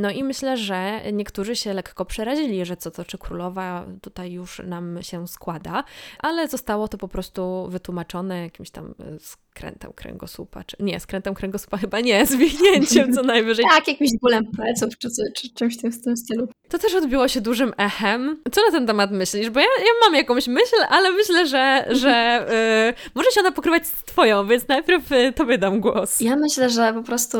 [0.00, 4.32] No i myślę, że niektórzy się lekko lekko przerazili, że co to, czy królowa tutaj
[4.32, 5.84] już nam się składa,
[6.18, 11.76] ale zostało to po prostu wytłumaczone jakimś tam e, skrętem kręgosłupa, czy nie, skrętem kręgosłupa
[11.76, 13.64] chyba nie, zwichnięciem co najwyżej.
[13.70, 16.48] tak, jakimś bólem pleców, czy, czy czymś w tym stylu.
[16.68, 18.42] To też odbiło się dużym echem.
[18.52, 19.50] Co na ten temat myślisz?
[19.50, 22.46] Bo ja, ja mam jakąś myśl, ale myślę, że, że
[22.88, 26.20] yy, może się ona pokrywać z twoją, więc najpierw yy, tobie dam głos.
[26.20, 27.38] Ja myślę, że po prostu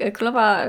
[0.00, 0.66] yy, królowa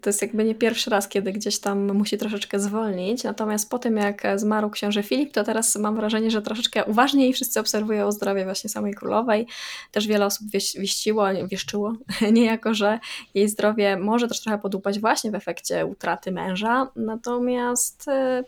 [0.00, 3.24] to, jest jakby nie pierwszy raz, kiedy gdzieś tam musi troszeczkę zwolnić.
[3.24, 7.60] Natomiast po tym, jak zmarł książę Filip, to teraz mam wrażenie, że troszeczkę uważniej wszyscy
[7.60, 9.46] obserwują zdrowie właśnie samej królowej.
[9.92, 11.92] Też wiele osób wieś, wieściło, wieszczyło
[12.32, 12.98] niejako, że
[13.34, 16.88] jej zdrowie może też trochę podupać właśnie w efekcie utraty męża.
[16.96, 18.44] Natomiast e,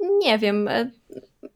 [0.00, 0.90] nie wiem, e,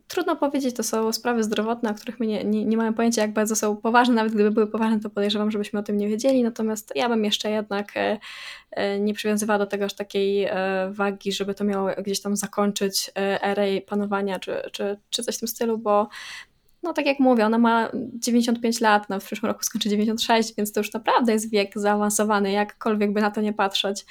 [0.08, 3.32] Trudno powiedzieć, to są sprawy zdrowotne, o których my nie, nie, nie mamy pojęcia, jak
[3.32, 4.14] bardzo są poważne.
[4.14, 6.42] Nawet gdyby były poważne, to podejrzewam, żebyśmy o tym nie wiedzieli.
[6.42, 8.18] Natomiast ja bym jeszcze jednak e,
[8.70, 13.10] e, nie przywiązywała do tego aż takiej e, wagi, żeby to miało gdzieś tam zakończyć
[13.42, 16.08] erę panowania czy, czy, czy coś w tym stylu, bo
[16.84, 20.72] no tak jak mówię, ona ma 95 lat, no w przyszłym roku skończy 96, więc
[20.72, 24.04] to już naprawdę jest wiek zaawansowany, jakkolwiek by na to nie patrzeć.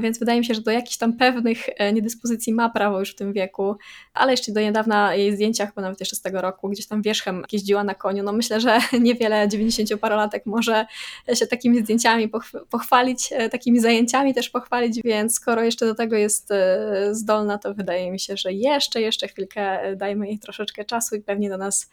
[0.00, 3.14] Więc wydaje mi się, że do jakichś tam pewnych e, niedyspozycji ma prawo już w
[3.14, 3.76] tym wieku,
[4.14, 7.44] ale jeszcze do niedawna jej zdjęciach, bo nawet jeszcze z tego roku, gdzieś tam wierzchem
[7.52, 10.86] jeździła na koniu, no myślę, że niewiele 90-parolatek może
[11.34, 12.30] się takimi zdjęciami
[12.70, 17.74] pochwalić, e, takimi zajęciami też pochwalić, więc skoro jeszcze do tego jest e, zdolna, to
[17.74, 21.90] wydaje mi się, że jeszcze, jeszcze chwilkę dajmy jej troszeczkę czasu i pewnie do nas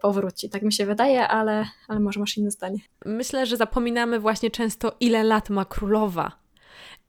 [0.00, 0.50] powróci.
[0.50, 2.78] Tak mi się wydaje, ale, ale może masz inne zdanie.
[3.04, 6.46] Myślę, że zapominamy właśnie często, ile lat ma królowa.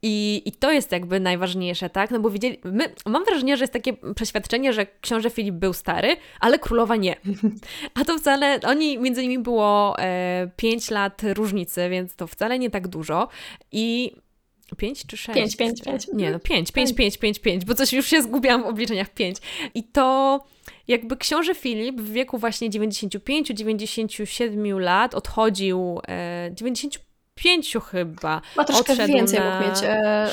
[0.02, 2.10] I, I to jest jakby najważniejsze, tak?
[2.10, 6.16] No bo widzieli, my, mam wrażenie, że jest takie przeświadczenie, że książę Filip był stary,
[6.40, 7.16] ale królowa nie.
[7.94, 12.70] A to wcale, oni, między nimi było e, 5 lat różnicy, więc to wcale nie
[12.70, 13.28] tak dużo.
[13.72, 14.12] I
[14.76, 15.36] 5 czy 6?
[15.36, 16.08] 5, 5, 5.
[16.12, 19.36] Nie, no 5, 5, 5, 5, 5, bo coś już się zgubiłam w obliczeniach 5.
[19.74, 20.40] I to
[20.88, 27.00] jakby książę Filip w wieku właśnie 95-97 lat odchodził, e, 95
[27.38, 28.40] pięciu chyba.
[28.56, 29.78] Ma troszkę więcej mógł mieć.
[29.82, 30.28] E,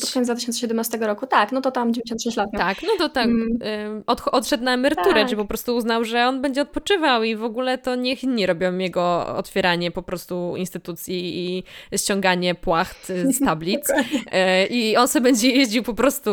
[0.00, 1.26] pod koniec 2017 roku.
[1.26, 2.52] Tak, no to tam 96 lat.
[2.52, 2.62] Miał.
[2.62, 3.24] Tak, no to tak.
[3.24, 4.02] Mm.
[4.06, 5.28] Od, odszedł na emeryturę, tak.
[5.28, 8.78] czy po prostu uznał, że on będzie odpoczywał i w ogóle to niech inni robią
[8.78, 11.64] jego otwieranie po prostu instytucji i
[11.98, 13.88] ściąganie płacht z tablic.
[14.32, 16.30] e, I on sobie będzie jeździł po prostu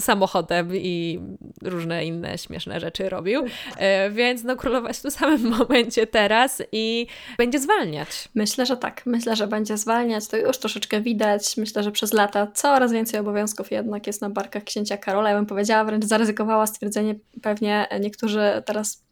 [0.00, 1.20] samochodem i
[1.62, 3.44] różne inne śmieszne rzeczy robił.
[3.76, 7.06] E, więc no królować w tym samym momencie teraz i
[7.38, 8.28] będzie zwalniać.
[8.34, 9.02] Myślę, że tak.
[9.06, 11.56] Myślę, że będzie będzie zwalniać, to już troszeczkę widać.
[11.56, 15.30] Myślę, że przez lata coraz więcej obowiązków jednak jest na barkach księcia Karola.
[15.30, 19.04] Ja bym powiedziała, wręcz zaryzykowała stwierdzenie, pewnie niektórzy teraz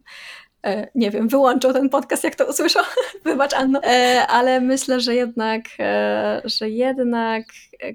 [0.63, 2.81] e, nie wiem, wyłączą ten podcast, jak to usłyszą.
[3.25, 3.81] Wybacz, Anno.
[3.83, 7.45] E, ale myślę, że jednak, e, że jednak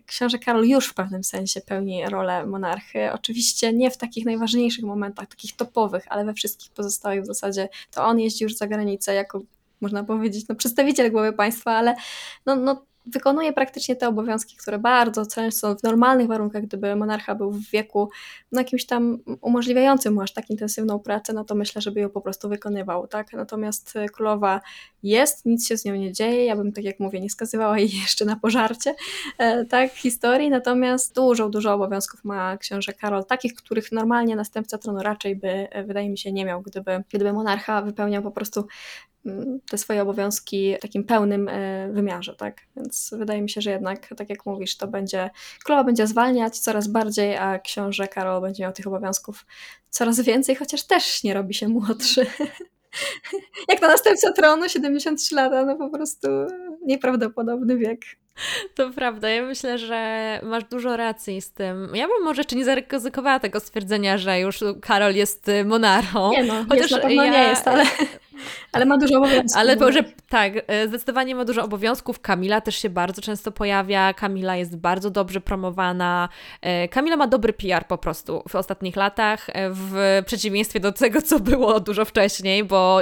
[0.05, 3.11] książę Karol już w pewnym sensie pełni rolę monarchy.
[3.11, 8.05] Oczywiście nie w takich najważniejszych momentach, takich topowych, ale we wszystkich pozostałych w zasadzie to
[8.05, 9.41] on jeździ już za granicę jako
[9.81, 11.95] można powiedzieć, no, przedstawiciel głowy państwa, ale
[12.45, 17.51] no, no, wykonuje praktycznie te obowiązki, które bardzo często w normalnych warunkach, gdyby monarcha był
[17.51, 18.09] w wieku
[18.51, 22.21] no, jakimś tam umożliwiającym mu aż tak intensywną pracę, no to myślę, żeby ją po
[22.21, 23.33] prostu wykonywał, tak?
[23.33, 24.61] Natomiast e, królowa
[25.03, 27.89] jest, nic się z nią nie dzieje, ja bym, tak jak mówię, nie skazywała jej
[28.01, 28.95] jeszcze na pożarcie,
[29.37, 35.03] e, tak, historii, natomiast dużo, dużo obowiązków ma książę Karol, takich, których normalnie następca tronu
[35.03, 38.67] raczej by, e, wydaje mi się, nie miał, gdyby, gdyby monarcha wypełniał po prostu
[39.69, 42.61] te swoje obowiązki w takim pełnym e, wymiarze, tak?
[42.75, 45.29] Więc wydaje mi się, że jednak, tak jak mówisz, to będzie,
[45.63, 49.45] królowa będzie zwalniać coraz bardziej, a książę Karol będzie miał tych obowiązków
[49.89, 52.25] coraz więcej, chociaż też nie robi się młodszy.
[53.69, 56.27] jak na następca tronu, 73 lata, no po prostu
[56.85, 57.99] nieprawdopodobny wiek.
[58.75, 61.91] To prawda, ja myślę, że masz dużo racji z tym.
[61.95, 66.31] Ja bym może jeszcze nie zaryzykowała tego stwierdzenia, że już Karol jest monarchą.
[66.31, 67.31] Nie no, chociaż jest, na pewno ja...
[67.31, 67.83] nie jest, ale...
[68.71, 69.61] Ale ma dużo obowiązków.
[69.61, 72.19] Ale może tak, e, zdecydowanie ma dużo obowiązków.
[72.19, 74.13] Kamila też się bardzo często pojawia.
[74.13, 76.29] Kamila jest bardzo dobrze promowana.
[76.61, 81.21] E, Kamila ma dobry PR po prostu w ostatnich latach, e, w przeciwieństwie do tego,
[81.21, 83.01] co było dużo wcześniej, bo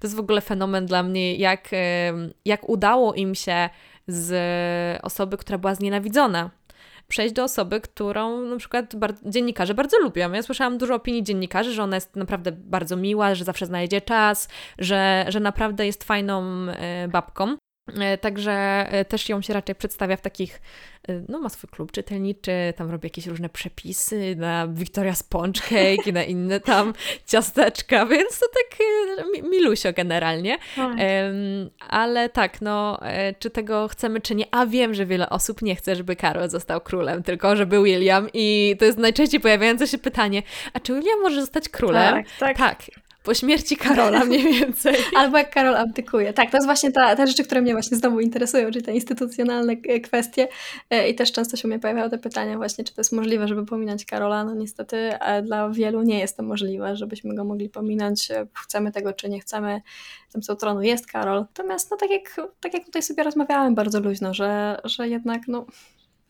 [0.00, 1.70] to jest w ogóle fenomen dla mnie, jak,
[2.44, 3.68] jak udało im się
[4.08, 4.34] z
[5.02, 6.50] osoby, która była znienawidzona
[7.08, 10.32] przejść do osoby, którą na przykład bar- dziennikarze bardzo lubią.
[10.32, 14.48] Ja słyszałam dużo opinii dziennikarzy, że ona jest naprawdę bardzo miła, że zawsze znajdzie czas,
[14.78, 17.56] że, że naprawdę jest fajną e, babką.
[17.86, 18.52] E, także
[18.90, 20.60] e, też ją się raczej przedstawia w takich,
[21.08, 26.10] e, no ma swój klub czytelniczy, tam robi jakieś różne przepisy na Victoria Sponge Cake
[26.10, 26.92] i na inne tam
[27.26, 28.78] ciasteczka, więc to tak
[29.50, 30.58] milusio generalnie.
[30.76, 30.96] Tak.
[31.88, 33.00] ale tak, no,
[33.38, 34.44] czy tego chcemy, czy nie?
[34.50, 38.76] A wiem, że wiele osób nie chce, żeby Karol został królem, tylko żeby William i
[38.78, 40.42] to jest najczęściej pojawiające się pytanie,
[40.72, 42.14] a czy William może zostać królem?
[42.14, 42.58] Tak, tak.
[42.58, 44.96] tak po śmierci Karola mniej więcej.
[45.18, 46.32] Albo jak Karol abdykuje.
[46.32, 49.72] Tak, to jest właśnie ta, te rzeczy, które mnie właśnie znowu interesują, czyli te instytucjonalne
[49.72, 50.48] e, kwestie
[50.90, 53.66] e, i też często się mnie pojawiały te pytania właśnie, czy to jest możliwe, żeby
[53.66, 54.44] pominąć Karola.
[54.44, 55.10] No niestety
[55.42, 58.30] dla wielu nie jest to możliwe, żebyśmy go mogli pominąć.
[58.30, 59.80] E, chcemy tego, czy nie chcemy.
[60.42, 61.40] Co tronu jest Karol.
[61.40, 65.66] Natomiast no tak jak, tak jak tutaj sobie rozmawiałem bardzo luźno, że, że jednak no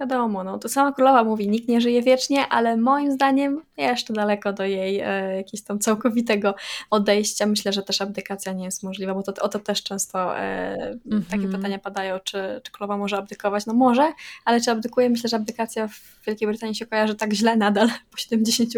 [0.00, 4.52] Wiadomo, no to sama królowa mówi, nikt nie żyje wiecznie, ale moim zdaniem jeszcze daleko
[4.52, 6.54] do jej e, jakiegoś tam całkowitego
[6.90, 7.46] odejścia.
[7.46, 11.00] Myślę, że też abdykacja nie jest możliwa, bo to, o to też często e, mm
[11.06, 11.24] -hmm.
[11.24, 11.52] takie mhm.
[11.56, 13.66] pytania padają, czy, czy królowa może abdykować.
[13.66, 14.12] No może,
[14.44, 15.10] ale czy abdykuje?
[15.10, 18.70] Myślę, że abdykacja w Wielkiej Brytanii się kojarzy tak źle nadal po 70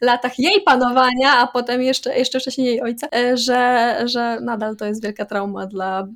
[0.00, 4.84] latach jej panowania, a potem jeszcze, jeszcze wcześniej jej ojca, e, że, że nadal to
[4.84, 6.08] jest wielka trauma dla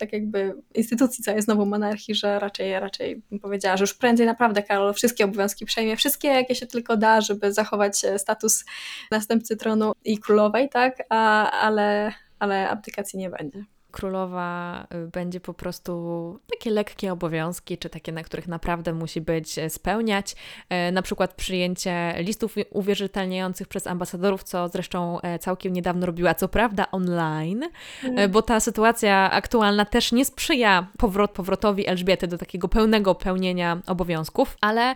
[0.00, 4.62] tak jakby instytucji całej znowu monarchii, że raczej, raczej bym powiedziała, że już prędzej naprawdę
[4.62, 8.64] Karol wszystkie obowiązki przejmie, wszystkie jakie się tylko da, żeby zachować e, status
[9.10, 15.54] następcy tronu i królowej, tak, A, ale, ale abdykacji nie będzie królowa y, będzie po
[15.54, 20.36] prostu takie lekkie obowiązki, czy takie, na których naprawdę musi być e, spełniać.
[20.68, 26.48] E, na przykład przyjęcie listów uwierzytelniających przez ambasadorów, co zresztą e, całkiem niedawno robiła, co
[26.48, 27.64] prawda online,
[28.04, 28.30] mm.
[28.30, 34.56] bo ta sytuacja aktualna też nie sprzyja powrot, powrotowi Elżbiety do takiego pełnego pełnienia obowiązków,
[34.60, 34.94] ale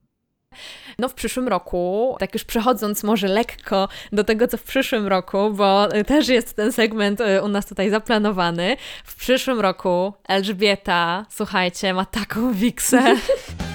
[0.99, 5.51] no w przyszłym roku, tak już przechodząc może lekko do tego, co w przyszłym roku,
[5.51, 8.77] bo też jest ten segment y, u nas tutaj zaplanowany.
[9.05, 13.17] W przyszłym roku Elżbieta, słuchajcie, ma taką wiksę.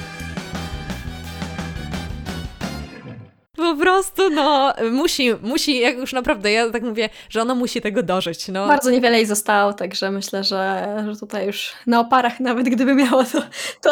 [3.59, 8.03] po prostu, no, musi, musi, jak już naprawdę, ja tak mówię, że ona musi tego
[8.03, 8.67] dożyć, no.
[8.67, 13.23] Bardzo niewiele jej zostało, także myślę, że, że tutaj już na oparach nawet gdyby miało
[13.23, 13.41] to,
[13.81, 13.91] to,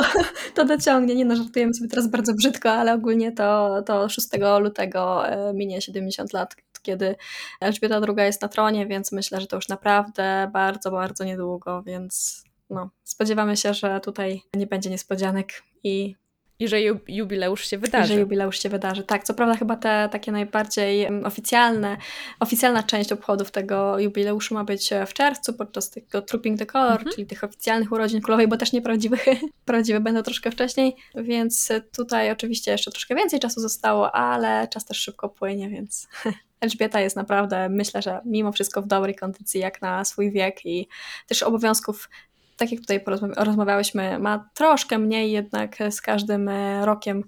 [0.55, 1.15] to dociągnie.
[1.15, 4.27] Nie no, żartujemy sobie teraz bardzo brzydko, ale ogólnie to, to 6
[4.59, 7.15] lutego e, minie 70 lat, kiedy
[7.61, 12.43] Elżbieta II jest na tronie, więc myślę, że to już naprawdę bardzo, bardzo niedługo, więc
[12.69, 16.15] no, spodziewamy się, że tutaj nie będzie niespodzianek i
[16.59, 18.13] i że jubileusz się wydarzy.
[18.13, 19.23] I że jubileusz się wydarzy, tak.
[19.23, 21.97] Co prawda chyba te takie najbardziej oficjalne,
[22.39, 27.11] oficjalna część obchodów tego jubileuszu ma być w czerwcu podczas tego Trooping the Color, mhm.
[27.11, 29.25] czyli tych oficjalnych urodzin królowej, bo też nieprawdziwych,
[29.65, 34.97] prawdziwe będą troszkę wcześniej, więc tutaj oczywiście jeszcze troszkę więcej czasu zostało, ale czas też
[34.97, 36.07] szybko płynie, więc
[36.61, 40.87] Elżbieta jest naprawdę, myślę, że mimo wszystko w dobrej kondycji jak na swój wiek i
[41.27, 42.09] też obowiązków
[42.57, 43.03] tak jak tutaj
[43.37, 47.23] rozmawiałyśmy, ma troszkę mniej jednak z każdym e, rokiem,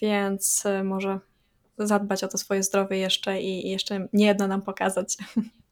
[0.00, 1.18] więc e, może
[1.78, 5.16] zadbać o to swoje zdrowie jeszcze i jeszcze nie jedno nam pokazać.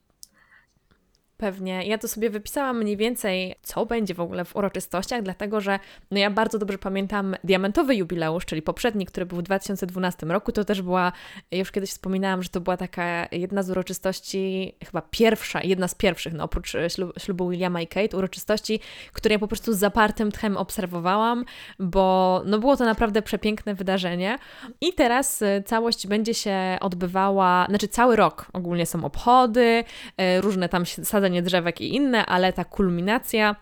[1.43, 1.86] Pewnie.
[1.86, 5.78] Ja to sobie wypisałam mniej więcej, co będzie w ogóle w uroczystościach, dlatego że
[6.10, 10.52] no ja bardzo dobrze pamiętam diamentowy jubileusz, czyli poprzedni, który był w 2012 roku.
[10.52, 11.12] To też była,
[11.52, 16.32] już kiedyś wspominałam, że to była taka jedna z uroczystości, chyba pierwsza, jedna z pierwszych,
[16.32, 18.81] no oprócz e, ślub, ślubu Williama i Kate, uroczystości,
[19.12, 21.44] które ja po prostu z zapartym tchem obserwowałam,
[21.78, 24.39] bo no było to naprawdę przepiękne wydarzenie.
[24.81, 29.85] I teraz e, całość będzie się odbywała, znaczy cały rok ogólnie są obchody,
[30.16, 30.85] e, różne tam
[31.41, 33.57] drzewek i inne, ale ta kulminacja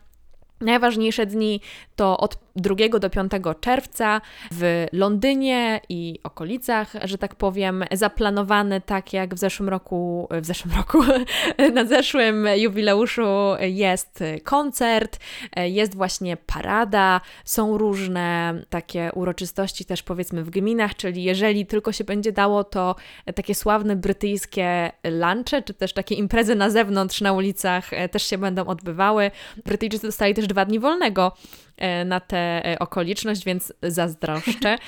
[0.61, 1.61] Najważniejsze dni
[1.97, 4.21] to od 2 do 5 czerwca
[4.53, 10.75] w Londynie i okolicach, że tak powiem, zaplanowane tak jak w zeszłym roku, w zeszłym
[10.77, 10.99] roku,
[11.75, 15.19] na zeszłym jubileuszu jest koncert,
[15.57, 22.05] jest właśnie parada, są różne takie uroczystości też powiedzmy w gminach, czyli jeżeli tylko się
[22.05, 22.95] będzie dało, to
[23.35, 28.67] takie sławne brytyjskie lunche, czy też takie imprezy na zewnątrz, na ulicach też się będą
[28.67, 29.31] odbywały.
[29.65, 31.70] Brytyjczycy dostali też dwa dni wolnego e,
[32.05, 34.79] na tę e, okoliczność, więc zazdroszczę.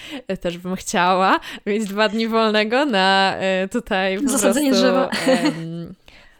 [0.40, 5.10] Też bym chciała mieć dwa dni wolnego na e, tutaj po Zasadzenie prostu, drzewa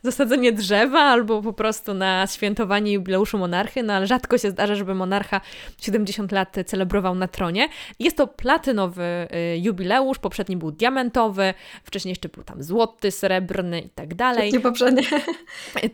[0.03, 4.95] zasadzenie drzewa albo po prostu na świętowanie jubileuszu monarchy, no ale rzadko się zdarza, żeby
[4.95, 5.41] monarcha
[5.81, 7.69] 70 lat celebrował na tronie.
[7.99, 9.03] Jest to platynowy
[9.55, 11.55] y, jubileusz, poprzedni był diamentowy,
[11.85, 14.53] wcześniej jeszcze był tam złoty, srebrny i tak dalej.
[14.53, 15.03] Nie poprzednie.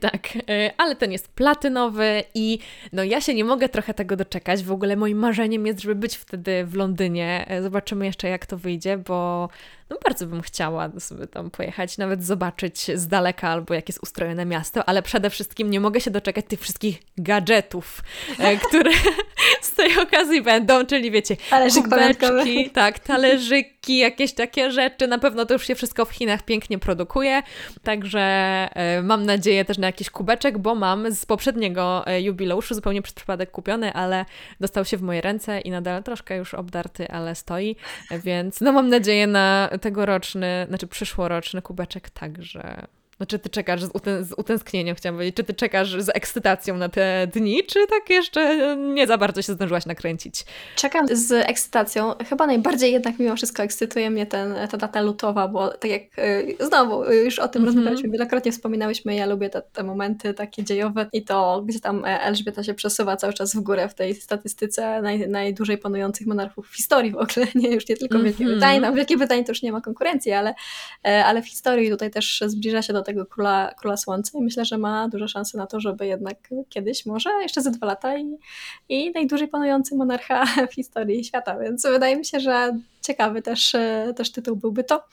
[0.00, 0.40] Tak, y,
[0.76, 2.58] ale ten jest platynowy i
[2.92, 4.62] no ja się nie mogę trochę tego doczekać.
[4.62, 7.46] W ogóle moim marzeniem jest, żeby być wtedy w Londynie.
[7.62, 9.48] Zobaczymy jeszcze jak to wyjdzie, bo
[9.90, 14.46] no bardzo bym chciała sobie tam pojechać, nawet zobaczyć z daleka albo jak jest ustrojone
[14.46, 18.02] miasto, ale przede wszystkim nie mogę się doczekać tych wszystkich gadżetów,
[18.38, 18.90] e, które
[19.62, 25.46] z tej okazji będą, czyli wiecie, Talerzyk kubeczki, tak, talerzyki, jakieś takie rzeczy, na pewno
[25.46, 27.42] to już się wszystko w Chinach pięknie produkuje,
[27.82, 33.02] także e, mam nadzieję też na jakiś kubeczek, bo mam z poprzedniego e, jubileuszu zupełnie
[33.02, 34.24] przez przypadek kupiony, ale
[34.60, 37.76] dostał się w moje ręce i nadal troszkę już obdarty, ale stoi,
[38.24, 42.97] więc no mam nadzieję na tegoroczny, znaczy przyszłoroczny kubeczek także.
[43.18, 46.88] Znaczy ty czekasz z, utę z utęsknieniem, chciałam powiedzieć, czy ty czekasz z ekscytacją na
[46.88, 50.44] te dni, czy tak jeszcze nie za bardzo się zdążyłaś nakręcić?
[50.76, 52.14] Czekam z ekscytacją.
[52.28, 56.56] Chyba najbardziej jednak mimo wszystko ekscytuje mnie ten, ta data lutowa, bo tak jak y,
[56.60, 57.76] znowu y, już o tym mm -hmm.
[57.76, 62.20] rozmawialiśmy, wielokrotnie wspominałyśmy, ja lubię te, te, momenty takie dziejowe i to, gdzie tam e,
[62.20, 66.76] Elżbieta się przesuwa cały czas w górę w tej statystyce naj, najdłużej panujących monarchów w
[66.76, 68.44] historii w ogóle, nie już nie tylko mm -hmm.
[68.44, 70.54] Brytanii, no Wielkie Brytanii to już nie ma konkurencji, ale,
[71.06, 74.64] e, ale w historii tutaj też zbliża się do tego króla, króla Słońca i myślę,
[74.64, 76.36] że ma duże szanse na to, żeby jednak
[76.68, 78.38] kiedyś, może jeszcze za dwa lata i,
[78.88, 83.76] i najdłużej panujący monarcha w historii świata, więc wydaje mi się, że ciekawy też,
[84.16, 85.04] też tytuł byłby to.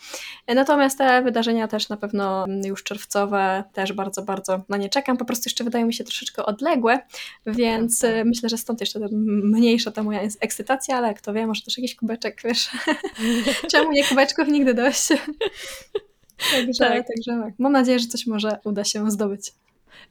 [0.47, 5.17] Natomiast te wydarzenia też na pewno już czerwcowe, też bardzo, bardzo na nie czekam.
[5.17, 6.99] Po prostu jeszcze wydają mi się troszeczkę odległe,
[7.45, 11.95] więc myślę, że stąd jeszcze mniejsza ta moja ekscytacja, ale kto wie, może też jakiś
[11.95, 12.69] kubeczek, wiesz.
[13.71, 15.07] Czemu nie kubeczków nigdy dość?
[16.51, 17.07] Także tak.
[17.07, 17.53] także tak.
[17.59, 19.51] Mam nadzieję, że coś może uda się zdobyć.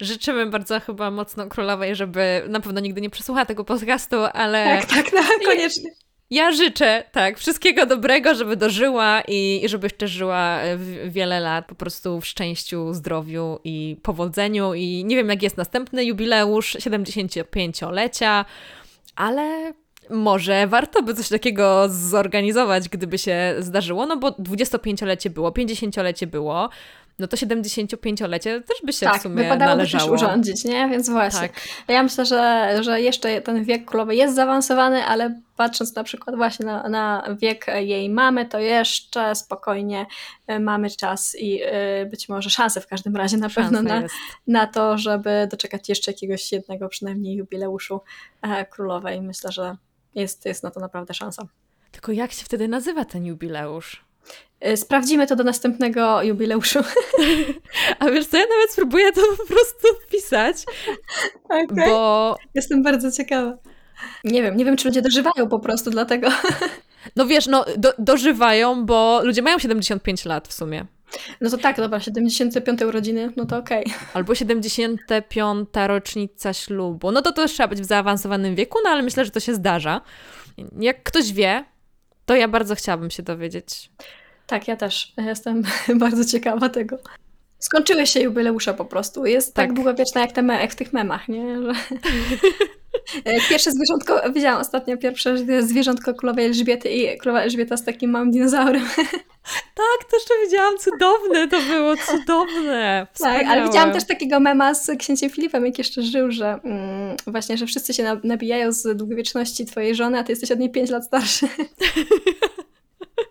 [0.01, 4.65] Życzymy bardzo chyba mocno królowej, żeby na pewno nigdy nie przesłuchała tego podcastu, ale.
[4.65, 5.91] Tak, tak, no, koniecznie.
[6.31, 10.59] Ja życzę, tak, wszystkiego dobrego, żeby dożyła i, i żeby jeszcze żyła
[11.09, 14.75] wiele lat po prostu w szczęściu, zdrowiu i powodzeniu.
[14.75, 18.45] I nie wiem, jak jest następny jubileusz 75-lecia,
[19.17, 19.73] ale
[20.11, 26.69] może warto by coś takiego zorganizować, gdyby się zdarzyło, no bo 25-lecie było, 50-lecie było.
[27.19, 30.13] no to 75-lecie też by się tak, w sumie wypadałoby należało.
[30.13, 30.89] też urządzić, nie?
[30.89, 31.41] Więc właśnie.
[31.41, 31.61] Tak.
[31.89, 36.67] Ja myślę, że, że jeszcze ten wiek królowej jest zaawansowany, ale patrząc na przykład właśnie
[36.67, 40.07] na, na wiek jej mamy, to jeszcze spokojnie
[40.51, 41.63] y, mamy czas i
[42.03, 44.15] y, być może szansę w każdym razie na Szansa pewno na, jest.
[44.47, 48.01] na to, żeby doczekać jeszcze jakiegoś jednego przynajmniej jubileuszu
[48.43, 49.21] e, królowej.
[49.21, 49.77] Myślę, że
[50.15, 51.47] jest, jest na to naprawdę szansa.
[51.91, 54.05] Tylko jak się wtedy nazywa ten jubileusz?
[54.67, 56.79] Y, Sprawdzimy to do następnego jubileuszu.
[57.99, 60.57] A wiesz co, ja nawet spróbuję to po prostu wpisać,
[61.45, 61.67] Okay.
[61.87, 63.57] bo Jestem bardzo ciekawa.
[64.25, 66.29] Nie wiem, nie wiem, czy ludzie dożywają po prostu dlatego.
[67.17, 70.87] No wiesz, no do, dożywają, bo ludzie mają 75 lat w sumie.
[71.41, 73.85] No to tak, dobra, 75 urodziny, no to okej.
[74.15, 75.69] Albo 75.
[75.87, 77.13] rocznica ślubu.
[77.13, 80.01] No to to trzeba być w zaawansowanym wieku, no ale myślę, że to się zdarza.
[80.79, 81.65] Jak ktoś wie,
[82.27, 83.91] to ja bardzo chciałabym się dowiedzieć.
[84.47, 85.63] Tak, ja też jestem
[85.99, 86.99] bardzo ciekawa tego.
[87.59, 89.27] Skończyły się jubileusze po prostu.
[89.27, 89.75] Jest tak, Tak.
[89.77, 91.63] długowieczna jak, te me- jak w tych memach, nie?
[91.63, 91.73] Że...
[93.51, 98.85] Pierwsze zwierzątko, widziałam ostatnio pierwsze zwierzątko królowej Elżbiety i królowa Elżbieta z takim małym dinozaurem.
[99.75, 103.07] Tak, to jeszcze widziałam, cudowne to było, cudowne.
[103.19, 103.67] Tak, ale Wspaniałe.
[103.69, 107.95] widziałam też takiego mema z księciem Filipem, jak jeszcze żył, że mm, właśnie, że wszyscy
[107.95, 111.49] się na- nabijają z długowieczności twojej żony, a ty jesteś od niej 5 lat starszy.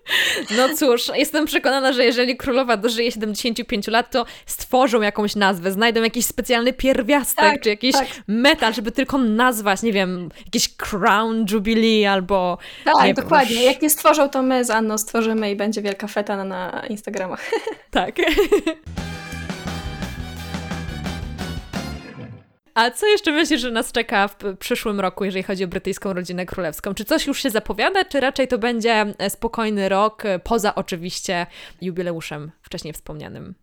[0.57, 6.03] No cóż, jestem przekonana, że jeżeli królowa dożyje 75 lat, to stworzą jakąś nazwę, znajdą
[6.03, 8.07] jakiś specjalny pierwiastek, Tak, czy jakiś tak.
[8.27, 12.57] metal, żeby tylko nazwać, nie wiem, jakiś Crown Jubilee albo...
[12.85, 13.55] Tak, nie dokładnie.
[13.55, 16.87] już- Jak nie stworzą, to my z Anną stworzymy i będzie wielka feta na, na
[16.87, 17.51] Instagramach.
[17.91, 18.15] Tak.
[22.73, 26.45] A co jeszcze myślisz, że nas czeka w przyszłym roku, jeżeli chodzi o brytyjską rodzinę
[26.45, 26.93] królewską?
[26.93, 31.47] Czy coś już się zapowiada, czy raczej to będzie e, spokojny rok, e, poza oczywiście
[31.81, 33.55] jubileuszem wcześniej wspomnianym?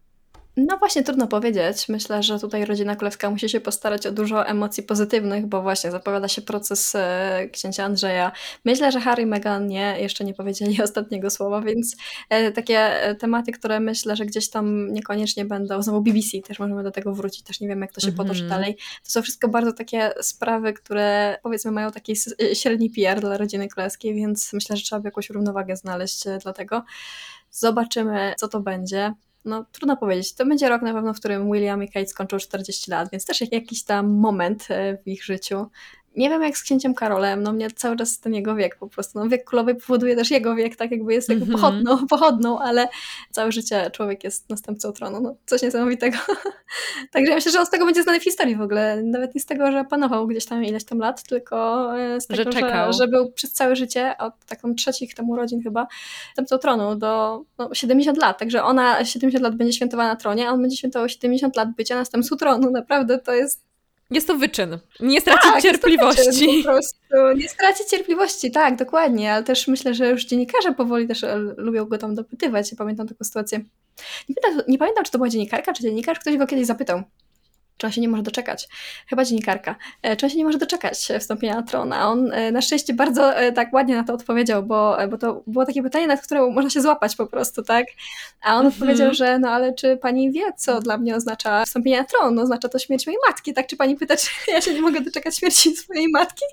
[0.67, 1.89] No właśnie, trudno powiedzieć.
[1.89, 6.29] Myślę, że tutaj rodzina królewska musi się postarać o dużo emocji pozytywnych, bo właśnie zapowiada
[6.29, 8.33] się proces e, księcia Andrzeja.
[8.65, 11.97] Myślę, że Harry i Meghan nie, jeszcze nie powiedzieli ostatniego słowa, więc
[12.29, 16.83] e, takie e, tematy, które myślę, że gdzieś tam niekoniecznie będą, znowu BBC też możemy
[16.83, 18.29] do tego wrócić, też nie wiem jak to się Mhm.
[18.29, 18.77] potoczy dalej.
[19.05, 22.13] To są wszystko bardzo takie sprawy, które powiedzmy mają taki
[22.43, 26.39] e, średni PR dla rodziny królewskiej, więc myślę, że trzeba by jakąś równowagę znaleźć e,
[26.43, 26.83] dlatego.
[27.51, 29.15] Zobaczymy, co to będzie.
[29.45, 30.35] No, trudno powiedzieć.
[30.35, 33.41] To będzie rok na pewno, w którym William i Kate skończą 40 lat, więc też
[33.41, 35.67] jak- jakiś tam moment e, w ich życiu.
[36.17, 39.19] Nie wiem jak z księciem Karolem, no mnie cały czas ten jego wiek po prostu,
[39.19, 41.61] no wiek królowej powoduje też jego wiek, tak jakby jest jakby Mhm.
[41.61, 42.89] pochodną, pochodną, ale
[43.31, 46.19] całe życie człowiek jest następcą tronu, no coś niesamowitego.
[47.13, 49.41] Także ja myślę, że on z tego będzie znany w historii w ogóle, nawet nie
[49.41, 52.93] z tego, że panował gdzieś tam ileś tam lat, tylko e, z Że tego, czekał.
[52.93, 55.87] że, że był przez całe życie, od taką trzecich tam urodzin chyba,
[56.29, 60.53] następcą tronu do no, 70 lat, także ona 70 lat będzie świętowała na tronie, a
[60.53, 63.70] on będzie świętował 70 lat bycia następcą tronu, naprawdę to jest
[64.11, 64.79] Jest to wyczyn.
[65.01, 66.25] Nie stracić tak, jest to cierpliwości.
[66.25, 66.99] wyczyn Po prostu
[67.37, 71.85] nie stracić cierpliwości, tak, dokładnie, ale też myślę, że już dziennikarze powoli też e, lubią
[71.85, 72.71] go tam dopytywać.
[72.73, 73.59] Ja pamiętam taką sytuację.
[74.29, 77.03] Nie, pamiętam, nie pamiętam, czy to była dziennikarka, czy dziennikarz, ktoś go kiedyś zapytał.
[77.87, 78.69] On się nie może doczekać?
[79.07, 79.77] Chyba dziennikarka.
[80.07, 81.93] E, on się nie może doczekać e, wstąpienia na tron?
[81.93, 85.67] A on e, na szczęście bardzo tak ładnie na to odpowiedział, bo, bo to było
[85.67, 87.87] takie pytanie, na które można się złapać po prostu, tak?
[88.43, 88.75] A on Mhm.
[88.75, 92.39] odpowiedział, że no ale czy pani wie, co dla mnie oznacza wstąpienie na tron?
[92.39, 93.67] Oznacza to śmierć mojej matki, tak?
[93.67, 96.45] Czy pani pyta, czy ja się nie mogę doczekać śmierci swojej matki?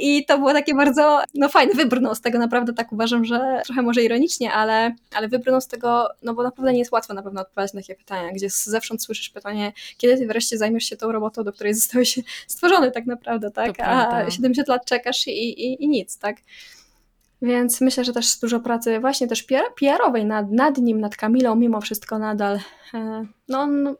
[0.00, 3.82] I to było takie bardzo, no fajne, wybrnął z tego naprawdę, tak uważam, że trochę
[3.82, 7.40] może ironicznie, ale, ale wybrnął z tego, no bo naprawdę nie jest łatwo na pewno
[7.40, 11.44] odpowiadać na takie pytania, gdzie zewsząd słyszysz pytanie, kiedy ty wreszcie zajmiesz się tą robotą,
[11.44, 13.70] do której zostałeś stworzony tak naprawdę, tak?
[13.70, 14.30] A prawda.
[14.30, 16.36] 70 lat czekasz i, i, i nic, tak?
[17.42, 21.54] Więc myślę, że też dużo pracy właśnie też PR- PR-owej nad, nad nim, nad Kamilą,
[21.54, 22.60] mimo wszystko nadal,
[22.94, 23.94] e, no on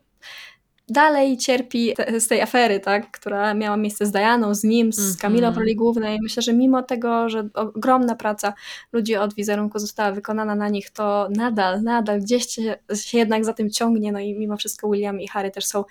[0.88, 4.98] dalej cierpi te, z tej afery, tak, która miała miejsce z Dianą, z nim, z
[4.98, 5.16] Mhm.
[5.16, 6.18] Kamilą w roli głównej.
[6.22, 8.54] Myślę, że mimo tego, że ogromna praca
[8.92, 13.52] ludzi od wizerunku została wykonana na nich, to nadal, nadal gdzieś się, się jednak za
[13.52, 15.84] tym ciągnie, no i mimo wszystko William i Harry też są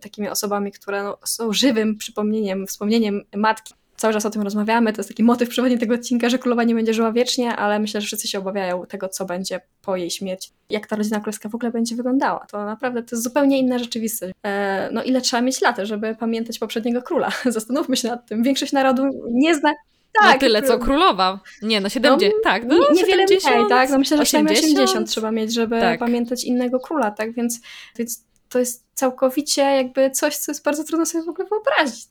[0.00, 3.74] takimi osobami, które no, są żywym przypomnieniem, wspomnieniem matki.
[3.98, 6.74] Cały czas o tym rozmawiamy, to jest taki motyw przewodni tego odcinka, że królowa nie
[6.74, 10.50] będzie żyła wiecznie, ale myślę, że wszyscy się obawiają tego, co będzie po jej śmierci.
[10.70, 12.46] Jak ta rodzina królewska w ogóle będzie wyglądała.
[12.50, 14.34] To naprawdę to jest zupełnie inna rzeczywistość.
[14.46, 17.30] E, no ile trzeba mieć lat, żeby pamiętać poprzedniego króla?
[17.46, 18.42] Zastanówmy się nad tym.
[18.42, 19.74] Większość narodu nie zna...
[20.22, 21.40] Tak, no tyle co królowa.
[21.62, 22.64] Nie, no 70, No, tak.
[22.64, 23.90] No, Nie- Niewiele 70, mniej, tak?
[23.90, 24.78] No myślę, że przynajmniej 80.
[24.80, 26.00] 80 trzeba mieć, żeby Tak.
[26.00, 27.32] pamiętać innego króla, tak?
[27.32, 27.60] Więc,
[27.98, 32.06] więc to jest całkowicie jakby coś, co jest bardzo trudno sobie w ogóle wyobrazić.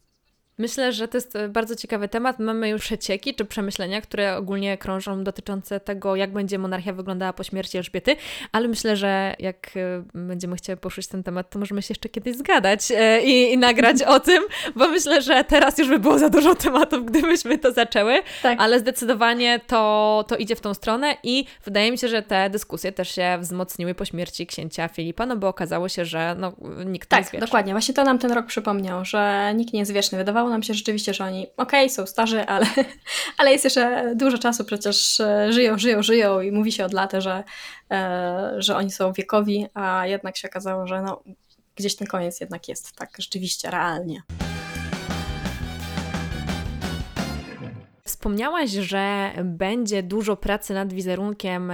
[0.59, 2.39] Myślę, że to jest e, bardzo ciekawy temat.
[2.39, 7.43] Mamy już przecieki czy przemyślenia, które ogólnie krążą dotyczące tego, jak będzie monarchia wyglądała po
[7.43, 8.15] śmierci Elżbiety,
[8.51, 12.35] ale myślę, że jak e, będziemy chciały poruszyć ten temat, to możemy się jeszcze kiedyś
[12.35, 14.43] zgadać e, i, i nagrać o tym,
[14.75, 18.59] bo myślę, że teraz już by było za dużo tematów, gdybyśmy to zaczęły, tak.
[18.61, 22.91] ale zdecydowanie to, to idzie w tą stronę i wydaje mi się, że te dyskusje
[22.91, 26.53] też się wzmocniły po śmierci księcia Filipa, no bo okazało się, że no,
[26.85, 27.47] nikt tak, nie jest wieczny.
[27.47, 27.73] dokładnie.
[27.73, 30.17] Właśnie to nam ten rok przypomniał, że nikt nie jest wieczny.
[30.17, 32.65] Wydawało nam się rzeczywiście, że oni okej, okay, są starzy, ale,
[33.37, 37.13] ale jest jeszcze dużo czasu, przecież e, żyją, żyją, żyją i mówi się od lat,
[37.17, 37.43] że,
[37.91, 41.23] e, że oni są wiekowi, a jednak się okazało, że no,
[41.75, 44.21] gdzieś ten koniec jednak jest tak rzeczywiście, realnie.
[48.03, 51.71] Wspomniałaś, że będzie dużo pracy nad wizerunkiem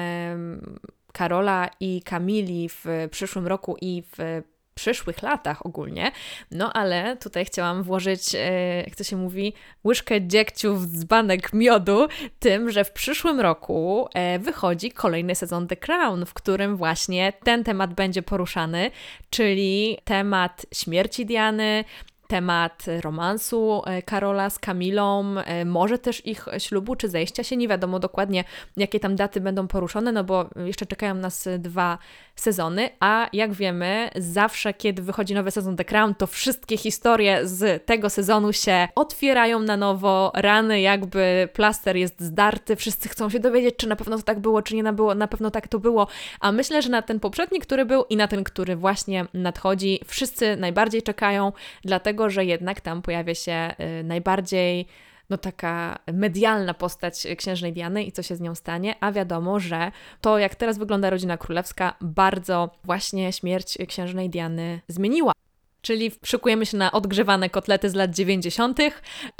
[1.13, 4.41] Karola i Kamili w przyszłym roku i w
[4.73, 6.11] przyszłych latach ogólnie.
[6.51, 9.53] No ale tutaj chciałam włożyć, e, jak to się mówi,
[9.85, 12.07] łyżkę dziegciu w dzbanek miodu,
[12.39, 17.63] tym, że w przyszłym roku e, wychodzi kolejny sezon The Crown, w którym właśnie ten
[17.63, 18.91] temat będzie poruszany,
[19.29, 21.83] czyli temat śmierci Diany,
[22.27, 25.35] temat romansu e, Karola z Kamilą,
[25.65, 27.57] może też ich ślubu czy zejścia się.
[27.57, 28.43] Nie wiadomo dokładnie,
[28.77, 31.97] jakie tam daty będą poruszone, no bo jeszcze czekają nas dwa
[32.35, 37.85] sezony, a jak wiemy, zawsze kiedy wychodzi nowy sezon The Crown, to wszystkie historie z
[37.85, 43.75] tego sezonu się otwierają na nowo, rany jakby plaster jest zdarty, wszyscy chcą się dowiedzieć,
[43.77, 46.07] czy na pewno to tak było, czy nie na, było, na pewno tak to było,
[46.39, 50.55] a myślę, że na ten poprzedni, który był i na ten, który właśnie nadchodzi, wszyscy
[50.55, 51.51] najbardziej czekają,
[51.85, 54.87] dlatego, że jednak tam pojawia się y, najbardziej
[55.29, 59.91] no taka medialna postać księżnej Diany i co się z nią stanie, a wiadomo, że
[60.21, 65.33] to jak teraz wygląda rodzina królewska bardzo właśnie śmierć księżnej Diany zmieniła.
[65.81, 68.79] Czyli szykujemy się na odgrzewane kotlety z lat 90.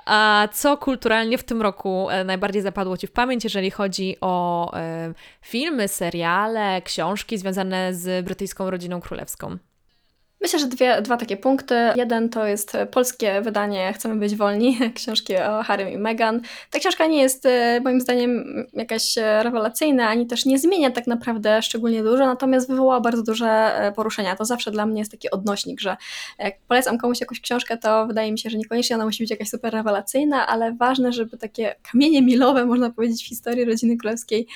[0.06, 4.72] A co kulturalnie w tym roku e, najbardziej zapadło Ci w pamięć, jeżeli chodzi o
[4.78, 9.58] e, filmy, seriale, książki związane z brytyjską rodziną królewską?
[10.44, 11.76] Myślę, że dwie, dwa takie punkty.
[11.96, 16.42] Jeden to jest polskie wydanie Chcemy być wolni, książki o Harrym i Meghan.
[16.72, 21.08] Ta książka nie jest e, moim zdaniem jakaś e, rewelacyjna, ani też nie zmienia tak
[21.08, 24.36] naprawdę szczególnie dużo, natomiast wywołała bardzo duże e, poruszenia.
[24.36, 25.98] To zawsze dla mnie jest taki odnośnik, że
[26.40, 29.50] jak polecam komuś jakąś książkę, to wydaje mi się, że niekoniecznie ona musi być jakaś
[29.50, 34.48] super rewelacyjna, ale ważne, żeby takie kamienie milowe, można powiedzieć, w historii rodziny królewskiej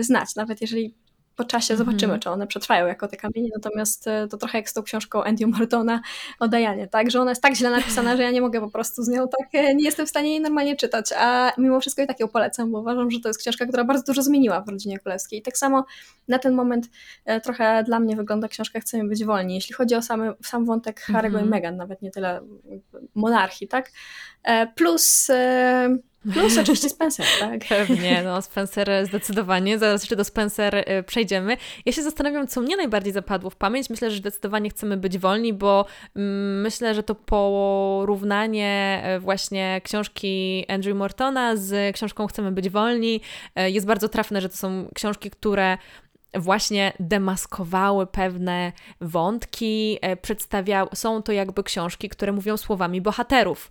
[0.00, 0.34] znać.
[0.36, 0.94] Nawet jeżeli
[1.40, 4.70] po czasie zobaczymy, mm czy one przetrwają jako te kamienie, natomiast e, to trochę jak
[4.70, 6.00] z tą książką Andy Mortona
[6.38, 9.02] o Dianie, tak, że ona jest tak źle napisana, że ja nie mogę po prostu
[9.02, 12.06] z nią tak, e, nie jestem w stanie jej normalnie czytać, a mimo wszystko i
[12.06, 14.98] tak ją polecam, bo uważam, że to jest książka, która bardzo dużo zmieniła w rodzinie
[14.98, 15.38] królewskiej.
[15.38, 15.84] I tak samo
[16.28, 16.90] na ten moment
[17.24, 21.00] e, trochę dla mnie wygląda książka Chcemy być wolni, jeśli chodzi o samy, sam wątek
[21.08, 21.48] Harry'ego mm i mhm.
[21.48, 22.40] Meghan, nawet nie tyle
[23.14, 23.90] monarchii, tak,
[24.74, 25.30] plus
[26.32, 27.60] Plus oczywiście Spencer, tak?
[27.68, 31.56] Pewnie, no Spencer zdecydowanie, zaraz jeszcze do Spencer y, przejdziemy.
[31.86, 33.90] Ja się zastanawiam, co mnie najbardziej zapadło w pamięć.
[33.90, 35.86] Myślę, że zdecydowanie chcemy być wolni, bo
[36.16, 43.20] mm, myślę, że to porównanie y, właśnie książki Andrew Mortona z książką Chcemy być wolni
[43.56, 45.78] jest bardzo trafne, że to są książki, które
[46.34, 53.70] właśnie demaskowały pewne wątki, przedstawiały, są to jakby książki, które mówią słowami bohaterów.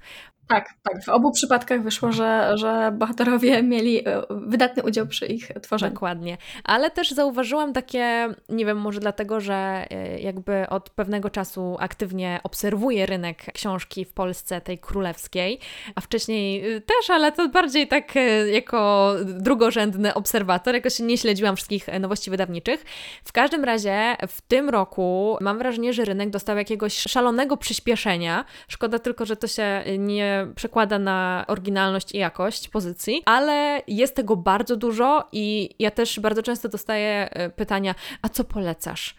[0.50, 1.04] Tak, tak.
[1.04, 5.94] W obu przypadkach wyszło, że, że bohaterowie mieli e, wydatny udział przy ich tworzeniu.
[5.94, 6.38] Dokładnie.
[6.64, 12.40] Ale też zauważyłam takie, nie wiem, może dlatego, że e, jakby od pewnego czasu aktywnie
[12.44, 15.60] obserwuję rynek książki w Polsce, tej królewskiej,
[15.96, 18.14] a wcześniej e, też, ale to bardziej tak
[18.52, 22.86] jako drugorzędny obserwator, jakoś nie śledziłam wszystkich nowości wydawniczych.
[23.24, 28.46] W każdym razie w tym roku mam wrażenie, że rynek dostał jakiegoś szalonego przyspieszenia.
[28.68, 34.36] Szkoda tylko, że to się nie przekłada na oryginalność i jakość pozycji, ale jest tego
[34.36, 39.16] bardzo dużo i ja też bardzo często dostaję e, pytania, a co polecasz?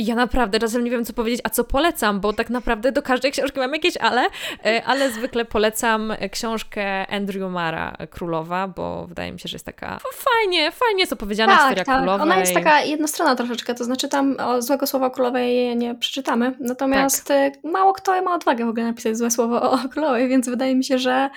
[0.00, 3.02] I ja naprawdę czasem nie wiem, co powiedzieć, a co polecam, bo tak naprawdę do
[3.02, 4.26] każdej książki mam jakieś ale,
[4.64, 9.98] e, ale zwykle polecam książkę Andrew Mara Królowa, bo wydaje mi się, że jest taka
[10.12, 11.96] fajnie, fajnie jest opowiedziana tak, historia tak.
[11.96, 12.22] królowej.
[12.22, 17.28] Ona jest taka jednostronna troszeczkę, to znaczy tam o złego słowa królowej nie przeczytamy, natomiast
[17.28, 17.54] tak.
[17.64, 20.84] E, mało kto ma odwagę w ogóle napisać złe słowo o królowej, więc wydaje mi
[20.84, 21.30] się, że,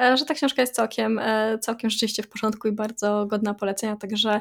[0.00, 1.20] e, że ta książka jest całkiem,
[1.60, 4.40] całkiem rzeczywiście w porządku i bardzo godna polecenia, także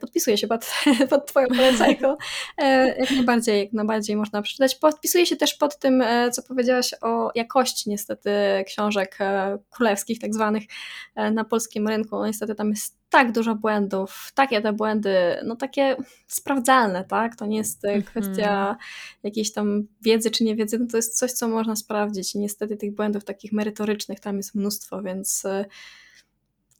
[0.00, 0.70] podpisuję się pod,
[1.10, 2.16] pod Twoją polecajką
[3.02, 4.74] jak najbardziej, jak najbardziej można przeczytać.
[4.74, 8.30] Podpisuję się też pod tym, e, co powiedziałaś o jakości niestety
[8.66, 10.62] książek e, królewskich tak zwanych
[11.32, 12.16] na polskim rynku.
[12.16, 15.96] No, niestety tam jest tak dużo błędów, takie te błędy, no takie
[16.26, 17.36] sprawdzalne, tak?
[17.36, 18.04] To nie jest mm -hmm.
[18.04, 18.76] kwestia
[19.22, 22.76] jakiejś tam wiedzy czy nie wiedzy, no to jest coś, co można sprawdzić i niestety
[22.76, 25.46] tych błędów takich merytorycznych tam jest mnóstwo, więc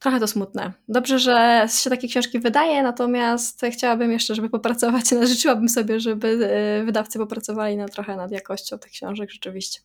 [0.02, 0.72] trochę to smutne.
[0.88, 6.84] Dobrze, że się takie książki wydaje, natomiast chciałabym jeszcze, żeby popracować, życzyłabym sobie, żeby e,
[6.84, 9.80] wydawcy popracowali na trochę nad jakością tych książek rzeczywiście.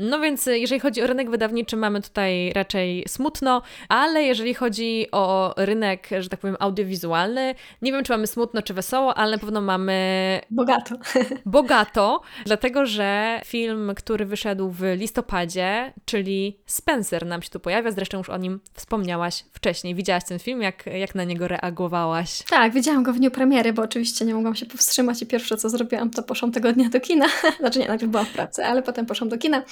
[0.00, 5.06] No więc y, jeżeli chodzi o rynek wydawniczy, mamy tutaj raczej smutno, ale jeżeli chodzi
[5.12, 9.38] o rynek, że tak powiem, audiowizualny, nie wiem, czy mamy smutno, czy wesoło, ale na
[9.38, 10.40] pewno mamy.
[10.50, 10.94] Bogato.
[11.46, 17.90] Bogato, dlatego że film, który wyszedł w listopadzie, czyli Spencer, nam się tu pojawia.
[17.90, 19.94] Zresztą już o nim wspomniałaś wcześniej.
[19.94, 22.42] Widziałaś ten film, jak, jak na niego reagowałaś?
[22.50, 25.68] Tak, widziałam go w dniu premiery, bo oczywiście nie mogłam się powstrzymać i pierwsze co
[25.68, 27.26] zrobiłam, to poszłam tego dnia do kina.
[27.60, 29.62] Znaczy nie, najpierw byłam w pracy, ale potem poszłam do kina.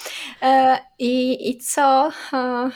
[0.42, 2.10] E, I, i co?
[2.32, 2.70] E,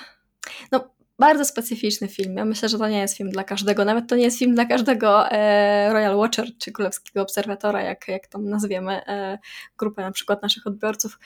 [0.72, 2.36] no, bardzo specyficzny film.
[2.36, 3.84] Ja myślę, że to nie jest film dla każdego.
[3.84, 8.26] Nawet to nie jest film dla każdego e, Royal Watcher czy Królewskiego Obserwatora, jak, jak
[8.26, 9.00] tam nazwiemy
[9.78, 11.18] grupę na przykład naszych odbiorców.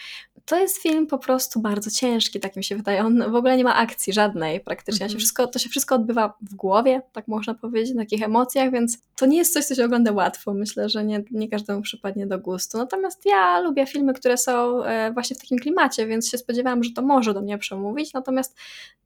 [0.47, 3.05] To jest film po prostu bardzo ciężki, tak mi się wydaje.
[3.05, 5.09] On w ogóle nie ma akcji żadnej praktycznie.
[5.09, 8.99] Się wszystko, to się wszystko odbywa w głowie, tak można powiedzieć, na takich emocjach, więc
[9.17, 10.55] to nie jest coś, co się ogląda łatwo.
[10.55, 12.79] Myślę, że nie, nie każdemu przypadnie do gustu.
[12.79, 16.91] Natomiast ja lubię filmy, które są e, właśnie w takim klimacie, więc się spodziewałam, że
[16.91, 18.57] to może do mnie przemówić, natomiast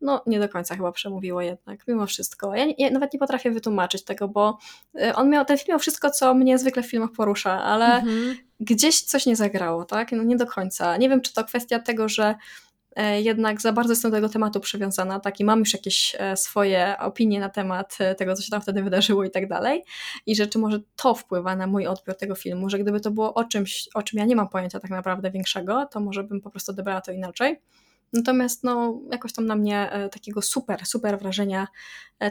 [0.01, 2.55] no nie do końca chyba przemówiło jednak, mimo wszystko.
[2.55, 4.59] Ja, ja, nawet nie potrafię wytłumaczyć tego, bo
[5.03, 8.48] y, on miał, ten film miał wszystko, co mnie zwykle w filmach porusza, ale mhm.
[8.61, 10.13] Gdzieś coś nie zagrało, tak?
[10.13, 10.97] No nie do końca.
[10.97, 12.35] Nie wiem, czy to kwestia tego, że
[12.97, 16.37] e, jednak za bardzo jestem do tego tematu przywiązana, tak, i mam już jakieś e,
[16.37, 19.85] swoje opinie na temat e, tego, co się tam wtedy wydarzyło i tak dalej,
[20.27, 23.35] i że czy może to wpływa na mój odbiór tego filmu, że gdyby to było
[23.35, 26.51] o czymś, o czym ja nie mam pojęcia tak naprawdę większego, to może bym po
[26.51, 27.61] prostu odebrała to inaczej.
[28.13, 31.69] Natomiast no, jakoś tam na mnie takiego super, super wrażenia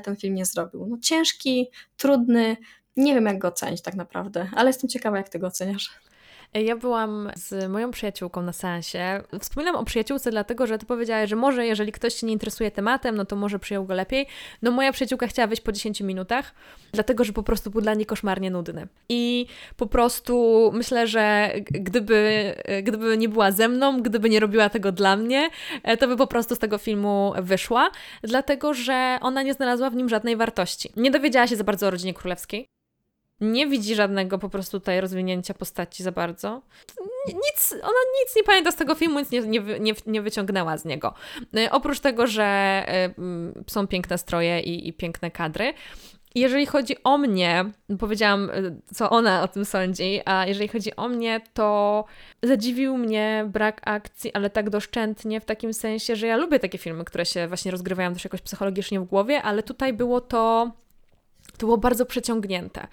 [0.04, 0.86] ten film nie zrobił.
[0.86, 1.68] No, ciężki,
[1.98, 2.58] trudny,
[2.96, 6.00] nie wiem jak go ocenić tak naprawdę, ale jestem ciekawa jak ty go oceniasz.
[6.54, 9.24] Ja byłam z moją przyjaciółką na seansie.
[9.40, 13.16] Wspominam o przyjaciółce dlatego, że ty powiedziałaś, że może jeżeli ktoś się nie interesuje tematem,
[13.16, 14.28] no to może przyjął go lepiej.
[14.62, 16.54] No moja przyjaciółka chciała wyjść po 10 minutach,
[16.92, 18.88] dlatego, że po prostu był dla niej koszmarnie nudny.
[19.10, 19.46] I
[19.78, 22.54] po prostu myślę, że gdyby,
[22.84, 25.50] gdyby nie była ze mną, gdyby nie robiła tego dla mnie,
[25.84, 27.92] e, to by po prostu z tego filmu wyszła,
[28.24, 30.92] dlatego, że ona nie znalazła w nim żadnej wartości.
[30.96, 32.77] Nie dowiedziała się za bardzo o rodzinie królewskiej
[33.42, 36.62] nie widzi żadnego po prostu tutaj rozwinięcia postaci za bardzo.
[37.28, 40.86] Nic, ona nic nie pamięta z tego filmu, nic nie, nie, nie, nie wyciągnęła z
[40.86, 41.14] niego.
[41.58, 42.86] E, oprócz tego, że
[43.68, 45.74] y, są piękne stroje i, i piękne kadry.
[46.36, 47.66] Jeżeli chodzi o mnie,
[48.00, 48.54] powiedziałam, e,
[48.94, 52.06] co ona o tym sądzi, a jeżeli chodzi o mnie, to
[52.44, 57.06] zadziwił mnie brak akcji, ale tak doszczętnie, w takim sensie, że ja lubię takie filmy,
[57.06, 60.72] które się właśnie rozgrywają też jakoś psychologicznie w głowie, ale tutaj było to
[61.58, 62.88] to było bardzo przeciągnięte.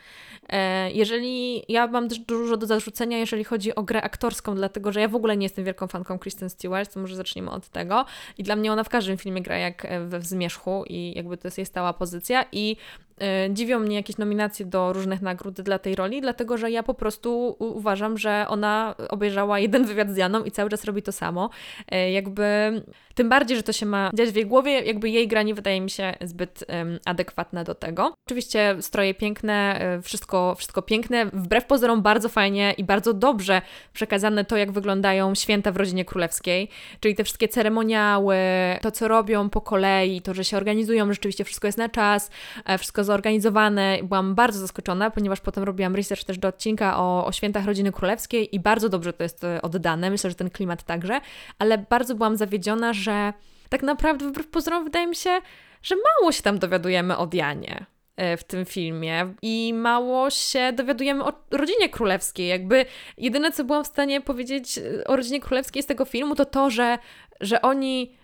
[0.48, 5.00] E, jeżeli ja mam też dużo do zarzucenia, jeżeli chodzi o grę aktorską, dlatego że
[5.00, 8.04] ja w ogóle nie jestem wielką fanką Kristen Stewart, to może zaczniemy od tego.
[8.38, 11.58] I dla mnie ona w każdym filmie gra jak we Wzmierzchu i jakby to jest
[11.58, 12.44] jej stała pozycja.
[12.52, 12.76] I
[13.13, 13.13] E,
[13.50, 17.56] dziwią mnie jakieś nominacje do różnych nagród dla tej roli, dlatego że ja po prostu
[17.58, 21.50] uważam, że ona obejrzała jeden wywiad z Janą i cały czas robi to samo.
[21.88, 22.44] E, jakby
[23.14, 25.80] tym bardziej, że to się ma dziać w jej głowie, jakby jej gra nie wydaje
[25.80, 28.14] mi się zbyt um, adekwatna do tego.
[28.26, 33.62] Oczywiście stroje piękne, e, wszystko, wszystko piękne, wbrew pozorom bardzo fajnie i bardzo dobrze
[33.92, 36.68] przekazane to, jak wyglądają święta w rodzinie królewskiej,
[37.00, 38.36] czyli te wszystkie ceremoniały,
[38.80, 42.30] to co robią po kolei, to, że się organizują, rzeczywiście wszystko jest na czas,
[42.78, 43.98] wszystko zorganizowane.
[44.02, 48.54] Byłam bardzo zaskoczona, ponieważ potem robiłam research też do odcinka o, o świętach rodziny królewskiej
[48.54, 50.10] i bardzo dobrze to jest e, oddane.
[50.10, 51.20] Myślę, że ten klimat także,
[51.58, 53.32] ale bardzo byłam zawiedziona, że
[53.68, 55.40] tak naprawdę wbrew pozorom wydaje mi się,
[55.82, 57.86] że mało się tam dowiadujemy o Dianie
[58.16, 62.48] e, w tym filmie i mało się dowiadujemy o rodzinie królewskiej.
[62.48, 62.86] Jakby
[63.18, 66.70] jedyne, co byłam w stanie powiedzieć e, o rodzinie królewskiej z tego filmu, to to,
[66.70, 66.98] że,
[67.40, 68.16] że oni,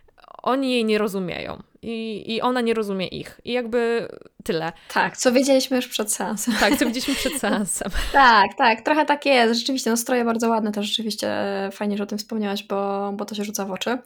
[0.42, 3.40] oni jej nie rozumieją i, i ona nie rozumie ich.
[3.44, 4.08] I jakby
[4.44, 4.72] tyle.
[4.94, 6.54] Tak, co wiedzieliśmy już przed seansem.
[6.60, 7.90] Tak, co widzieliśmy przed seansem.
[8.12, 9.60] tak, tak, trochę tak jest.
[9.60, 11.30] Rzeczywiście, no stroje bardzo ładne, to rzeczywiście
[11.72, 13.98] fajnie, że o tym wspomniałaś, bo, bo to się rzuca w oczy.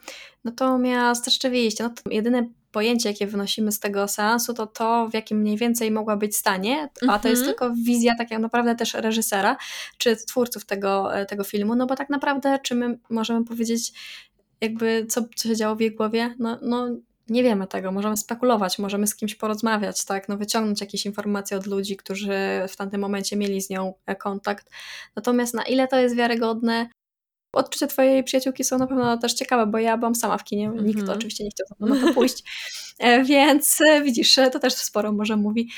[0.45, 5.39] Natomiast rzeczywiście, no to jedyne pojęcie, jakie wynosimy z tego seansu, to to, w jakim
[5.39, 7.47] mniej więcej mogła być stanie, a to jest mhm.
[7.47, 9.57] tylko wizja tak naprawdę też reżysera,
[9.99, 13.93] czy twórców tego, e, tego filmu, no bo tak naprawdę, czy my możemy powiedzieć,
[14.61, 16.35] jakby co, co się działo w jej głowie?
[16.39, 16.89] No, no
[17.29, 21.67] nie wiemy tego, możemy spekulować, możemy z kimś porozmawiać, tak, no wyciągnąć jakieś informacje od
[21.67, 22.33] ludzi, którzy
[22.69, 24.71] w tamtym momencie mieli z nią e, kontakt.
[25.17, 26.89] Natomiast na ile to jest wiarygodne,
[27.55, 30.79] odczucia twojej przyjaciółki są na pewno też ciekawe, bo ja byłam sama w kinie, mm
[30.79, 30.85] -hmm.
[30.85, 32.45] nikt oczywiście nie chciał na to pójść,
[32.99, 35.71] e, więc e, widzisz, to też sporo może mówi.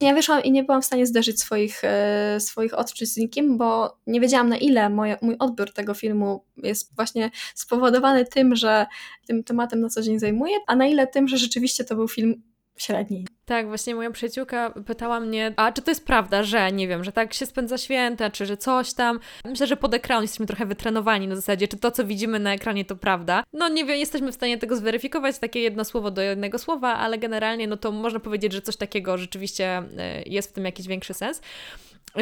[0.00, 3.98] Ja wyszłam i nie byłam w stanie zderzyć swoich, e, swoich odczuć z nikim, bo
[4.06, 8.86] nie wiedziałam na ile moje, mój odbiór tego filmu jest właśnie spowodowany tym, że
[9.26, 12.42] tym tematem na co dzień zajmuję, a na ile tym, że rzeczywiście to był film
[12.82, 13.26] średni.
[13.44, 17.12] Tak, właśnie moja przyjaciółka pytała mnie, a czy to jest prawda, że nie wiem, że
[17.12, 19.20] tak się spędza święta, czy że coś tam.
[19.44, 22.84] Myślę, że pod ekranem jesteśmy trochę wytrenowani na zasadzie, czy to, co widzimy na ekranie,
[22.84, 23.44] to prawda.
[23.52, 27.18] No nie wiem, jesteśmy w stanie tego zweryfikować, takie jedno słowo do jednego słowa, ale
[27.18, 31.14] generalnie, no to można powiedzieć, że coś takiego rzeczywiście e, jest w tym jakiś większy
[31.14, 31.40] sens.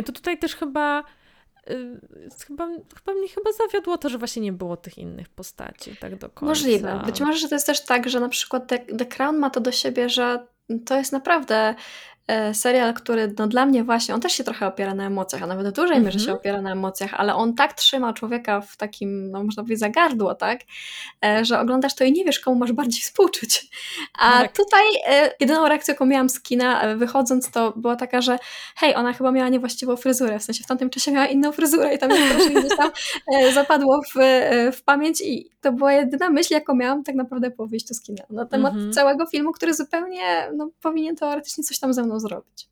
[0.06, 1.04] To tutaj też chyba
[2.46, 6.28] chyba, chyba mnie chyba zawiodło to, że właśnie nie było tych innych postaci tak do
[6.28, 6.46] końca.
[6.46, 7.02] Możliwe.
[7.06, 9.60] Być może, że to jest też tak, że na przykład The, The Crown ma to
[9.60, 10.46] do siebie, że
[10.86, 11.74] to jest naprawdę
[12.52, 15.68] serial, który no dla mnie właśnie, on też się trochę opiera na emocjach, a nawet
[15.68, 16.38] w dużej mierze się mhm.
[16.38, 20.60] opiera na emocjach, ale on tak trzyma człowieka w takim, no można powiedzieć, zagardło, tak,
[21.24, 23.66] e, że oglądasz to i nie wiesz, komu masz bardziej współczuć.
[24.18, 24.56] A tak.
[24.56, 28.38] tutaj e, jedyną reakcję, jaką miałam z kina wychodząc, to była taka, że
[28.76, 31.98] hej, ona chyba miała niewłaściwą fryzurę, w sensie w tamtym czasie miała inną fryzurę i
[31.98, 32.90] tam gdzieś tam
[33.54, 34.18] zapadło w,
[34.72, 38.22] w pamięć i to była jedyna myśl, jaką miałam tak naprawdę po wyjściu z kina
[38.30, 38.92] na temat -hmm.
[38.92, 42.68] całego filmu, który zupełnie no, powinien teoretycznie coś tam ze mną zrobić.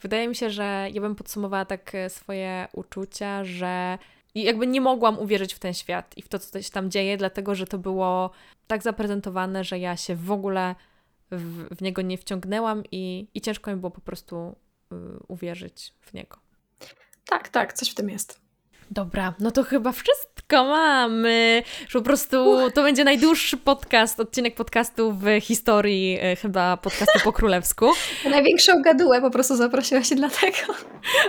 [0.00, 3.98] Wydaje mi się, że ja bym podsumowała tak e, swoje uczucia, że
[4.34, 7.54] jakby nie mogłam uwierzyć w ten świat i w to, co się tam dzieje, dlatego
[7.54, 8.30] że to było
[8.66, 10.74] tak zaprezentowane, że ja się w ogóle
[11.30, 14.56] w, w niego nie wciągnęłam i, i ciężko mi było po prostu
[14.92, 14.96] y,
[15.28, 16.36] uwierzyć w niego.
[17.26, 18.45] Tak, tak, coś w tym jest.
[18.90, 21.62] Dobra, no to chyba wszystko mamy.
[21.92, 27.86] Po prostu to będzie najdłuższy podcast, odcinek podcastu w historii e, chyba podcastu po królewsku.
[28.30, 30.56] Największą gadułę po prostu zaprosiła się dlatego.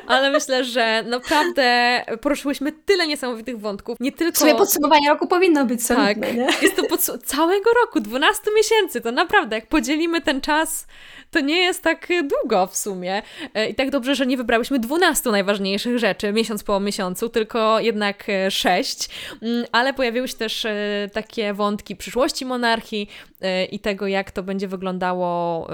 [0.08, 3.98] Ale myślę, że naprawdę poruszyłyśmy tyle niesamowitych wątków.
[4.00, 4.38] Nie tylko...
[4.38, 6.36] Swoje podsumowanie roku powinno być solidne, tak.
[6.36, 6.48] nie?
[6.62, 9.02] Jest to podsum- całego roku, 12 miesięcy.
[9.02, 10.88] To naprawdę, jak podzielimy ten czas,
[11.32, 13.22] to nie jest tak długo w sumie.
[13.54, 17.80] E, I tak dobrze, że nie wybrałyśmy 12 najważniejszych rzeczy miesiąc po miesiącu, tylko tylko
[17.80, 19.10] jednak e, sześć,
[19.41, 23.10] mm, ale pojawiły się też e, takie wątki przyszłości monarchii
[23.41, 25.68] e, i tego, jak to będzie wyglądało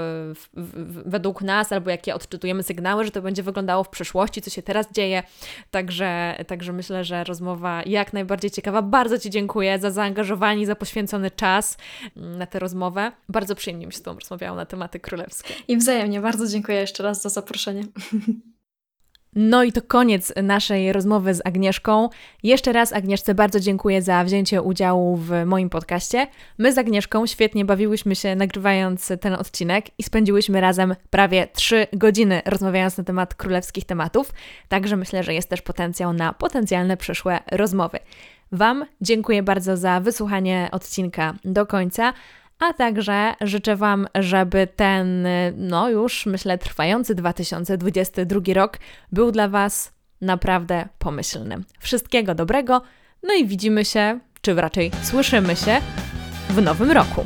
[1.05, 4.91] według nas, albo jakie odczytujemy sygnały, że to będzie wyglądało w przyszłości, co się teraz
[4.91, 5.23] dzieje.
[5.71, 8.81] Także, także myślę, że rozmowa jak najbardziej ciekawa.
[8.81, 11.77] Bardzo Ci dziękuję za zaangażowanie, za poświęcony czas
[12.17, 13.11] mm, na tę rozmowę.
[13.29, 15.53] Bardzo przyjemnie mi się z Tobą rozmawiało na tematy królewskie.
[15.67, 16.21] I wzajemnie.
[16.21, 17.83] Bardzo dziękuję jeszcze raz za zaproszenie.
[19.35, 22.09] No i to koniec naszej rozmowy z Agnieszką.
[22.43, 26.27] Jeszcze raz Agnieszce bardzo dziękuję za wzięcie udziału w moim podcaście.
[26.57, 32.41] My z Agnieszką świetnie bawiłyśmy się nagrywając ten odcinek i spędziłyśmy razem prawie 3 godziny
[32.45, 34.33] rozmawiając na temat królewskich tematów,
[34.69, 37.99] także myślę, że jest też potencjał na potencjalne przyszłe rozmowy.
[38.51, 42.13] Wam dziękuję bardzo za wysłuchanie odcinka do końca
[42.63, 45.27] a także życzę Wam, żeby ten,
[45.57, 48.77] no już myślę, trwający 2022 rok
[49.11, 51.55] był dla Was naprawdę pomyślny.
[51.79, 52.81] Wszystkiego dobrego,
[53.23, 55.81] no i widzimy się, czy raczej słyszymy się
[56.49, 57.25] w nowym roku.